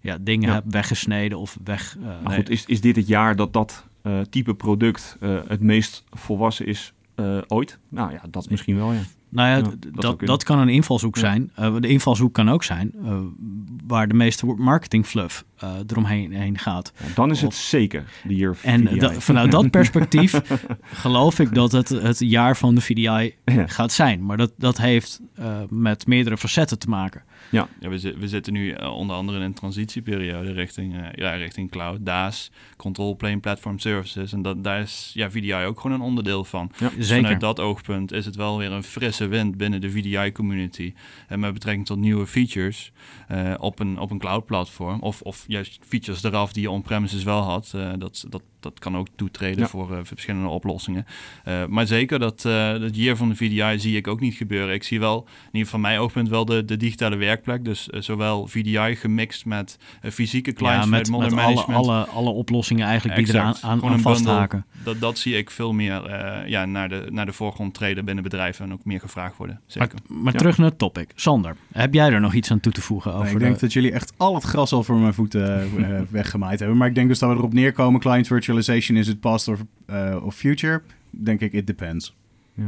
ja, 0.01 0.17
dingen 0.21 0.47
Ja. 0.47 0.53
hebt 0.53 0.71
weggesneden 0.73 1.37
of 1.39 1.57
weg. 1.63 1.97
eh, 1.99 2.05
Maar 2.05 2.21
Nee. 2.23 2.35
goed, 2.37 2.49
is, 2.49 2.65
is 2.65 2.81
dit 2.81 2.95
het 2.95 3.07
jaar 3.07 3.35
dat 3.35 3.53
dat 3.53 3.85
eh, 4.01 4.19
type 4.29 4.53
product 4.53 5.17
eh, 5.19 5.37
het 5.47 5.61
meest 5.61 6.03
volwassen 6.09 6.65
is 6.65 6.93
ooit? 7.47 7.79
Nou 7.89 8.11
ja, 8.11 8.21
dat 8.29 8.49
misschien 8.49 8.75
wel, 8.75 8.91
ja. 8.93 9.01
Nou 9.29 9.49
ja, 9.49 9.71
dat 9.93 10.19
dat, 10.19 10.43
kan 10.43 10.59
een 10.59 10.69
invalshoek 10.69 11.17
zijn. 11.17 11.51
De 11.79 11.87
invalshoek 11.87 12.33
kan 12.33 12.49
ook 12.49 12.63
zijn 12.63 12.91
waar 13.87 14.07
de 14.07 14.13
meeste 14.13 14.45
marketing 14.45 15.05
fluff 15.05 15.43
eh, 15.59 15.73
eromheen 15.87 16.31
heen 16.31 16.57
gaat. 16.57 16.91
Ja, 16.97 17.05
dan 17.15 17.31
is 17.31 17.41
het 17.41 17.49
Of- 17.49 17.55
zeker 17.55 18.03
de 18.23 18.35
year 18.35 18.51
of 18.51 18.63
En 18.63 18.87
VDI. 18.87 18.99
da- 18.99 19.13
vanuit 19.13 19.51
dat 19.51 19.69
perspectief 19.79 20.41
geloof 21.03 21.39
ik 21.39 21.53
dat 21.53 21.71
het 21.71 21.89
het 21.89 22.19
jaar 22.19 22.57
van 22.57 22.75
de 22.75 22.81
VDI 22.81 23.33
Ja. 23.45 23.67
gaat 23.67 23.91
zijn. 23.91 24.25
Maar 24.25 24.37
dat, 24.37 24.51
dat 24.57 24.77
heeft 24.77 25.19
eh, 25.35 25.57
met 25.69 26.07
meerdere 26.07 26.37
facetten 26.37 26.79
te 26.79 26.89
maken. 26.89 27.23
Ja, 27.51 27.67
we, 27.79 27.97
zi- 27.97 28.15
we 28.17 28.27
zitten 28.27 28.53
nu 28.53 28.71
eh, 28.71 28.95
onder 28.95 29.15
andere 29.15 29.37
in 29.37 29.43
een 29.43 29.53
transitieperiode 29.53 30.51
richting, 30.51 30.95
eh, 30.95 31.07
ja, 31.11 31.31
richting 31.31 31.71
cloud, 31.71 32.05
DAS, 32.05 32.51
Control 32.77 33.15
Plane 33.15 33.37
Platform 33.39 33.79
Services. 33.79 34.33
En 34.33 34.41
dat, 34.41 34.63
daar 34.63 34.81
is 34.81 35.11
ja, 35.13 35.31
VDI 35.31 35.53
ook 35.53 35.79
gewoon 35.79 35.97
een 35.99 36.05
onderdeel 36.05 36.43
van. 36.43 36.71
Ja, 36.77 36.89
Dus 36.95 37.07
Zeker. 37.07 37.23
vanuit 37.23 37.41
dat 37.41 37.59
oogpunt 37.59 38.11
is 38.11 38.25
het 38.25 38.35
wel 38.35 38.57
weer 38.57 38.71
een 38.71 38.83
frisse 38.83 39.27
wind 39.27 39.57
binnen 39.57 39.81
de 39.81 39.89
VDI-community. 39.91 40.93
En 41.27 41.39
met 41.39 41.53
betrekking 41.53 41.85
tot 41.85 41.97
nieuwe 41.97 42.27
features 42.27 42.91
eh, 43.27 43.53
op, 43.57 43.79
een, 43.79 43.99
op 43.99 44.11
een 44.11 44.17
cloud-platform. 44.19 44.99
Of, 44.99 45.21
of 45.21 45.43
juist 45.49 45.79
features 45.87 46.23
eraf 46.23 46.53
die 46.53 46.61
je 46.61 46.69
on-premises 46.69 47.23
wel 47.23 47.41
had. 47.41 47.71
Eh, 47.75 47.93
dat, 47.97 48.25
dat, 48.29 48.41
dat 48.59 48.79
kan 48.79 48.97
ook 48.97 49.07
toetreden 49.15 49.59
Ja. 49.59 49.67
voor 49.67 49.93
eh, 49.93 49.99
verschillende 50.03 50.47
oplossingen. 50.47 51.05
Eh, 51.43 51.65
maar 51.65 51.87
zeker 51.87 52.19
dat, 52.19 52.45
eh 52.45 52.71
dat 52.79 52.95
year 52.95 53.15
van 53.17 53.29
de 53.29 53.35
VDI 53.35 53.79
zie 53.79 53.95
ik 53.97 54.07
ook 54.07 54.19
niet 54.19 54.33
gebeuren. 54.33 54.73
Ik 54.73 54.83
zie 54.83 54.99
wel, 54.99 55.17
in 55.17 55.25
ieder 55.45 55.49
geval 55.51 55.67
van 55.69 55.81
mijn 55.81 55.99
oogpunt, 55.99 56.29
wel 56.29 56.45
de, 56.45 56.65
de 56.65 56.77
digitale 56.77 57.15
werkplek. 57.15 57.65
Dus 57.65 57.89
eh, 57.89 58.01
zowel 58.01 58.47
VDI 58.47 58.95
gemixt 58.95 59.45
met 59.45 59.77
eh, 60.01 60.11
fysieke 60.11 60.53
clients 60.53 60.83
ja, 60.83 60.89
met, 60.91 61.09
modern 61.09 61.35
met 61.35 61.43
alle, 61.43 61.53
management. 61.53 61.85
alle, 61.87 62.05
alle 62.05 62.29
oplossingen 62.29 62.87
eigenlijk 62.87 63.25
die 63.25 63.35
eraan 63.35 63.55
aan, 63.61 63.83
aan 63.83 63.99
vasthaken. 63.99 64.65
Dat, 64.83 64.99
dat 64.99 65.17
zie 65.17 65.37
ik 65.37 65.49
veel 65.51 65.73
meer 65.73 66.05
eh, 66.05 66.47
ja, 66.49 66.65
naar, 66.65 66.89
de, 66.89 67.05
naar 67.09 67.25
de 67.25 67.33
voorgrond 67.33 67.73
treden 67.73 68.05
binnen 68.05 68.23
bedrijven 68.23 68.65
en 68.65 68.73
ook 68.73 68.85
meer 68.85 68.99
gevraagd 68.99 69.37
worden. 69.37 69.55
Maar, 69.55 69.87
Zeker. 69.87 69.99
maar 70.07 70.33
Ja. 70.33 70.39
terug 70.39 70.57
naar 70.57 70.69
het 70.69 70.77
topic. 70.77 71.11
Sander, 71.15 71.55
heb 71.73 71.93
jij 71.93 72.09
er 72.11 72.21
nog 72.21 72.33
iets 72.33 72.51
aan 72.51 72.59
toe 72.59 72.71
te 72.71 72.81
voegen 72.81 73.13
over? 73.13 73.27
ik 73.27 73.33
de- 73.33 73.39
denk 73.39 73.59
dat 73.59 73.73
jullie 73.73 73.91
echt 73.91 74.13
al 74.17 74.33
het 74.35 74.43
gras 74.43 74.71
al 74.71 74.83
voor 74.83 74.97
mijn 74.97 75.13
voeten 75.13 75.61
eh, 75.61 76.01
weggemaaid 76.09 76.59
hebben. 76.59 76.77
Maar 76.77 76.87
ik 76.87 76.95
denk 76.95 77.07
dus 77.07 77.19
dat 77.19 77.29
we 77.29 77.35
erop 77.35 77.53
neerkomen. 77.53 77.99
Client 77.99 78.27
virtualization, 78.53 78.97
is 78.97 79.07
het 79.07 79.19
past 79.19 79.47
of, 79.47 79.63
eh, 79.85 80.17
of 80.23 80.35
future? 80.35 80.81
Denk 81.09 81.41
ik, 81.41 81.53
it 81.53 81.67
depends. 81.67 82.15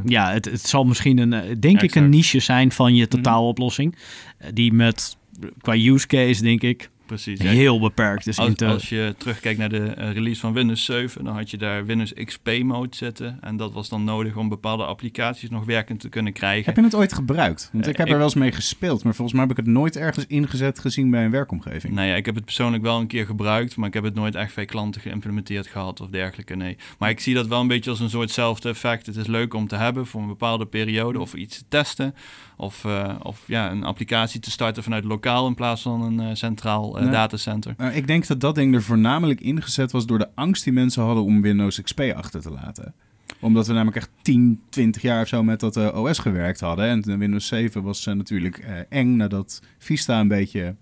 Ja, 0.06 0.32
het, 0.32 0.46
het 0.46 0.62
zal 0.68 0.84
misschien 0.84 1.18
een, 1.18 1.34
eh, 1.34 1.56
denk 1.60 1.82
ik, 1.82 1.96
een 1.96 2.10
niche 2.10 2.40
zijn 2.40 2.72
van 2.72 2.96
je 2.96 3.08
totaaloplossing. 3.08 3.96
Eh, 4.38 4.50
Die 4.54 4.74
met, 4.74 5.18
qua 5.62 5.74
use 5.76 6.08
case, 6.08 6.44
denk 6.44 6.62
ik, 6.62 6.90
Precies. 7.12 7.42
ja. 7.42 7.50
heel 7.50 7.80
beperkt 7.80 8.28
is 8.28 8.38
in 8.38 8.56
Als, 8.58 8.90
je 8.90 9.16
terugkijkt 9.18 9.60
naar 9.60 9.70
de 9.70 9.84
eh, 9.86 10.12
release 10.14 10.40
van 10.40 10.54
Windows 10.54 10.86
7, 10.86 11.24
dan 11.24 11.36
had 11.36 11.50
je 11.50 11.58
daar 11.58 11.86
Windows 11.86 12.14
XP 12.14 12.50
mode 12.64 12.96
zitten. 12.96 13.38
En 13.42 13.58
dat 13.58 13.74
was 13.74 13.90
dan 13.90 14.04
nodig 14.04 14.36
om 14.36 14.50
bepaalde 14.50 14.84
applicaties 14.86 15.50
nog 15.50 15.66
werkend 15.66 16.00
te 16.00 16.10
kunnen 16.10 16.34
krijgen. 16.34 16.66
Heb 16.66 16.76
je 16.76 16.84
het 16.84 16.96
ooit 16.96 17.14
gebruikt? 17.14 17.70
Want 17.72 17.88
ik 17.88 17.92
Eh, 17.92 17.98
heb 17.98 18.06
ik- 18.08 18.12
er 18.12 18.18
wel 18.20 18.28
eens 18.28 18.36
mee 18.36 18.52
gespeeld. 18.52 19.04
Maar 19.04 19.14
volgens 19.16 19.38
mij 19.38 19.48
heb 19.48 19.58
ik 19.58 19.66
het 19.66 19.74
nooit 19.74 19.96
ergens 19.96 20.26
ingezet 20.28 20.80
gezien 20.80 21.10
bij 21.12 21.26
een 21.26 21.32
werkomgeving. 21.32 21.94
Nou 21.94 22.08
ja, 22.08 22.16
ik 22.16 22.26
heb 22.26 22.36
het 22.36 22.46
persoonlijk 22.46 22.84
wel 22.84 23.00
een 23.00 23.08
keer 23.08 23.26
gebruikt, 23.26 23.76
maar 23.76 23.88
ik 23.88 23.94
heb 23.94 24.04
het 24.04 24.16
nooit 24.16 24.36
echt 24.36 24.56
bij 24.56 24.66
klanten 24.66 25.02
geïmplementeerd 25.02 25.68
gehad 25.68 26.02
of 26.02 26.08
dergelijke. 26.10 26.56
Nee. 26.56 26.78
Maar 26.98 27.10
ik 27.10 27.20
zie 27.20 27.34
dat 27.34 27.48
wel 27.48 27.60
een 27.62 27.68
beetje 27.68 27.90
als 27.90 28.00
een 28.00 28.10
soortzelfde 28.10 28.70
effect. 28.70 29.06
Het 29.06 29.16
is 29.16 29.28
leuk 29.28 29.54
om 29.54 29.68
te 29.68 29.76
hebben 29.76 30.06
voor 30.08 30.22
een 30.22 30.28
bepaalde 30.28 30.66
periode 30.66 31.20
of 31.20 31.34
iets 31.34 31.58
te 31.58 31.64
testen. 31.68 32.16
Of, 32.58 32.86
eh, 32.86 33.16
of 33.24 33.44
ja, 33.48 33.72
een 33.72 33.84
applicatie 33.84 34.40
te 34.40 34.52
starten 34.52 34.84
vanuit 34.84 35.04
lokaal 35.04 35.48
in 35.48 35.56
plaats 35.56 35.82
van 35.82 36.02
een 36.02 36.20
eh, 36.20 36.28
centraal 36.34 37.00
Nee. 37.04 37.12
datacenter. 37.12 37.74
Nou, 37.78 37.94
ik 37.94 38.08
denk 38.08 38.28
dat 38.28 38.40
dat 38.40 38.56
ding 38.56 38.76
er 38.76 38.84
voornamelijk 38.84 39.42
ingezet 39.42 39.92
was 39.92 40.06
door 40.06 40.18
de 40.18 40.30
angst 40.36 40.64
die 40.64 40.74
mensen 40.74 41.04
hadden 41.04 41.24
om 41.24 41.42
Windows 41.42 41.82
XP 41.82 42.00
achter 42.16 42.42
te 42.42 42.52
laten. 42.52 42.94
Omdat 43.40 43.68
we 43.68 43.74
namelijk 43.74 43.98
echt 43.98 44.10
10, 44.22 44.62
20 44.70 45.02
jaar 45.02 45.22
of 45.22 45.28
zo 45.28 45.44
met 45.44 45.60
dat 45.60 45.78
eh, 45.78 46.04
OS 46.04 46.20
gewerkt 46.20 46.60
hadden. 46.60 46.86
En 46.86 47.02
de 47.02 47.18
Windows 47.18 47.48
7 47.48 47.84
was 47.84 48.08
eh, 48.08 48.14
natuurlijk 48.14 48.58
eh, 48.58 48.74
eng 48.90 49.16
nadat 49.16 49.62
Vista 49.78 50.20
een 50.20 50.28
beetje 50.28 50.76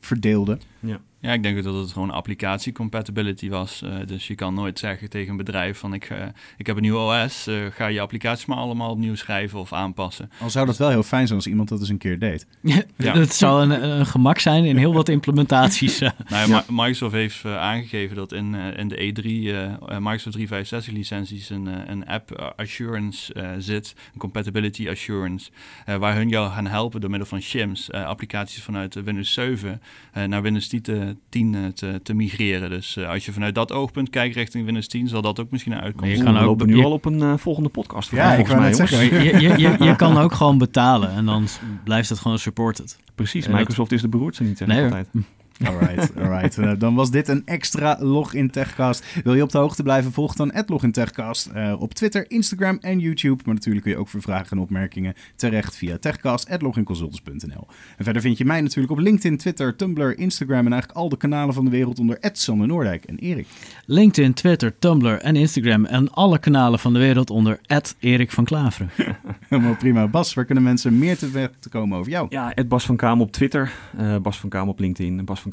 verdeelde. 0.00 0.58
Ja, 1.20 1.32
ik 1.32 1.42
denk 1.42 1.62
dat 1.64 1.74
het 1.74 1.92
gewoon 1.92 2.10
applicatie 2.10 2.72
compatibility 2.72 3.48
was. 3.48 3.82
Eh, 3.82 3.90
dus 4.06 4.26
je 4.26 4.34
kan 4.34 4.54
nooit 4.54 4.78
zeggen 4.78 5.10
tegen 5.10 5.30
een 5.30 5.36
bedrijf 5.36 5.78
van 5.78 5.94
ik, 5.94 6.04
eh, 6.04 6.18
ik 6.56 6.66
heb 6.66 6.76
een 6.76 6.82
nieuw 6.82 6.96
OS, 6.98 7.46
eh, 7.46 7.54
ga 7.70 7.86
je 7.86 8.00
applicaties 8.00 8.46
maar 8.46 8.56
allemaal 8.56 8.90
opnieuw 8.90 9.14
schrijven 9.14 9.58
of 9.58 9.72
aanpassen. 9.72 10.30
Al 10.40 10.50
zou 10.50 10.66
dat 10.66 10.76
wel 10.76 10.88
heel 10.88 11.02
fijn 11.02 11.26
zijn 11.26 11.38
als 11.38 11.46
iemand 11.48 11.68
dat 11.68 11.80
eens 11.80 11.88
een 11.88 11.98
keer 11.98 12.18
deed. 12.18 12.46
Ja. 12.96 13.12
Het 13.18 13.34
zou 13.34 13.62
een, 13.62 13.84
een 13.98 14.06
gemak 14.06 14.38
zijn 14.38 14.64
in 14.64 14.76
heel 14.76 14.92
wat 14.94 15.08
implementaties. 15.08 15.98
Nou 16.00 16.12
ja, 16.28 16.46
Ja. 16.46 16.64
Mi- 16.68 16.74
Microsoft 16.76 17.12
heeft 17.14 17.44
aangegeven 17.44 18.16
dat 18.16 18.32
in, 18.32 18.54
eh, 18.54 18.78
in 18.78 18.88
de 18.88 18.96
E3 18.96 19.24
eh, 19.24 19.64
eh, 19.64 19.72
Microsoft 19.88 20.32
365 20.36 20.92
licenties 20.94 21.50
een, 21.50 21.90
een 21.90 22.06
app 22.06 22.52
assurance 22.56 23.34
eh, 23.34 23.50
zit, 23.58 23.94
een 24.12 24.18
compatibility 24.18 24.88
assurance, 24.88 25.50
eh, 25.84 25.96
waar 25.96 26.14
hun 26.14 26.28
jou 26.28 26.50
gaan 26.52 26.66
helpen 26.66 27.00
door 27.00 27.10
middel 27.10 27.28
van 27.28 27.40
shims 27.40 27.90
eh, 27.90 28.04
applicaties 28.06 28.62
vanuit 28.62 28.94
Windows 28.94 29.32
7 29.32 29.82
eh, 30.12 30.24
naar 30.24 30.42
Windows 30.42 30.68
10 30.72 30.82
te, 30.82 31.16
10, 31.28 31.54
eh, 31.54 31.60
te, 31.66 32.00
te 32.02 32.14
migreren. 32.14 32.70
Dus 32.70 32.96
eh, 32.96 33.08
als 33.08 33.24
je 33.24 33.32
vanuit 33.32 33.54
dat 33.54 33.72
oogpunt 33.72 34.10
kijkt 34.10 34.34
richting 34.34 34.64
Windows 34.64 34.86
10, 34.88 35.08
zal 35.08 35.22
dat 35.22 35.40
ook 35.40 35.50
misschien 35.50 35.72
een 35.72 35.78
Maar 35.78 35.86
uitkomst 35.86 36.16
je 36.16 36.22
kan 36.22 36.36
ook- 36.38 36.44
lopen 36.44 36.66
nu 36.66 36.76
je- 36.76 36.84
al 36.84 36.92
op 36.92 37.04
een 37.04 37.22
eh, 37.22 37.32
volgende 37.36 37.68
podcast. 37.68 38.10
Ja, 38.10 38.32
ik 38.34 38.54
mij, 38.56 38.72
zeggen. 38.72 39.04
je, 39.04 39.40
je, 39.40 39.58
je, 39.58 39.84
je 39.84 39.96
kan 40.02 40.16
ook 40.18 40.32
gewoon 40.32 40.58
betalen 40.58 41.10
en 41.10 41.24
dan 41.24 41.46
blijft 41.84 42.08
het 42.08 42.18
gewoon 42.18 42.38
supported. 42.38 42.98
Precies, 43.14 43.44
En 43.44 43.50
dat- 43.50 43.58
Microsoft 43.60 43.92
is 43.92 44.00
de 44.00 44.08
beroerte 44.08 44.42
niet, 44.42 44.58
zeg 44.58 44.68
ik 44.68 44.74
Nee, 44.74 44.84
altijd. 44.84 45.08
Alright, 45.64 46.16
alright. 46.16 46.58
Eh, 46.58 46.72
dan 46.78 46.94
was 46.94 47.10
dit 47.10 47.28
een 47.28 47.42
extra 47.44 47.96
Login 48.00 48.50
Techcast. 48.50 49.04
Wil 49.24 49.34
je 49.34 49.42
op 49.42 49.50
de 49.50 49.58
hoogte 49.58 49.82
blijven, 49.82 50.12
volg 50.12 50.34
dan 50.34 50.52
Login 50.66 50.92
Techcast 50.92 51.46
eh, 51.46 51.74
op 51.78 51.94
Twitter, 51.94 52.30
Instagram 52.30 52.78
en 52.80 52.98
YouTube. 52.98 53.42
Maar 53.44 53.54
natuurlijk 53.54 53.84
kun 53.84 53.92
je 53.92 53.98
ook 53.98 54.08
voor 54.08 54.22
vragen 54.22 54.56
en 54.56 54.62
opmerkingen 54.62 55.14
terecht 55.36 55.76
via 55.76 55.98
techcast.loginconsultants.nl. 55.98 57.66
En 57.96 58.04
verder 58.04 58.22
vind 58.22 58.38
je 58.38 58.44
mij 58.44 58.60
natuurlijk 58.60 58.92
op 58.92 58.98
LinkedIn, 58.98 59.36
Twitter, 59.36 59.76
Tumblr, 59.76 60.18
Instagram 60.18 60.66
en 60.66 60.72
eigenlijk 60.72 61.00
al 61.00 61.08
de 61.08 61.16
kanalen 61.16 61.54
van 61.54 61.64
de 61.64 61.70
wereld 61.70 61.98
onder 61.98 62.18
Sander 62.32 62.66
Noordijk 62.66 63.04
en 63.04 63.18
Erik. 63.18 63.46
LinkedIn, 63.86 64.32
Twitter, 64.34 64.78
Tumblr 64.78 65.18
en 65.18 65.36
Instagram 65.36 65.84
en 65.84 66.10
alle 66.10 66.38
kanalen 66.38 66.78
van 66.78 66.92
de 66.92 66.98
wereld 66.98 67.30
onder 67.30 67.60
Erik 67.98 68.30
van 68.30 68.44
Klaveren. 68.44 68.90
Helemaal 69.48 69.76
prima. 69.76 70.08
Bas, 70.08 70.34
waar 70.34 70.44
kunnen 70.44 70.64
mensen 70.64 70.98
meer 70.98 71.18
te 71.18 71.30
weten 71.30 71.70
komen 71.70 71.98
over 71.98 72.10
jou? 72.10 72.26
Ja, 72.28 72.54
Ed 72.54 72.68
Bas 72.68 72.84
van 72.84 72.96
Kamer 72.96 73.26
op 73.26 73.32
Twitter, 73.32 73.72
eh, 73.96 74.16
Bas 74.16 74.40
van 74.40 74.48
Kamer 74.48 74.68
op 74.68 74.78
LinkedIn, 74.78 75.24
Bas 75.24 75.40
van 75.40 75.50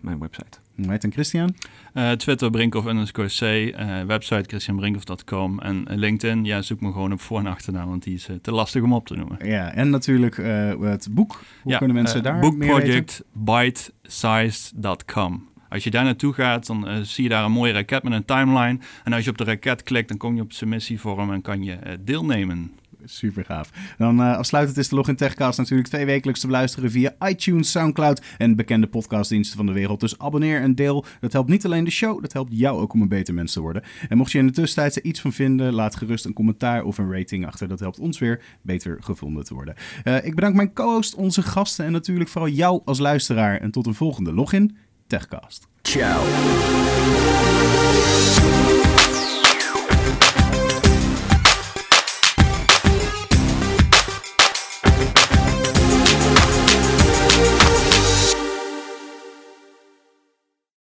mijn 0.00 0.18
website. 0.18 0.58
Right, 0.76 1.04
en 1.04 1.12
Christian? 1.12 1.54
Uh, 1.94 2.10
Twitter 2.10 2.50
Brinkhoff 2.50 2.86
underscore 2.86 3.28
C, 3.28 3.40
uh, 3.42 4.02
website 4.02 4.44
christianbrinkhoff.com 4.46 5.60
en 5.60 5.84
LinkedIn, 5.88 6.44
ja, 6.44 6.62
zoek 6.62 6.80
me 6.80 6.92
gewoon 6.92 7.12
op 7.12 7.20
voor- 7.20 7.38
en 7.38 7.46
achternaam, 7.46 7.88
want 7.88 8.02
die 8.02 8.14
is 8.14 8.28
uh, 8.28 8.36
te 8.42 8.52
lastig 8.52 8.82
om 8.82 8.92
op 8.92 9.06
te 9.06 9.14
noemen. 9.14 9.48
Ja, 9.48 9.72
en 9.72 9.90
natuurlijk 9.90 10.36
het 10.80 11.08
boek. 11.10 11.42
Hoe 11.62 11.72
ja, 11.72 11.78
kunnen 11.78 11.96
mensen 11.96 12.22
daar 12.22 12.40
Bookproject 12.40 13.22
bitesized.com. 13.32 15.50
Als 15.72 15.84
je 15.84 15.90
daar 15.90 16.04
naartoe 16.04 16.32
gaat, 16.32 16.66
dan 16.66 16.88
uh, 16.88 16.96
zie 17.02 17.24
je 17.24 17.30
daar 17.30 17.44
een 17.44 17.52
mooie 17.52 17.72
raket 17.72 18.02
met 18.02 18.12
een 18.12 18.24
timeline. 18.24 18.78
En 19.04 19.12
als 19.12 19.24
je 19.24 19.30
op 19.30 19.38
de 19.38 19.44
raket 19.44 19.82
klikt, 19.82 20.08
dan 20.08 20.16
kom 20.16 20.34
je 20.34 20.42
op 20.42 20.52
submissievorm 20.52 21.32
en 21.32 21.40
kan 21.40 21.62
je 21.62 21.72
uh, 21.72 21.92
deelnemen. 22.00 22.72
Super 23.04 23.44
gaaf. 23.44 23.70
Dan 23.98 24.20
uh, 24.20 24.36
afsluitend 24.36 24.78
is 24.78 24.88
de 24.88 24.94
Login 24.94 25.16
Techcast 25.16 25.58
natuurlijk 25.58 25.88
twee 25.88 26.06
wekelijks 26.06 26.40
te 26.40 26.46
beluisteren 26.46 26.90
via 26.90 27.14
iTunes, 27.28 27.70
Soundcloud 27.70 28.22
en 28.38 28.56
bekende 28.56 28.86
podcastdiensten 28.86 29.56
van 29.56 29.66
de 29.66 29.72
wereld. 29.72 30.00
Dus 30.00 30.18
abonneer 30.18 30.60
en 30.60 30.74
deel. 30.74 31.04
Dat 31.20 31.32
helpt 31.32 31.48
niet 31.48 31.64
alleen 31.64 31.84
de 31.84 31.90
show, 31.90 32.22
dat 32.22 32.32
helpt 32.32 32.50
jou 32.54 32.80
ook 32.80 32.92
om 32.92 33.02
een 33.02 33.08
beter 33.08 33.34
mens 33.34 33.52
te 33.52 33.60
worden. 33.60 33.82
En 34.08 34.16
mocht 34.16 34.32
je 34.32 34.38
in 34.38 34.46
de 34.46 34.52
tussentijd 34.52 34.96
er 34.96 35.04
iets 35.04 35.20
van 35.20 35.32
vinden, 35.32 35.72
laat 35.72 35.96
gerust 35.96 36.24
een 36.24 36.32
commentaar 36.32 36.82
of 36.82 36.98
een 36.98 37.12
rating 37.12 37.46
achter. 37.46 37.68
Dat 37.68 37.80
helpt 37.80 37.98
ons 37.98 38.18
weer 38.18 38.42
beter 38.62 38.96
gevonden 39.00 39.44
te 39.44 39.54
worden. 39.54 39.74
Uh, 40.04 40.24
ik 40.24 40.34
bedank 40.34 40.54
mijn 40.54 40.72
co-host, 40.72 41.14
onze 41.14 41.42
gasten 41.42 41.84
en 41.84 41.92
natuurlijk 41.92 42.30
vooral 42.30 42.50
jou 42.50 42.82
als 42.84 42.98
luisteraar. 42.98 43.60
En 43.60 43.70
tot 43.70 43.86
een 43.86 43.94
volgende 43.94 44.32
Login 44.32 44.76
Techcast. 45.06 45.68
Ciao. 45.82 46.22